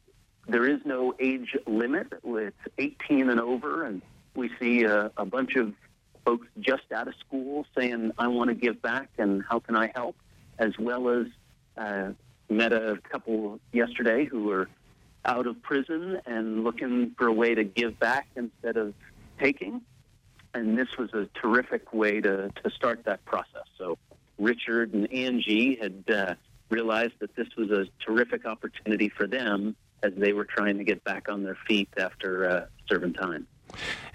there 0.47 0.67
is 0.67 0.79
no 0.83 1.13
age 1.19 1.55
limit. 1.67 2.07
It's 2.23 2.57
18 2.79 3.29
and 3.29 3.39
over, 3.39 3.85
and 3.85 4.01
we 4.35 4.49
see 4.59 4.83
a, 4.83 5.11
a 5.15 5.25
bunch 5.25 5.55
of 5.55 5.73
folks 6.25 6.47
just 6.59 6.91
out 6.93 7.07
of 7.07 7.13
school 7.25 7.65
saying, 7.77 8.11
"I 8.17 8.27
want 8.27 8.49
to 8.49 8.55
give 8.55 8.81
back, 8.81 9.09
and 9.17 9.43
how 9.47 9.59
can 9.59 9.75
I 9.75 9.91
help?" 9.93 10.15
As 10.60 10.78
well 10.78 11.10
as 11.10 11.26
uh, 11.78 12.12
met 12.49 12.74
a 12.74 12.99
couple 13.10 13.60
yesterday 13.72 14.26
who 14.26 14.43
were 14.43 14.70
out 15.26 15.47
of 15.47 15.62
prison 15.62 16.20
and 16.26 16.64
looking 16.64 17.12
for 17.18 17.28
a 17.28 17.34
way 17.34 17.55
to 17.55 17.64
give 17.64 17.99
back 17.99 18.28
instead 18.36 18.78
of 18.78 18.93
taking. 19.39 19.82
And 20.53 20.78
this 20.78 20.88
was 20.97 21.14
a 21.14 21.28
terrific 21.41 21.93
way 21.93 22.22
to, 22.22 22.49
to 22.49 22.70
start 22.72 23.05
that 23.05 23.24
process. 23.26 23.66
So 23.78 23.97
Richard 24.38 24.93
and 24.93 25.12
Angie 25.14 25.78
had 25.80 26.03
uh, 26.14 26.36
realized 26.70 27.14
that 27.20 27.36
this 27.36 27.47
was 27.57 27.70
a 27.72 27.86
terrific 28.03 28.45
opportunity 28.45 29.10
for 29.10 29.28
them 29.28 29.76
as 30.01 30.14
they 30.16 30.34
were 30.34 30.45
trying 30.45 30.78
to 30.78 30.84
get 30.84 31.03
back 31.03 31.30
on 31.30 31.43
their 31.43 31.57
feet 31.68 31.89
after 31.97 32.49
uh, 32.49 32.66
serving 32.88 33.14
time. 33.14 33.47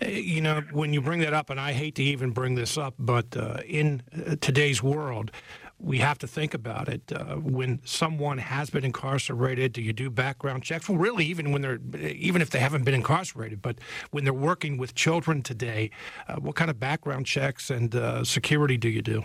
Uh, 0.03 0.09
you 0.09 0.41
know, 0.41 0.63
when 0.73 0.93
you 0.93 1.01
bring 1.01 1.21
that 1.21 1.33
up, 1.33 1.51
and 1.51 1.61
I 1.61 1.73
hate 1.73 1.95
to 1.97 2.03
even 2.03 2.31
bring 2.31 2.55
this 2.55 2.77
up, 2.77 2.95
but 2.99 3.37
uh, 3.37 3.59
in 3.67 4.03
uh, 4.13 4.37
today's 4.41 4.83
world, 4.83 5.31
we 5.79 5.99
have 5.99 6.19
to 6.19 6.27
think 6.27 6.55
about 6.55 6.89
it. 6.89 7.13
Uh, 7.13 7.37
when 7.37 7.81
someone 7.85 8.39
has 8.39 8.71
been 8.71 8.85
incarcerated, 8.85 9.73
do 9.73 9.83
you 9.83 9.93
do 9.93 10.11
background 10.11 10.63
checks? 10.63 10.89
Well, 10.89 10.99
really, 10.99 11.25
even 11.27 11.53
when 11.53 11.63
they're, 11.63 11.81
even 12.01 12.41
if 12.43 12.51
they 12.51 12.59
haven't 12.59 12.85
been 12.85 12.95
incarcerated, 12.95 13.61
but 13.61 13.77
when 14.11 14.25
they're 14.25 14.33
working 14.33 14.79
with 14.79 14.95
children 14.95 15.43
today, 15.43 15.91
uh, 16.29 16.37
what 16.37 16.55
kind 16.55 16.71
of 16.71 16.79
background 16.79 17.27
checks 17.27 17.71
and 17.71 17.95
uh, 17.95 18.25
security 18.25 18.77
do 18.77 18.89
you 18.89 19.03
do? 19.03 19.25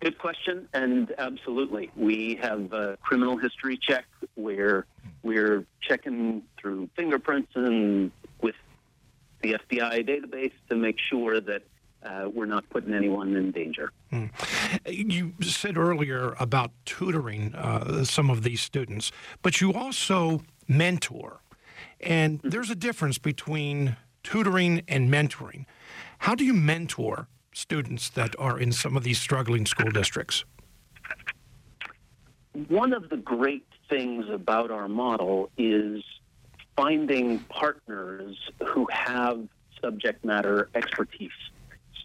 Good 0.00 0.18
question, 0.18 0.68
and 0.74 1.14
absolutely. 1.18 1.90
We 1.94 2.36
have 2.42 2.72
a 2.72 2.98
criminal 3.02 3.36
history 3.36 3.78
check 3.80 4.04
where 4.34 4.84
we're 5.22 5.64
checking 5.80 6.42
through 6.60 6.90
fingerprints 6.96 7.52
and 7.54 8.10
with 8.40 8.56
the 9.42 9.58
FBI 9.70 10.04
database 10.08 10.52
to 10.70 10.74
make 10.74 10.98
sure 10.98 11.40
that 11.40 11.62
uh, 12.04 12.28
we're 12.32 12.46
not 12.46 12.68
putting 12.70 12.94
anyone 12.94 13.34
in 13.36 13.50
danger. 13.50 13.92
Hmm. 14.10 14.26
You 14.86 15.34
said 15.40 15.76
earlier 15.76 16.34
about 16.38 16.70
tutoring 16.84 17.54
uh, 17.54 18.04
some 18.04 18.30
of 18.30 18.42
these 18.42 18.60
students, 18.60 19.12
but 19.42 19.60
you 19.60 19.72
also 19.72 20.42
mentor. 20.68 21.40
And 22.00 22.40
hmm. 22.40 22.48
there's 22.48 22.70
a 22.70 22.74
difference 22.74 23.18
between 23.18 23.96
tutoring 24.22 24.82
and 24.88 25.10
mentoring. 25.10 25.66
How 26.18 26.34
do 26.34 26.44
you 26.44 26.54
mentor 26.54 27.28
students 27.52 28.08
that 28.10 28.34
are 28.38 28.58
in 28.58 28.72
some 28.72 28.96
of 28.96 29.02
these 29.02 29.20
struggling 29.20 29.66
school 29.66 29.90
districts? 29.90 30.44
One 32.68 32.92
of 32.92 33.08
the 33.08 33.16
great 33.16 33.66
things 33.88 34.26
about 34.30 34.70
our 34.70 34.88
model 34.88 35.50
is 35.56 36.02
finding 36.76 37.38
partners 37.40 38.36
who 38.66 38.86
have 38.90 39.46
subject 39.80 40.24
matter 40.24 40.68
expertise. 40.74 41.30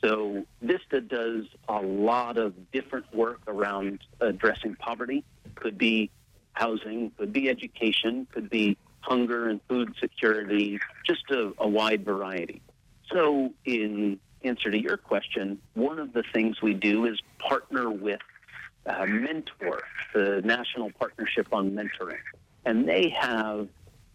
So 0.03 0.45
Vista 0.61 1.01
does 1.01 1.45
a 1.67 1.81
lot 1.81 2.37
of 2.37 2.53
different 2.71 3.13
work 3.13 3.41
around 3.47 3.99
addressing 4.19 4.75
poverty. 4.75 5.23
Could 5.55 5.77
be 5.77 6.11
housing, 6.53 7.11
could 7.17 7.33
be 7.33 7.49
education, 7.49 8.27
could 8.31 8.49
be 8.49 8.77
hunger 9.01 9.47
and 9.47 9.61
food 9.67 9.93
security, 9.99 10.79
just 11.05 11.29
a, 11.31 11.53
a 11.59 11.67
wide 11.67 12.03
variety. 12.03 12.61
So 13.11 13.53
in 13.65 14.19
answer 14.43 14.69
to 14.69 14.77
your 14.77 14.97
question, 14.97 15.59
one 15.73 15.99
of 15.99 16.13
the 16.13 16.23
things 16.33 16.61
we 16.61 16.73
do 16.73 17.05
is 17.05 17.19
partner 17.39 17.89
with 17.89 18.19
uh, 18.85 19.05
Mentor, 19.05 19.81
the 20.13 20.41
National 20.43 20.91
Partnership 20.91 21.47
on 21.51 21.71
Mentoring. 21.71 22.17
And 22.65 22.87
they 22.87 23.09
have 23.09 23.67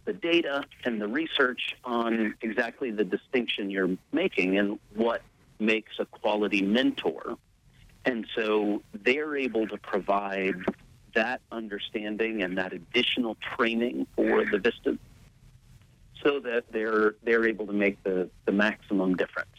the 0.05 0.13
data 0.13 0.65
and 0.85 1.01
the 1.01 1.09
research 1.09 1.77
on 1.85 2.35
exactly 2.43 2.91
the 2.91 3.05
distinction 3.05 3.71
you're 3.71 3.97
making 4.13 4.59
and 4.59 4.79
what 4.95 5.23
makes 5.63 5.93
a 5.99 6.05
quality 6.05 6.63
mentor. 6.63 7.37
And 8.05 8.27
so 8.35 8.83
they're 8.93 9.37
able 9.37 9.67
to 9.69 9.79
provide 9.79 10.57
that 11.15 11.41
understanding 11.51 12.43
and 12.43 12.59
that 12.59 12.73
additional 12.73 13.37
training 13.57 14.07
for 14.17 14.45
the 14.45 14.59
Vista 14.59 14.99
so 16.23 16.41
that 16.41 16.65
they're 16.73 17.15
they're 17.23 17.47
able 17.47 17.67
to 17.67 17.73
make 17.73 18.03
the, 18.03 18.31
the 18.45 18.53
maximum 18.53 19.17
difference. 19.17 19.51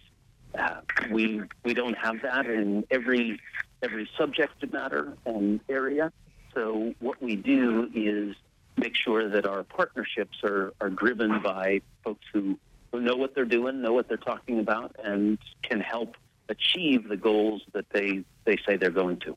Uh, 0.58 0.82
we 1.12 1.42
we 1.64 1.74
don't 1.74 1.98
have 1.98 2.22
that 2.22 2.46
in 2.46 2.86
every 2.90 3.40
every 3.82 4.10
subject 4.18 4.72
matter 4.72 5.14
and 5.26 5.60
area. 5.70 6.12
So 6.54 6.94
what 7.00 7.22
we 7.22 7.36
do 7.36 7.90
is 7.94 8.36
make 8.78 8.96
sure 8.96 9.30
that 9.30 9.46
our 9.46 9.64
partnerships 9.64 10.38
are, 10.44 10.74
are 10.80 10.90
driven 10.90 11.42
by 11.42 11.82
folks 12.04 12.26
who, 12.32 12.58
who 12.94 13.02
know 13.02 13.16
what 13.16 13.34
they're 13.34 13.44
doing, 13.44 13.82
know 13.82 13.92
what 13.92 14.08
they're 14.08 14.18
talking 14.18 14.60
about, 14.60 14.96
and 15.04 15.40
can 15.64 15.82
help 15.82 16.16
achieve 16.48 17.10
the 17.10 17.18
goals 17.18 17.64
that 17.74 17.86
they, 17.92 18.24
they 18.46 18.56
say 18.68 18.78
they're 18.78 18.92
going 18.92 19.20
to. 19.20 19.36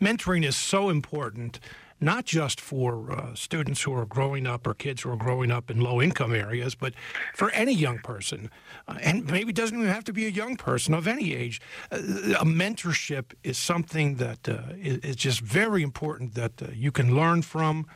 Mentoring 0.00 0.44
is 0.46 0.56
so 0.56 0.88
important 0.88 1.58
not 2.00 2.24
just 2.24 2.60
for 2.60 3.12
uh, 3.12 3.34
students 3.34 3.82
who 3.82 3.94
are 3.94 4.06
growing 4.06 4.44
up 4.46 4.66
or 4.66 4.74
kids 4.74 5.02
who 5.02 5.10
are 5.10 5.16
growing 5.16 5.52
up 5.52 5.70
in 5.70 5.80
low 5.80 6.02
income 6.02 6.34
areas, 6.34 6.74
but 6.74 6.94
for 7.32 7.50
any 7.52 7.72
young 7.72 7.98
person. 7.98 8.50
Uh, 8.88 8.98
and 9.02 9.30
maybe 9.30 9.50
it 9.50 9.56
doesn't 9.56 9.78
even 9.78 9.88
have 9.88 10.02
to 10.02 10.12
be 10.12 10.26
a 10.26 10.30
young 10.30 10.56
person 10.56 10.94
of 10.94 11.06
any 11.06 11.32
age. 11.32 11.60
Uh, 11.92 11.98
a 12.40 12.44
mentorship 12.44 13.34
is 13.44 13.56
something 13.56 14.16
that 14.16 14.48
uh, 14.48 14.62
is, 14.76 14.98
is, 14.98 15.16
just 15.16 15.40
very 15.40 15.82
important 15.84 16.34
that 16.34 16.60
uh, 16.60 16.66
you 16.74 16.90
can 16.90 17.14
learn 17.14 17.40
from, 17.40 17.86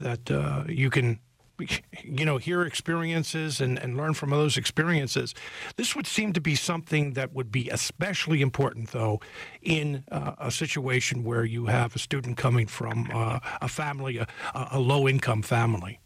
that 0.00 0.28
uh, 0.28 0.64
you 0.68 0.90
can 0.90 1.20
you 2.04 2.24
know, 2.24 2.38
hear 2.38 2.62
experiences 2.62 3.60
and, 3.60 3.78
and 3.78 3.96
learn 3.96 4.14
from 4.14 4.30
those 4.30 4.56
experiences. 4.56 5.34
This 5.76 5.94
would 5.96 6.06
seem 6.06 6.32
to 6.32 6.40
be 6.40 6.54
something 6.54 7.12
that 7.14 7.32
would 7.32 7.50
be 7.50 7.68
especially 7.70 8.42
important, 8.42 8.90
though, 8.90 9.20
in 9.60 10.04
uh, 10.10 10.34
a 10.38 10.50
situation 10.50 11.24
where 11.24 11.44
you 11.44 11.66
have 11.66 11.94
a 11.94 11.98
student 11.98 12.36
coming 12.36 12.66
from 12.66 13.08
uh, 13.12 13.38
a 13.60 13.68
family, 13.68 14.18
a, 14.18 14.26
a 14.54 14.78
low 14.78 15.08
income 15.08 15.42
family. 15.42 15.98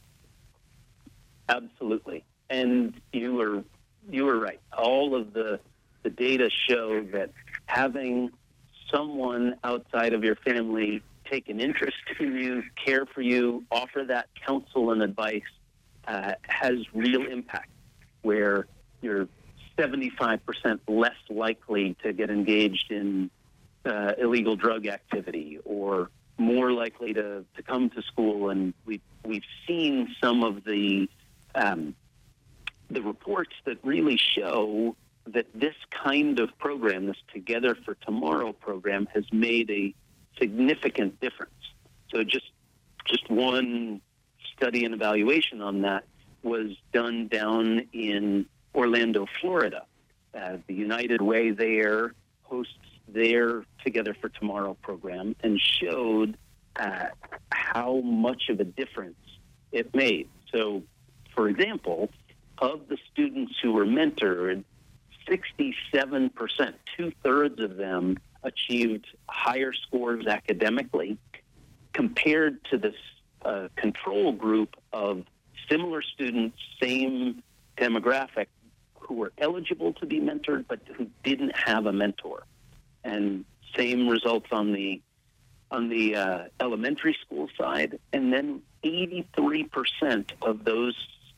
Absolutely. 1.48 2.24
And 2.50 3.00
you 3.12 3.34
were, 3.34 3.64
you 4.10 4.24
were 4.24 4.38
right. 4.38 4.60
All 4.76 5.14
of 5.14 5.32
the, 5.32 5.60
the 6.02 6.10
data 6.10 6.50
show 6.68 7.02
that 7.12 7.30
having 7.66 8.30
someone 8.92 9.56
outside 9.64 10.12
of 10.12 10.22
your 10.22 10.36
family 10.36 11.02
take 11.30 11.48
an 11.48 11.60
interest 11.60 11.96
in 12.20 12.36
you, 12.36 12.62
care 12.82 13.06
for 13.06 13.22
you, 13.22 13.64
offer 13.70 14.04
that 14.08 14.28
counsel 14.46 14.92
and 14.92 15.02
advice 15.02 15.42
uh, 16.06 16.32
has 16.42 16.74
real 16.94 17.26
impact. 17.26 17.70
Where 18.22 18.66
you're 19.02 19.28
75% 19.78 20.80
less 20.88 21.12
likely 21.28 21.96
to 22.02 22.12
get 22.12 22.30
engaged 22.30 22.90
in 22.90 23.30
uh, 23.84 24.12
illegal 24.18 24.56
drug 24.56 24.86
activity 24.86 25.58
or 25.64 26.10
more 26.38 26.72
likely 26.72 27.14
to, 27.14 27.44
to 27.56 27.62
come 27.62 27.90
to 27.90 28.02
school. 28.02 28.50
And 28.50 28.74
we've, 28.84 29.02
we've 29.24 29.44
seen 29.66 30.14
some 30.20 30.42
of 30.42 30.64
the, 30.64 31.08
um, 31.54 31.94
the 32.90 33.02
reports 33.02 33.54
that 33.64 33.78
really 33.82 34.16
show 34.18 34.96
that 35.28 35.46
this 35.54 35.74
kind 35.90 36.38
of 36.40 36.56
program, 36.58 37.06
this 37.06 37.16
Together 37.32 37.76
for 37.84 37.94
Tomorrow 37.94 38.52
program, 38.52 39.08
has 39.14 39.24
made 39.32 39.70
a 39.70 39.94
significant 40.38 41.20
difference. 41.20 41.52
So 42.12 42.22
just 42.22 42.50
just 43.06 43.28
one 43.30 44.00
study 44.56 44.84
and 44.84 44.94
evaluation 44.94 45.60
on 45.60 45.82
that 45.82 46.04
was 46.42 46.72
done 46.92 47.28
down 47.28 47.86
in 47.92 48.46
Orlando, 48.74 49.26
Florida. 49.40 49.84
Uh, 50.34 50.58
the 50.66 50.74
United 50.74 51.22
Way 51.22 51.50
there 51.50 52.14
hosts 52.42 52.74
their 53.08 53.64
Together 53.84 54.14
for 54.20 54.28
Tomorrow 54.28 54.76
program 54.82 55.36
and 55.42 55.60
showed 55.60 56.36
uh, 56.76 57.06
how 57.50 58.00
much 58.00 58.48
of 58.48 58.60
a 58.60 58.64
difference 58.64 59.16
it 59.72 59.94
made. 59.94 60.28
So, 60.52 60.82
for 61.34 61.48
example, 61.48 62.10
of 62.58 62.88
the 62.88 62.98
students 63.12 63.54
who 63.62 63.72
were 63.72 63.86
mentored, 63.86 64.64
67%, 65.28 66.74
two 66.96 67.12
thirds 67.22 67.60
of 67.60 67.76
them 67.76 68.18
achieved 68.46 69.06
higher 69.28 69.72
scores 69.72 70.26
academically 70.26 71.18
compared 71.92 72.64
to 72.66 72.78
this 72.78 72.94
uh, 73.44 73.68
control 73.76 74.32
group 74.32 74.76
of 74.92 75.24
similar 75.68 76.02
students, 76.02 76.56
same 76.80 77.42
demographic 77.76 78.46
who 78.94 79.14
were 79.14 79.32
eligible 79.38 79.92
to 79.94 80.06
be 80.06 80.20
mentored 80.20 80.64
but 80.68 80.80
who 80.96 81.06
didn't 81.22 81.54
have 81.56 81.86
a 81.86 81.92
mentor. 81.92 82.44
And 83.04 83.44
same 83.76 84.08
results 84.08 84.48
on 84.52 84.72
the 84.72 85.00
on 85.70 85.88
the 85.88 86.14
uh, 86.14 86.44
elementary 86.60 87.16
school 87.24 87.48
side, 87.58 87.98
and 88.12 88.32
then 88.32 88.62
83% 88.84 90.30
of 90.42 90.64
those 90.64 90.94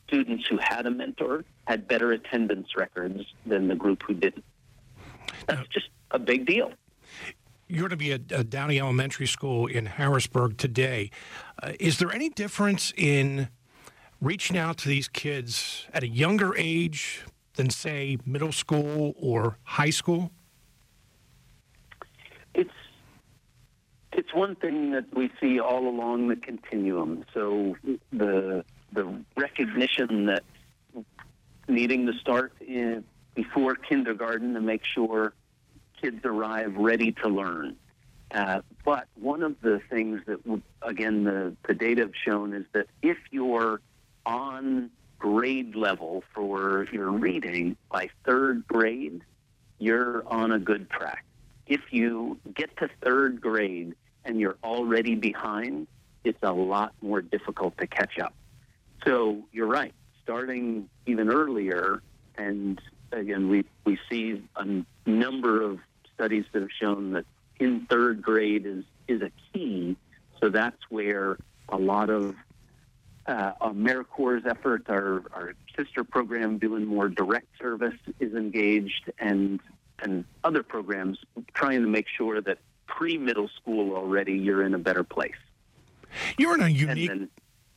students 0.07 0.45
who 0.47 0.57
had 0.57 0.85
a 0.85 0.91
mentor 0.91 1.43
had 1.65 1.87
better 1.87 2.11
attendance 2.11 2.75
records 2.75 3.25
than 3.47 3.67
the 3.67 3.75
group 3.75 4.03
who 4.03 4.13
didn't. 4.13 4.45
That's 5.47 5.67
just 5.69 5.89
a 6.11 6.19
big 6.19 6.45
deal. 6.45 6.71
You're 7.71 7.81
going 7.81 7.91
to 7.91 7.97
be 7.97 8.13
at, 8.13 8.31
at 8.31 8.49
Downey 8.49 8.79
Elementary 8.79 9.27
School 9.27 9.67
in 9.67 9.85
Harrisburg 9.85 10.57
today. 10.57 11.11
Uh, 11.61 11.73
is 11.79 11.99
there 11.99 12.11
any 12.11 12.29
difference 12.29 12.91
in 12.97 13.47
reaching 14.19 14.57
out 14.57 14.77
to 14.79 14.89
these 14.89 15.07
kids 15.07 15.85
at 15.93 16.01
a 16.01 16.07
younger 16.07 16.57
age 16.57 17.23
than, 17.53 17.69
say, 17.69 18.17
middle 18.25 18.51
school 18.51 19.13
or 19.19 19.59
high 19.63 19.91
school? 19.91 20.31
It's 22.55 22.73
it's 24.13 24.33
one 24.33 24.55
thing 24.55 24.91
that 24.93 25.05
we 25.15 25.29
see 25.39 25.59
all 25.59 25.87
along 25.87 26.27
the 26.29 26.37
continuum. 26.37 27.23
So 27.35 27.77
the 28.11 28.65
the 28.93 29.23
recognition 29.37 30.25
that 30.25 30.43
needing 31.67 32.07
to 32.07 32.13
start 32.13 32.51
in, 32.59 33.03
before 33.35 33.75
kindergarten 33.75 34.55
to 34.55 34.59
make 34.59 34.83
sure 34.83 35.33
kids 36.01 36.23
arrive 36.25 36.75
ready 36.75 37.11
to 37.23 37.27
learn. 37.27 37.75
Uh, 38.31 38.61
but 38.85 39.07
one 39.15 39.41
of 39.41 39.59
the 39.61 39.81
things 39.89 40.21
that, 40.27 40.39
again, 40.81 41.23
the, 41.23 41.55
the 41.67 41.73
data 41.73 42.01
have 42.01 42.13
shown 42.25 42.53
is 42.53 42.65
that 42.73 42.87
if 43.01 43.17
you're 43.31 43.81
on 44.25 44.91
grade 45.17 45.75
level 45.75 46.23
for 46.33 46.87
your 46.91 47.11
reading 47.11 47.75
by 47.91 48.09
third 48.25 48.67
grade, 48.67 49.21
you're 49.79 50.27
on 50.27 50.51
a 50.51 50.59
good 50.59 50.89
track. 50.89 51.25
If 51.65 51.81
you 51.91 52.37
get 52.53 52.75
to 52.77 52.89
third 53.03 53.41
grade 53.41 53.95
and 54.25 54.39
you're 54.39 54.57
already 54.63 55.15
behind, 55.15 55.87
it's 56.23 56.39
a 56.43 56.51
lot 56.51 56.93
more 57.01 57.21
difficult 57.21 57.77
to 57.79 57.87
catch 57.87 58.19
up. 58.19 58.33
So 59.05 59.41
you're 59.51 59.67
right, 59.67 59.93
starting 60.23 60.89
even 61.05 61.29
earlier, 61.31 62.01
and 62.37 62.79
again, 63.11 63.49
we, 63.49 63.65
we 63.85 63.97
see 64.09 64.43
a 64.55 64.83
number 65.09 65.61
of 65.61 65.79
studies 66.19 66.43
that 66.51 66.61
have 66.61 66.71
shown 66.81 67.13
that 67.13 67.25
in 67.59 67.85
third 67.89 68.21
grade 68.21 68.65
is, 68.65 68.83
is 69.07 69.21
a 69.21 69.31
key. 69.53 69.95
So 70.41 70.49
that's 70.49 70.77
where 70.89 71.37
a 71.69 71.77
lot 71.77 72.09
of 72.09 72.35
uh, 73.25 73.53
AmeriCorps' 73.61 74.45
effort, 74.45 74.83
our, 74.89 75.23
our 75.33 75.53
sister 75.77 76.03
program 76.03 76.57
doing 76.57 76.85
more 76.85 77.07
direct 77.07 77.47
service 77.61 77.99
is 78.19 78.33
engaged, 78.33 79.11
and 79.19 79.59
and 80.01 80.23
other 80.45 80.63
programs 80.63 81.19
trying 81.53 81.81
to 81.81 81.87
make 81.87 82.07
sure 82.07 82.39
that 82.39 82.57
pre-middle 82.87 83.49
school 83.49 83.93
already 83.93 84.31
you're 84.33 84.63
in 84.63 84.73
a 84.73 84.77
better 84.77 85.03
place. 85.03 85.33
You're 86.37 86.55
in 86.55 86.61
a 86.61 86.69
unique. 86.69 87.09
Then, 87.09 87.29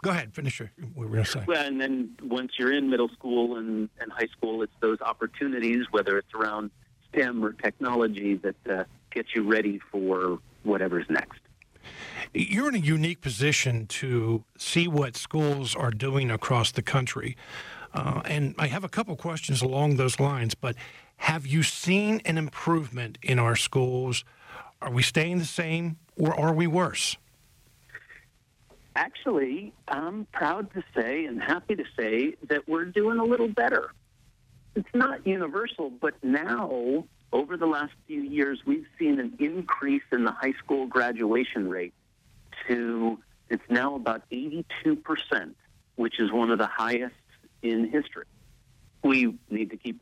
Go 0.05 0.11
ahead, 0.11 0.32
finish 0.34 0.59
your, 0.59 0.70
what 0.95 1.11
we 1.11 1.18
are 1.18 1.24
saying. 1.24 1.47
Well, 1.47 1.64
and 1.64 1.80
then 1.80 2.16
once 2.22 2.53
you're 2.59 2.72
in 2.72 2.90
middle 2.90 3.09
school 3.09 3.57
and, 3.57 3.88
and 4.01 4.11
high 4.11 4.26
school, 4.36 4.62
it's 4.62 4.72
those 4.80 5.01
opportunities, 5.01 5.86
whether 5.93 6.16
it's 6.18 6.32
around 6.34 6.70
STEM 7.12 7.44
or 7.44 7.52
technology, 7.52 8.34
that 8.36 8.56
uh, 8.70 8.84
gets 9.10 9.34
you 9.34 9.42
ready 9.42 9.80
for 9.90 10.38
whatever's 10.62 11.06
next. 11.08 11.40
You're 12.34 12.68
in 12.68 12.74
a 12.74 12.78
unique 12.78 13.20
position 13.20 13.86
to 13.88 14.44
see 14.56 14.88
what 14.88 15.16
schools 15.16 15.74
are 15.74 15.90
doing 15.90 16.30
across 16.30 16.72
the 16.72 16.82
country. 16.82 17.36
Uh, 17.92 18.22
and 18.24 18.54
I 18.58 18.68
have 18.68 18.84
a 18.84 18.88
couple 18.88 19.14
questions 19.16 19.60
along 19.60 19.96
those 19.96 20.18
lines, 20.18 20.54
but 20.54 20.76
have 21.16 21.46
you 21.46 21.62
seen 21.62 22.22
an 22.24 22.38
improvement 22.38 23.18
in 23.22 23.38
our 23.38 23.54
schools? 23.54 24.24
Are 24.80 24.90
we 24.90 25.02
staying 25.02 25.38
the 25.38 25.44
same 25.44 25.98
or 26.16 26.38
are 26.38 26.54
we 26.54 26.66
worse? 26.66 27.16
Actually, 28.96 29.72
I'm 29.88 30.26
proud 30.32 30.72
to 30.74 30.82
say 30.94 31.24
and 31.24 31.42
happy 31.42 31.74
to 31.76 31.84
say 31.98 32.34
that 32.48 32.68
we're 32.68 32.84
doing 32.84 33.18
a 33.18 33.24
little 33.24 33.48
better. 33.48 33.90
It's 34.75 34.95
not 34.95 35.27
universal, 35.27 35.91
but 35.91 36.14
now, 36.23 37.05
over 37.33 37.57
the 37.57 37.66
last 37.66 37.93
few 38.07 38.23
years, 38.23 38.61
we've 38.64 38.87
seen 38.99 39.20
an 39.20 39.35
increase 39.39 40.03
in 40.11 40.25
the 40.25 40.33
high 40.33 40.55
school 40.64 40.87
graduation 40.87 41.68
rate 41.68 41.93
to, 42.68 43.18
it's 43.51 43.62
now 43.68 43.97
about 43.97 44.23
82%, 44.31 44.64
which 45.97 46.18
is 46.18 46.33
one 46.33 46.51
of 46.51 46.59
the 46.59 46.66
highest 46.66 47.14
in 47.62 47.91
history. 47.91 48.25
We 49.03 49.37
need 49.51 49.70
to 49.70 49.77
keep 49.77 50.01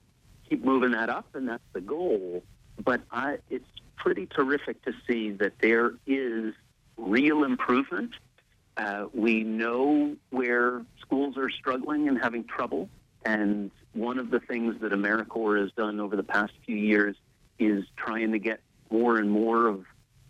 keep 0.49 0.65
moving 0.65 0.91
that 0.91 1.09
up, 1.09 1.27
and 1.35 1.49
that's 1.49 1.63
the 1.73 1.81
goal. 1.81 2.43
But 2.85 3.03
I, 3.11 3.39
it's 3.49 3.69
pretty 3.97 4.27
terrific 4.27 4.83
to 4.85 4.93
see 5.07 5.31
that 5.33 5.53
there 5.61 5.93
is 6.07 6.55
real 6.97 7.45
improvement. 7.45 8.13
Uh, 8.77 9.07
we 9.15 9.45
know 9.45 10.17
where 10.31 10.83
schools 11.01 11.37
are 11.37 11.51
struggling 11.51 12.09
and 12.09 12.21
having 12.21 12.45
trouble, 12.45 12.89
and 13.25 13.71
one 13.93 14.19
of 14.19 14.31
the 14.31 14.41
things 14.41 14.81
that 14.81 14.93
AmeriCorps 14.93 15.63
has 15.63 15.73
done 15.73 16.01
over 16.01 16.17
the 16.17 16.23
past 16.23 16.53
few 16.65 16.77
years 16.77 17.17
is 17.59 17.85
trying 17.97 18.33
to 18.33 18.39
get 18.39 18.61
more 18.91 19.17
and 19.17 19.31
more 19.31 19.67
of, 19.67 19.85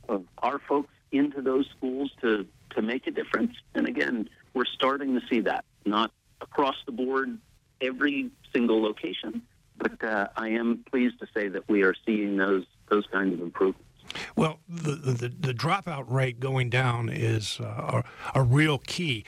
of 0.09 0.25
our 0.39 0.59
folks 0.59 0.93
into 1.13 1.43
those 1.43 1.69
schools 1.77 2.11
to, 2.21 2.47
to 2.71 2.83
make 2.83 3.07
a 3.07 3.11
difference. 3.11 3.55
And 3.75 3.87
again, 3.87 4.29
we're 4.55 4.65
starting 4.65 5.19
to 5.19 5.27
see 5.29 5.41
that, 5.41 5.65
not 5.85 6.13
across 6.41 6.77
the 6.87 6.93
board, 6.93 7.39
every 7.81 8.31
single 8.53 8.83
location, 8.83 9.43
but 9.79 10.03
uh, 10.05 10.29
I 10.37 10.49
am 10.49 10.85
pleased 10.91 11.19
to 11.21 11.27
say 11.35 11.49
that 11.49 11.69
we 11.69 11.83
are 11.83 11.95
seeing 12.05 12.37
those 12.37 12.65
those 12.91 13.07
kinds 13.13 13.33
of 13.35 13.41
improvements. 13.41 13.87
Well, 14.35 14.59
the, 14.69 14.97
the, 14.97 15.29
the 15.29 15.55
dropout 15.55 16.11
rate 16.11 16.41
going 16.41 16.71
down 16.71 17.09
is 17.09 17.61
uh, 17.61 18.03
a, 18.35 18.41
a 18.41 18.43
real 18.43 18.79
key. 18.79 19.25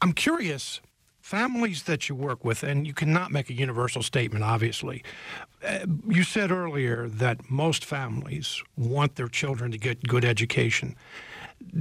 I'm 0.00 0.14
curious 0.14 0.80
families 1.26 1.82
that 1.82 2.08
you 2.08 2.14
work 2.14 2.44
with, 2.44 2.62
and 2.62 2.86
you 2.86 2.94
cannot 2.94 3.32
make 3.32 3.50
a 3.50 3.52
universal 3.52 4.00
statement, 4.00 4.44
obviously. 4.44 5.02
Uh, 5.66 5.80
you 6.06 6.22
said 6.22 6.52
earlier 6.52 7.08
that 7.08 7.50
most 7.50 7.84
families 7.84 8.62
want 8.76 9.16
their 9.16 9.26
children 9.26 9.72
to 9.72 9.76
get 9.76 10.00
good 10.04 10.24
education. 10.24 10.94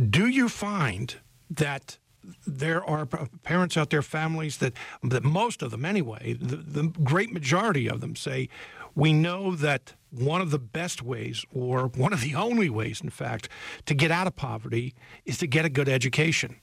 Do 0.09 0.25
you 0.25 0.49
find 0.49 1.17
that 1.47 1.99
there 2.47 2.83
are 2.83 3.05
parents 3.43 3.77
out 3.77 3.91
there, 3.91 4.01
families 4.01 4.57
that, 4.57 4.73
that 5.03 5.23
most 5.23 5.61
of 5.61 5.69
them 5.69 5.85
anyway, 5.85 6.35
the, 6.41 6.55
the 6.55 6.87
great 7.03 7.31
majority 7.31 7.87
of 7.87 8.01
them 8.01 8.15
say, 8.15 8.49
we 8.95 9.13
know 9.13 9.55
that 9.55 9.93
one 10.09 10.41
of 10.41 10.49
the 10.49 10.57
best 10.57 11.03
ways, 11.03 11.45
or 11.53 11.85
one 11.89 12.13
of 12.13 12.21
the 12.21 12.33
only 12.47 12.71
ways, 12.71 12.99
in 12.99 13.11
fact, 13.11 13.47
to 13.85 13.93
get 13.93 14.09
out 14.09 14.25
of 14.25 14.35
poverty 14.35 14.95
is 15.23 15.37
to 15.37 15.45
get 15.45 15.65
a 15.65 15.69
good 15.69 15.87
education. 15.87 16.55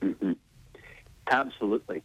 Mm-hmm. 0.00 0.34
Absolutely. 1.30 2.02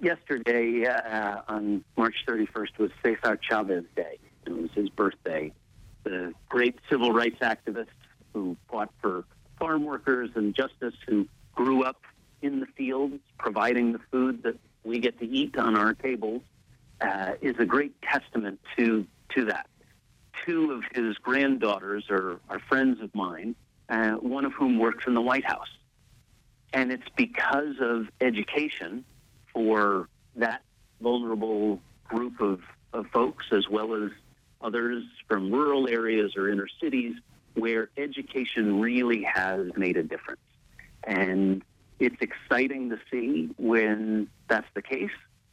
Yesterday, 0.00 0.86
uh, 0.86 1.42
on 1.48 1.84
March 1.96 2.16
31st, 2.26 2.78
was 2.78 2.90
Cesar 3.02 3.38
Chavez 3.48 3.84
Day. 3.96 4.18
It 4.46 4.52
was 4.52 4.70
his 4.74 4.88
birthday. 4.90 5.52
The 6.02 6.34
great 6.48 6.78
civil 6.90 7.12
rights 7.12 7.38
activist 7.40 7.86
who 8.32 8.56
fought 8.68 8.90
for 9.00 9.24
farm 9.58 9.84
workers 9.84 10.30
and 10.34 10.54
justice 10.54 10.94
who 11.06 11.26
grew 11.54 11.84
up 11.84 12.02
in 12.42 12.60
the 12.60 12.66
fields, 12.76 13.20
providing 13.38 13.92
the 13.92 14.00
food 14.10 14.42
that 14.42 14.56
we 14.84 14.98
get 14.98 15.18
to 15.20 15.26
eat 15.26 15.56
on 15.56 15.76
our 15.76 15.94
tables, 15.94 16.42
uh, 17.00 17.32
is 17.40 17.54
a 17.58 17.64
great 17.64 17.94
testament 18.02 18.60
to 18.76 19.06
to 19.34 19.46
that. 19.46 19.68
Two 20.46 20.72
of 20.72 20.82
his 20.94 21.16
granddaughters 21.18 22.04
are, 22.10 22.38
are 22.50 22.58
friends 22.68 23.00
of 23.00 23.14
mine, 23.14 23.54
uh, 23.88 24.12
one 24.12 24.44
of 24.44 24.52
whom 24.52 24.78
works 24.78 25.06
in 25.06 25.14
the 25.14 25.20
White 25.20 25.44
House. 25.44 25.68
And 26.74 26.90
it's 26.90 27.08
because 27.16 27.76
of 27.80 28.08
education 28.20 29.04
for 29.52 30.08
that 30.34 30.62
vulnerable 31.00 31.80
group 32.08 32.40
of, 32.40 32.60
of 32.92 33.06
folks, 33.12 33.46
as 33.52 33.68
well 33.68 33.94
as 33.94 34.10
others 34.60 35.04
from 35.28 35.52
rural 35.52 35.88
areas 35.88 36.36
or 36.36 36.50
inner 36.50 36.66
cities, 36.82 37.14
where 37.54 37.90
education 37.96 38.80
really 38.80 39.22
has 39.22 39.68
made 39.76 39.96
a 39.96 40.02
difference. 40.02 40.40
And 41.04 41.62
it's 42.00 42.20
exciting 42.20 42.90
to 42.90 42.98
see 43.08 43.50
when 43.56 44.28
that's 44.48 44.66
the 44.74 44.82
case. 44.82 45.12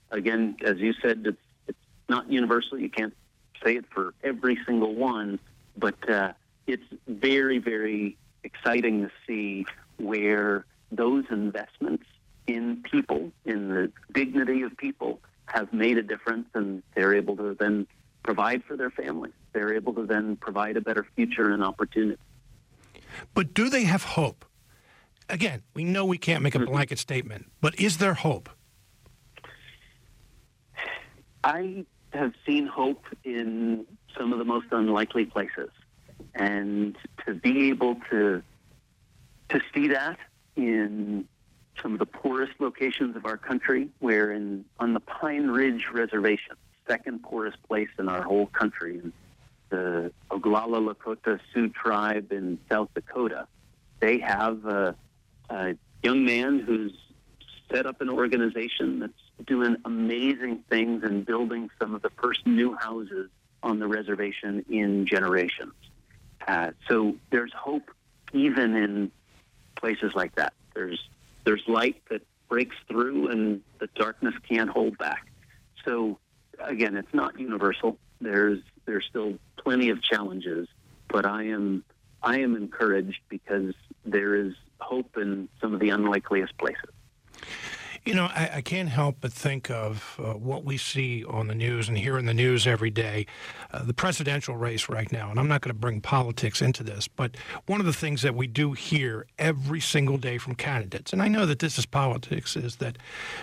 Again, 0.09 0.57
as 0.65 0.77
you 0.79 0.93
said, 1.03 1.21
it's, 1.25 1.37
it's 1.67 1.77
not 2.09 2.31
universal. 2.31 2.79
You 2.79 2.89
can't 2.89 3.13
say 3.63 3.75
it 3.75 3.85
for 3.93 4.15
every 4.23 4.57
single 4.65 4.95
one, 4.95 5.39
but 5.77 6.09
uh, 6.09 6.33
it's 6.65 6.83
very, 7.07 7.59
very 7.59 8.17
exciting 8.43 9.03
to 9.03 9.11
see 9.27 9.67
where 9.97 10.65
those 10.91 11.25
investments 11.29 12.05
in 12.47 12.83
people, 12.89 13.31
in 13.45 13.69
the 13.69 13.91
dignity 14.11 14.63
of 14.63 14.75
people, 14.77 15.19
have 15.45 15.71
made 15.73 15.97
a 15.97 16.03
difference, 16.03 16.47
and 16.53 16.83
they're 16.95 17.13
able 17.13 17.35
to 17.37 17.55
then 17.59 17.87
provide 18.23 18.63
for 18.63 18.77
their 18.77 18.89
families. 18.89 19.33
They're 19.53 19.73
able 19.73 19.93
to 19.93 20.05
then 20.05 20.35
provide 20.37 20.77
a 20.77 20.81
better 20.81 21.05
future 21.15 21.51
and 21.51 21.63
opportunity. 21.63 22.21
But 23.33 23.53
do 23.53 23.69
they 23.69 23.83
have 23.83 24.03
hope? 24.03 24.45
Again, 25.29 25.63
we 25.73 25.83
know 25.83 26.05
we 26.05 26.17
can't 26.17 26.43
make 26.43 26.55
a 26.55 26.59
mm-hmm. 26.59 26.71
blanket 26.71 26.99
statement, 26.99 27.51
but 27.61 27.79
is 27.79 27.97
there 27.97 28.13
hope? 28.13 28.49
I 31.43 31.85
have 32.13 32.33
seen 32.45 32.67
hope 32.67 33.05
in 33.23 33.85
some 34.17 34.33
of 34.33 34.39
the 34.39 34.45
most 34.45 34.67
unlikely 34.71 35.25
places, 35.25 35.69
and 36.35 36.97
to 37.25 37.33
be 37.33 37.69
able 37.69 37.95
to 38.09 38.43
to 39.49 39.61
see 39.73 39.87
that 39.89 40.17
in 40.67 41.27
some 41.81 41.93
of 41.93 41.99
the 41.99 42.05
poorest 42.05 42.53
locations 42.59 43.15
of 43.15 43.25
our 43.25 43.37
country, 43.37 43.89
where 43.99 44.31
in 44.31 44.65
on 44.79 44.93
the 44.93 44.99
Pine 44.99 45.47
Ridge 45.47 45.87
Reservation, 45.91 46.55
second 46.87 47.23
poorest 47.23 47.61
place 47.63 47.89
in 47.97 48.09
our 48.09 48.21
whole 48.21 48.47
country, 48.47 49.01
the 49.69 50.11
Oglala 50.29 50.93
Lakota 50.93 51.39
Sioux 51.53 51.69
tribe 51.69 52.31
in 52.31 52.59
South 52.69 52.89
Dakota, 52.93 53.47
they 53.99 54.19
have 54.19 54.65
a, 54.65 54.95
a 55.49 55.75
young 56.03 56.25
man 56.25 56.59
who's 56.59 56.93
set 57.71 57.85
up 57.85 58.01
an 58.01 58.09
organization 58.09 58.99
that's 58.99 59.47
doing 59.47 59.77
amazing 59.85 60.63
things 60.69 61.03
and 61.03 61.25
building 61.25 61.69
some 61.79 61.95
of 61.95 62.01
the 62.01 62.09
first 62.21 62.45
new 62.45 62.75
houses 62.75 63.29
on 63.63 63.79
the 63.79 63.87
reservation 63.87 64.65
in 64.69 65.05
generations. 65.05 65.73
Uh, 66.47 66.71
so 66.87 67.15
there's 67.29 67.53
hope 67.53 67.91
even 68.33 68.75
in 68.75 69.11
places 69.75 70.13
like 70.15 70.35
that. 70.35 70.53
There's 70.73 70.99
there's 71.43 71.63
light 71.67 72.01
that 72.09 72.21
breaks 72.49 72.75
through 72.87 73.29
and 73.29 73.61
the 73.79 73.87
darkness 73.95 74.35
can't 74.47 74.69
hold 74.69 74.97
back. 74.97 75.25
So 75.85 76.19
again, 76.59 76.95
it's 76.95 77.13
not 77.13 77.39
universal. 77.39 77.97
There's 78.19 78.59
there's 78.85 79.05
still 79.09 79.37
plenty 79.57 79.89
of 79.89 80.01
challenges, 80.01 80.67
but 81.07 81.25
I 81.25 81.43
am 81.43 81.83
I 82.21 82.39
am 82.39 82.55
encouraged 82.55 83.19
because 83.29 83.73
there 84.05 84.35
is 84.35 84.53
hope 84.79 85.17
in 85.17 85.49
some 85.59 85.73
of 85.73 85.79
the 85.79 85.89
unlikeliest 85.89 86.57
places. 86.57 86.89
You 88.03 88.15
know, 88.15 88.25
I, 88.25 88.49
I, 88.55 88.61
can't 88.61 88.89
help 88.89 89.17
but 89.21 89.31
think 89.31 89.69
of 89.69 90.15
uh, 90.17 90.33
what 90.33 90.63
we 90.63 90.75
see 90.77 91.23
on 91.23 91.47
the 91.47 91.53
news 91.53 91.87
and 91.87 91.95
hear 91.95 92.17
in 92.17 92.25
the 92.25 92.33
news 92.33 92.65
every 92.65 92.89
day, 92.89 93.27
uh, 93.71 93.83
the 93.83 93.93
presidential 93.93 94.57
race 94.57 94.89
right 94.89 95.11
now. 95.11 95.29
And 95.29 95.39
I'm 95.39 95.47
not 95.47 95.61
going 95.61 95.73
to 95.73 95.79
bring 95.79 96.01
politics 96.01 96.63
into 96.63 96.83
this, 96.83 97.07
but 97.07 97.37
one 97.67 97.79
of 97.79 97.85
the 97.85 97.93
things 97.93 98.23
that 98.23 98.33
we 98.33 98.47
do 98.47 98.71
hear 98.73 99.27
every 99.37 99.79
single 99.79 100.17
day 100.17 100.39
from 100.39 100.55
candidates, 100.55 101.13
and 101.13 101.21
I 101.21 101.27
know 101.27 101.45
that 101.45 101.59
this 101.59 101.77
is 101.77 101.85
politics, 101.85 102.55
is 102.55 102.77
that 102.77 102.97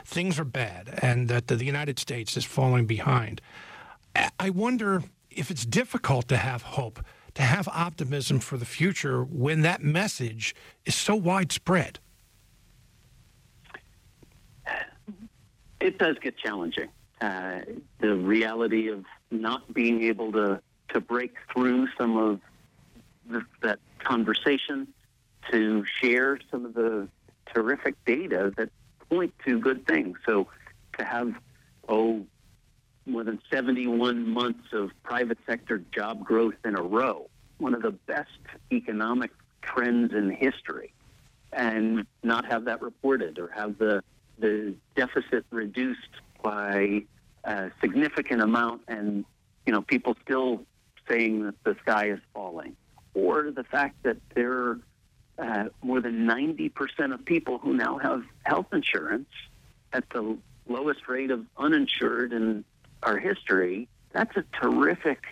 things 0.05 0.41
are 0.41 0.45
bad 0.45 0.99
and 1.03 1.29
that 1.29 1.47
the 1.47 1.65
United 1.65 2.01
States 2.01 2.37
is 2.37 2.45
falling 2.45 2.87
behind. 2.87 3.41
I 4.41 4.51
wonder 4.51 5.05
if 5.31 5.53
it's 5.53 5.65
difficult 5.65 6.27
to 6.29 6.37
have 6.37 6.63
hope, 6.63 7.05
to 7.35 7.43
have 7.43 7.69
optimism 7.69 8.41
for 8.41 8.57
the 8.57 8.65
future 8.65 9.23
when 9.23 9.63
that 9.63 9.85
message 9.85 10.53
is 10.85 10.97
so 10.97 11.15
widespread. 11.15 12.01
It 15.81 15.99
does 15.99 16.17
get 16.21 16.37
challenging. 16.37 16.89
Uh, 17.21 17.61
the 18.01 18.15
reality 18.15 18.89
of 18.89 19.05
not 19.31 19.73
being 19.73 20.05
able 20.05 20.33
to, 20.33 20.61
to 20.91 21.01
break 21.01 21.35
through 21.53 21.89
some 21.99 22.17
of 22.17 22.41
the, 23.29 23.45
that 23.63 23.79
conversation, 23.99 24.89
to 25.51 25.85
share 26.01 26.39
some 26.51 26.65
of 26.65 26.75
the 26.75 27.09
terrific 27.53 27.95
data 28.05 28.53
that 28.57 28.71
point 29.11 29.33
to 29.45 29.59
good 29.59 29.87
things. 29.87 30.19
So 30.27 30.49
to 30.99 31.05
have, 31.05 31.35
oh, 31.89 32.25
more 33.07 33.25
than 33.25 33.41
71 33.51 34.29
months 34.29 34.73
of 34.73 34.91
private 35.03 35.39
sector 35.47 35.83
job 35.93 36.25
growth 36.25 36.55
in 36.65 36.77
a 36.77 36.83
row, 36.83 37.29
one 37.59 37.75
of 37.75 37.83
the 37.83 37.91
best 37.91 38.29
economic 38.73 39.31
trends 39.63 40.13
in 40.13 40.31
history, 40.31 40.93
and 41.53 42.07
not 42.23 42.45
have 42.45 42.67
that 42.67 42.83
reported 42.83 43.39
or 43.39 43.49
have 43.49 43.79
the 43.79 44.03
the 44.41 44.75
deficit 44.97 45.45
reduced 45.51 46.09
by 46.43 47.03
a 47.45 47.71
significant 47.81 48.41
amount 48.41 48.83
and 48.89 49.25
you 49.67 49.73
know 49.73 49.83
people 49.83 50.17
still 50.23 50.63
saying 51.09 51.45
that 51.45 51.55
the 51.65 51.77
sky 51.83 52.11
is 52.11 52.21
falling 52.35 52.77
or 53.15 53.51
the 53.51 53.65
fact 53.65 54.03
that 54.03 54.17
there 54.35 54.53
are 54.53 54.81
uh, 55.39 55.65
more 55.83 56.01
than 56.01 56.27
90% 56.27 57.15
of 57.15 57.25
people 57.25 57.59
who 57.59 57.73
now 57.73 57.97
have 57.99 58.25
health 58.43 58.67
insurance 58.73 59.29
at 59.93 60.09
the 60.11 60.37
lowest 60.69 61.09
rate 61.09 61.31
of 61.31 61.47
uninsured 61.57 62.33
in 62.33 62.65
our 63.03 63.19
history 63.19 63.89
that's 64.13 64.37
a 64.37 64.45
terrific 64.61 65.25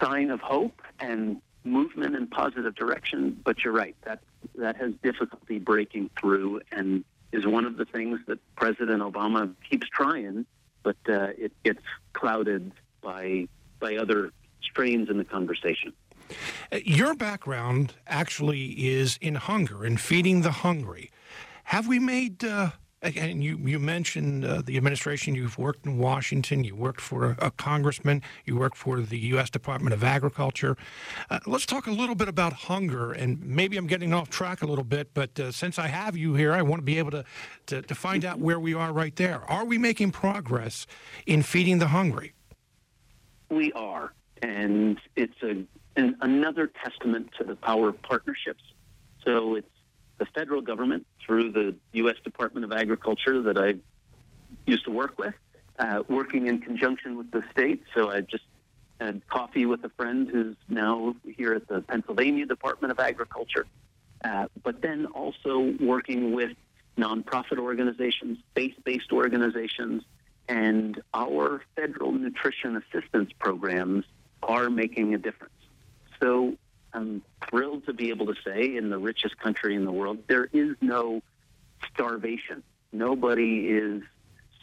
sign 0.00 0.30
of 0.30 0.40
hope 0.40 0.80
and 1.00 1.40
movement 1.64 2.16
in 2.16 2.26
positive 2.26 2.74
direction. 2.74 3.38
But 3.44 3.64
you're 3.64 3.72
right 3.72 3.96
that 4.04 4.20
that 4.56 4.76
has 4.76 4.92
difficulty 5.02 5.58
breaking 5.58 6.10
through 6.18 6.60
and 6.70 7.04
is 7.32 7.46
one 7.46 7.64
of 7.64 7.76
the 7.76 7.84
things 7.84 8.20
that 8.26 8.38
President 8.56 9.02
Obama 9.02 9.54
keeps 9.68 9.88
trying, 9.88 10.46
but 10.82 10.96
uh, 11.08 11.28
it 11.36 11.52
gets 11.64 11.82
clouded 12.12 12.72
by 13.02 13.48
by 13.80 13.96
other 13.96 14.32
strains 14.62 15.08
in 15.08 15.18
the 15.18 15.24
conversation. 15.24 15.92
Your 16.84 17.14
background 17.14 17.94
actually 18.06 18.66
is 18.86 19.18
in 19.20 19.36
hunger 19.36 19.84
and 19.84 20.00
feeding 20.00 20.42
the 20.42 20.50
hungry. 20.50 21.10
Have 21.64 21.86
we 21.86 21.98
made 21.98 22.44
uh, 22.44 22.70
and 23.02 23.44
you, 23.44 23.58
you 23.58 23.78
mentioned 23.78 24.44
uh, 24.44 24.62
the 24.64 24.76
administration. 24.76 25.34
You've 25.34 25.58
worked 25.58 25.86
in 25.86 25.98
Washington. 25.98 26.64
You 26.64 26.74
worked 26.74 27.00
for 27.00 27.36
a, 27.40 27.46
a 27.46 27.50
congressman. 27.52 28.22
You 28.44 28.56
worked 28.56 28.76
for 28.76 29.00
the 29.00 29.18
U.S. 29.18 29.50
Department 29.50 29.94
of 29.94 30.02
Agriculture. 30.02 30.76
Uh, 31.30 31.38
let's 31.46 31.64
talk 31.64 31.86
a 31.86 31.92
little 31.92 32.16
bit 32.16 32.28
about 32.28 32.52
hunger. 32.52 33.12
And 33.12 33.40
maybe 33.44 33.76
I'm 33.76 33.86
getting 33.86 34.12
off 34.12 34.30
track 34.30 34.62
a 34.62 34.66
little 34.66 34.84
bit, 34.84 35.14
but 35.14 35.38
uh, 35.38 35.52
since 35.52 35.78
I 35.78 35.86
have 35.86 36.16
you 36.16 36.34
here, 36.34 36.52
I 36.52 36.62
want 36.62 36.80
to 36.80 36.84
be 36.84 36.98
able 36.98 37.12
to, 37.12 37.24
to, 37.66 37.82
to 37.82 37.94
find 37.94 38.24
out 38.24 38.40
where 38.40 38.58
we 38.58 38.74
are 38.74 38.92
right 38.92 39.14
there. 39.14 39.48
Are 39.50 39.64
we 39.64 39.78
making 39.78 40.10
progress 40.10 40.86
in 41.26 41.42
feeding 41.42 41.78
the 41.78 41.88
hungry? 41.88 42.34
We 43.48 43.72
are. 43.72 44.12
And 44.42 45.00
it's 45.16 45.40
a, 45.42 45.64
an, 45.96 46.16
another 46.20 46.70
testament 46.84 47.30
to 47.38 47.44
the 47.44 47.56
power 47.56 47.90
of 47.90 48.02
partnerships. 48.02 48.62
So 49.24 49.54
it's 49.54 49.68
the 50.18 50.26
federal 50.26 50.60
government 50.60 51.06
through 51.24 51.52
the 51.52 51.74
U.S. 51.92 52.16
Department 52.24 52.64
of 52.64 52.72
Agriculture 52.72 53.42
that 53.42 53.58
I 53.58 53.74
used 54.66 54.84
to 54.84 54.90
work 54.90 55.18
with, 55.18 55.34
uh, 55.78 56.02
working 56.08 56.46
in 56.46 56.60
conjunction 56.60 57.16
with 57.16 57.30
the 57.30 57.42
state. 57.52 57.82
So 57.94 58.10
I 58.10 58.20
just 58.20 58.44
had 59.00 59.26
coffee 59.28 59.66
with 59.66 59.84
a 59.84 59.90
friend 59.90 60.28
who's 60.28 60.56
now 60.68 61.14
here 61.24 61.54
at 61.54 61.68
the 61.68 61.80
Pennsylvania 61.82 62.46
Department 62.46 62.90
of 62.90 62.98
Agriculture, 62.98 63.66
uh, 64.24 64.46
but 64.62 64.82
then 64.82 65.06
also 65.06 65.74
working 65.80 66.32
with 66.32 66.52
nonprofit 66.96 67.58
organizations, 67.58 68.38
faith-based 68.54 69.12
organizations, 69.12 70.02
and 70.48 71.00
our 71.14 71.62
federal 71.76 72.10
nutrition 72.10 72.76
assistance 72.76 73.30
programs 73.38 74.04
are 74.42 74.68
making 74.68 75.14
a 75.14 75.18
difference. 75.18 75.52
So 76.20 76.56
I'm 76.98 77.22
thrilled 77.48 77.86
to 77.86 77.92
be 77.92 78.10
able 78.10 78.26
to 78.26 78.34
say 78.44 78.76
in 78.76 78.90
the 78.90 78.98
richest 78.98 79.38
country 79.38 79.76
in 79.76 79.84
the 79.84 79.92
world, 79.92 80.18
there 80.26 80.48
is 80.52 80.74
no 80.80 81.22
starvation. 81.92 82.64
Nobody 82.92 83.68
is 83.68 84.02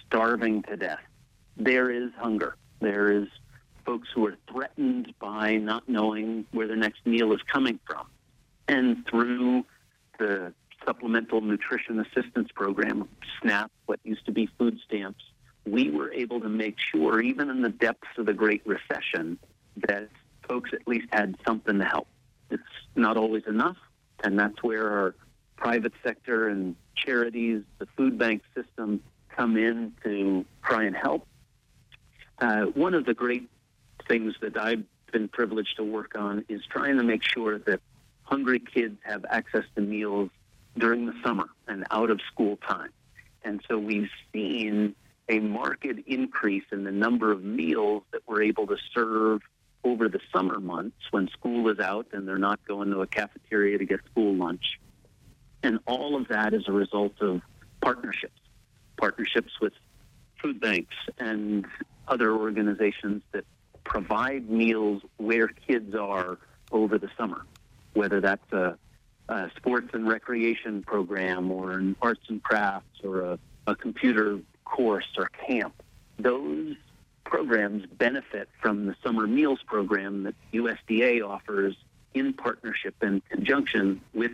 starving 0.05 0.63
to 0.63 0.75
death. 0.75 0.99
There 1.55 1.89
is 1.89 2.11
hunger. 2.17 2.57
There 2.81 3.09
is 3.09 3.29
folks 3.85 4.09
who 4.13 4.25
are 4.27 4.35
threatened 4.51 5.13
by 5.17 5.55
not 5.55 5.87
knowing 5.87 6.45
where 6.51 6.67
their 6.67 6.75
next 6.75 7.05
meal 7.05 7.31
is 7.31 7.39
coming 7.43 7.79
from. 7.87 8.05
And 8.67 9.07
through 9.07 9.63
the 10.19 10.53
Supplemental 10.85 11.39
Nutrition 11.39 12.01
Assistance 12.01 12.49
Program, 12.53 13.07
SNAP, 13.41 13.71
what 13.85 14.01
used 14.03 14.25
to 14.25 14.33
be 14.33 14.49
food 14.57 14.77
stamps, 14.85 15.23
we 15.65 15.89
were 15.89 16.11
able 16.11 16.41
to 16.41 16.49
make 16.49 16.75
sure, 16.79 17.21
even 17.21 17.49
in 17.49 17.61
the 17.61 17.69
depths 17.69 18.09
of 18.17 18.25
the 18.25 18.33
Great 18.33 18.61
Recession, 18.65 19.39
that 19.87 20.09
folks 20.49 20.71
at 20.73 20.85
least 20.85 21.07
had 21.13 21.37
something 21.47 21.79
to 21.79 21.85
help. 21.85 22.07
It's 22.49 22.63
not 22.95 23.17
always 23.17 23.43
enough, 23.47 23.77
and 24.23 24.37
that's 24.37 24.61
where 24.61 24.89
our 24.89 25.15
private 25.55 25.93
sector 26.03 26.47
and 26.47 26.75
charities, 26.95 27.63
the 27.79 27.87
food 27.97 28.17
bank 28.17 28.41
system 28.55 29.01
come 29.29 29.57
in 29.57 29.93
to 30.03 30.45
try 30.63 30.83
and 30.83 30.95
help. 30.95 31.27
Uh, 32.39 32.63
one 32.65 32.93
of 32.93 33.05
the 33.05 33.13
great 33.13 33.49
things 34.07 34.33
that 34.41 34.57
I've 34.57 34.83
been 35.11 35.27
privileged 35.27 35.77
to 35.77 35.83
work 35.83 36.13
on 36.15 36.45
is 36.49 36.61
trying 36.69 36.97
to 36.97 37.03
make 37.03 37.23
sure 37.23 37.59
that 37.59 37.79
hungry 38.23 38.59
kids 38.59 38.97
have 39.03 39.25
access 39.29 39.63
to 39.75 39.81
meals 39.81 40.29
during 40.77 41.05
the 41.05 41.13
summer 41.23 41.45
and 41.67 41.85
out 41.91 42.09
of 42.09 42.19
school 42.31 42.57
time. 42.57 42.89
And 43.43 43.61
so 43.69 43.77
we've 43.77 44.09
seen 44.33 44.95
a 45.29 45.39
marked 45.39 45.85
increase 45.85 46.65
in 46.71 46.83
the 46.83 46.91
number 46.91 47.31
of 47.31 47.43
meals 47.43 48.03
that 48.11 48.21
we're 48.27 48.43
able 48.43 48.67
to 48.67 48.77
serve 48.93 49.41
over 49.85 50.09
the 50.09 50.19
summer 50.35 50.59
months 50.59 50.97
when 51.11 51.29
school 51.29 51.69
is 51.69 51.79
out 51.79 52.07
and 52.11 52.27
they're 52.27 52.39
not 52.39 52.59
going 52.67 52.89
to 52.89 53.01
a 53.01 53.07
cafeteria 53.07 53.77
to 53.77 53.85
get 53.85 53.99
school 54.11 54.35
lunch. 54.35 54.79
And 55.61 55.79
all 55.85 56.15
of 56.19 56.27
that 56.29 56.53
is 56.53 56.63
a 56.67 56.71
result 56.71 57.21
of 57.21 57.41
partnerships, 57.81 58.41
partnerships 58.97 59.53
with 59.61 59.73
food 60.41 60.59
banks 60.59 60.95
and 61.19 61.65
other 62.07 62.35
organizations 62.35 63.21
that 63.31 63.45
provide 63.83 64.49
meals 64.49 65.03
where 65.17 65.47
kids 65.47 65.95
are 65.95 66.39
over 66.71 66.97
the 66.97 67.09
summer, 67.15 67.45
whether 67.93 68.19
that's 68.19 68.51
a, 68.51 68.77
a 69.29 69.51
sports 69.55 69.89
and 69.93 70.07
recreation 70.07 70.81
program 70.81 71.51
or 71.51 71.71
an 71.73 71.95
arts 72.01 72.25
and 72.27 72.41
crafts 72.41 72.99
or 73.03 73.21
a, 73.21 73.39
a 73.67 73.75
computer 73.75 74.39
course 74.65 75.07
or 75.17 75.29
camp. 75.47 75.75
those 76.17 76.75
programs 77.25 77.85
benefit 77.85 78.47
from 78.61 78.85
the 78.85 78.95
summer 79.03 79.27
meals 79.27 79.59
program 79.65 80.23
that 80.23 80.35
USDA 80.53 81.27
offers 81.27 81.75
in 82.13 82.33
partnership 82.33 82.95
and 83.01 83.27
conjunction 83.29 84.01
with 84.13 84.31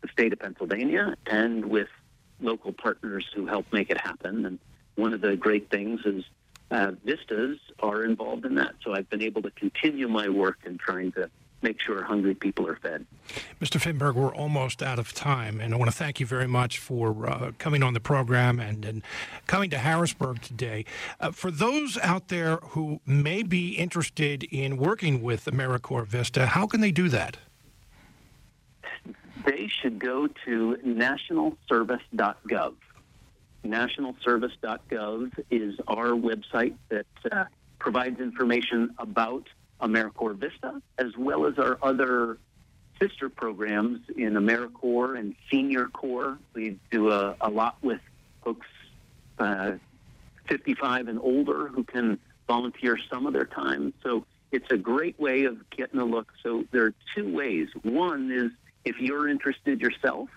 the 0.00 0.08
state 0.08 0.32
of 0.32 0.38
Pennsylvania 0.38 1.14
and 1.26 1.66
with 1.66 1.88
local 2.40 2.72
partners 2.72 3.26
who 3.34 3.46
help 3.46 3.66
make 3.72 3.90
it 3.90 4.00
happen. 4.00 4.46
And 4.46 4.58
one 4.94 5.12
of 5.12 5.20
the 5.20 5.36
great 5.36 5.70
things 5.70 6.00
is 6.04 6.24
uh, 6.70 6.92
Vistas 7.04 7.58
are 7.80 8.04
involved 8.04 8.44
in 8.44 8.54
that. 8.56 8.74
So 8.82 8.94
I've 8.94 9.08
been 9.10 9.22
able 9.22 9.42
to 9.42 9.50
continue 9.50 10.08
my 10.08 10.28
work 10.28 10.58
in 10.64 10.78
trying 10.78 11.12
to 11.12 11.30
make 11.62 11.80
sure 11.80 12.02
hungry 12.02 12.34
people 12.34 12.66
are 12.68 12.76
fed. 12.76 13.06
Mr. 13.60 13.80
Finberg, 13.80 14.14
we're 14.14 14.34
almost 14.34 14.82
out 14.82 14.98
of 14.98 15.12
time, 15.12 15.60
and 15.60 15.74
I 15.74 15.76
want 15.76 15.90
to 15.90 15.96
thank 15.96 16.20
you 16.20 16.26
very 16.26 16.46
much 16.46 16.78
for 16.78 17.28
uh, 17.28 17.52
coming 17.58 17.82
on 17.82 17.94
the 17.94 18.00
program 18.00 18.60
and, 18.60 18.84
and 18.84 19.02
coming 19.46 19.70
to 19.70 19.78
Harrisburg 19.78 20.40
today. 20.40 20.84
Uh, 21.20 21.30
for 21.32 21.50
those 21.50 21.98
out 21.98 22.28
there 22.28 22.56
who 22.58 23.00
may 23.04 23.42
be 23.42 23.72
interested 23.72 24.44
in 24.44 24.76
working 24.76 25.22
with 25.22 25.46
AmeriCorps 25.46 26.06
Vista, 26.06 26.46
how 26.46 26.66
can 26.66 26.80
they 26.80 26.92
do 26.92 27.08
that? 27.08 27.38
They 29.44 29.68
should 29.68 29.98
go 29.98 30.28
to 30.44 30.76
nationalservice.gov. 30.84 32.74
Nationalservice.gov 33.64 35.44
is 35.50 35.74
our 35.88 36.10
website 36.10 36.74
that 36.88 37.06
uh, 37.30 37.44
provides 37.78 38.20
information 38.20 38.94
about 38.98 39.48
AmeriCorps 39.80 40.38
Vista, 40.38 40.82
as 40.98 41.16
well 41.16 41.46
as 41.46 41.58
our 41.58 41.78
other 41.82 42.38
sister 43.00 43.28
programs 43.28 44.00
in 44.16 44.34
AmeriCorps 44.34 45.18
and 45.18 45.34
Senior 45.50 45.86
Corps. 45.86 46.38
We 46.54 46.78
do 46.90 47.10
a, 47.10 47.36
a 47.40 47.48
lot 47.48 47.76
with 47.82 48.00
folks 48.42 48.66
uh, 49.38 49.72
55 50.48 51.08
and 51.08 51.18
older 51.20 51.68
who 51.68 51.84
can 51.84 52.18
volunteer 52.46 52.98
some 53.10 53.26
of 53.26 53.32
their 53.32 53.44
time. 53.44 53.92
So 54.02 54.24
it's 54.50 54.70
a 54.70 54.76
great 54.76 55.18
way 55.20 55.44
of 55.44 55.68
getting 55.70 56.00
a 56.00 56.04
look. 56.04 56.32
So 56.42 56.64
there 56.72 56.84
are 56.84 56.94
two 57.14 57.32
ways. 57.32 57.68
One 57.82 58.32
is 58.32 58.50
if 58.84 58.98
you're 58.98 59.28
interested 59.28 59.80
yourself, 59.80 60.28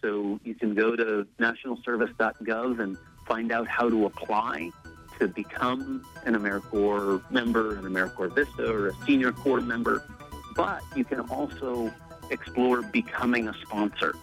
so 0.00 0.40
you 0.44 0.54
can 0.54 0.74
go 0.74 0.96
to 0.96 1.26
nationalservice.gov 1.38 2.80
and 2.80 2.96
find 3.26 3.52
out 3.52 3.68
how 3.68 3.88
to 3.88 4.06
apply 4.06 4.70
to 5.18 5.28
become 5.28 6.04
an 6.24 6.34
AmeriCorps 6.34 7.30
member, 7.30 7.76
an 7.76 7.84
AmeriCorps 7.84 8.34
Vista, 8.34 8.70
or 8.70 8.88
a 8.88 8.94
Senior 9.06 9.32
Corps 9.32 9.60
member. 9.60 10.04
But 10.54 10.82
you 10.94 11.04
can 11.04 11.20
also 11.20 11.92
explore 12.30 12.82
becoming 12.82 13.48
a 13.48 13.54
sponsor. 13.62 14.14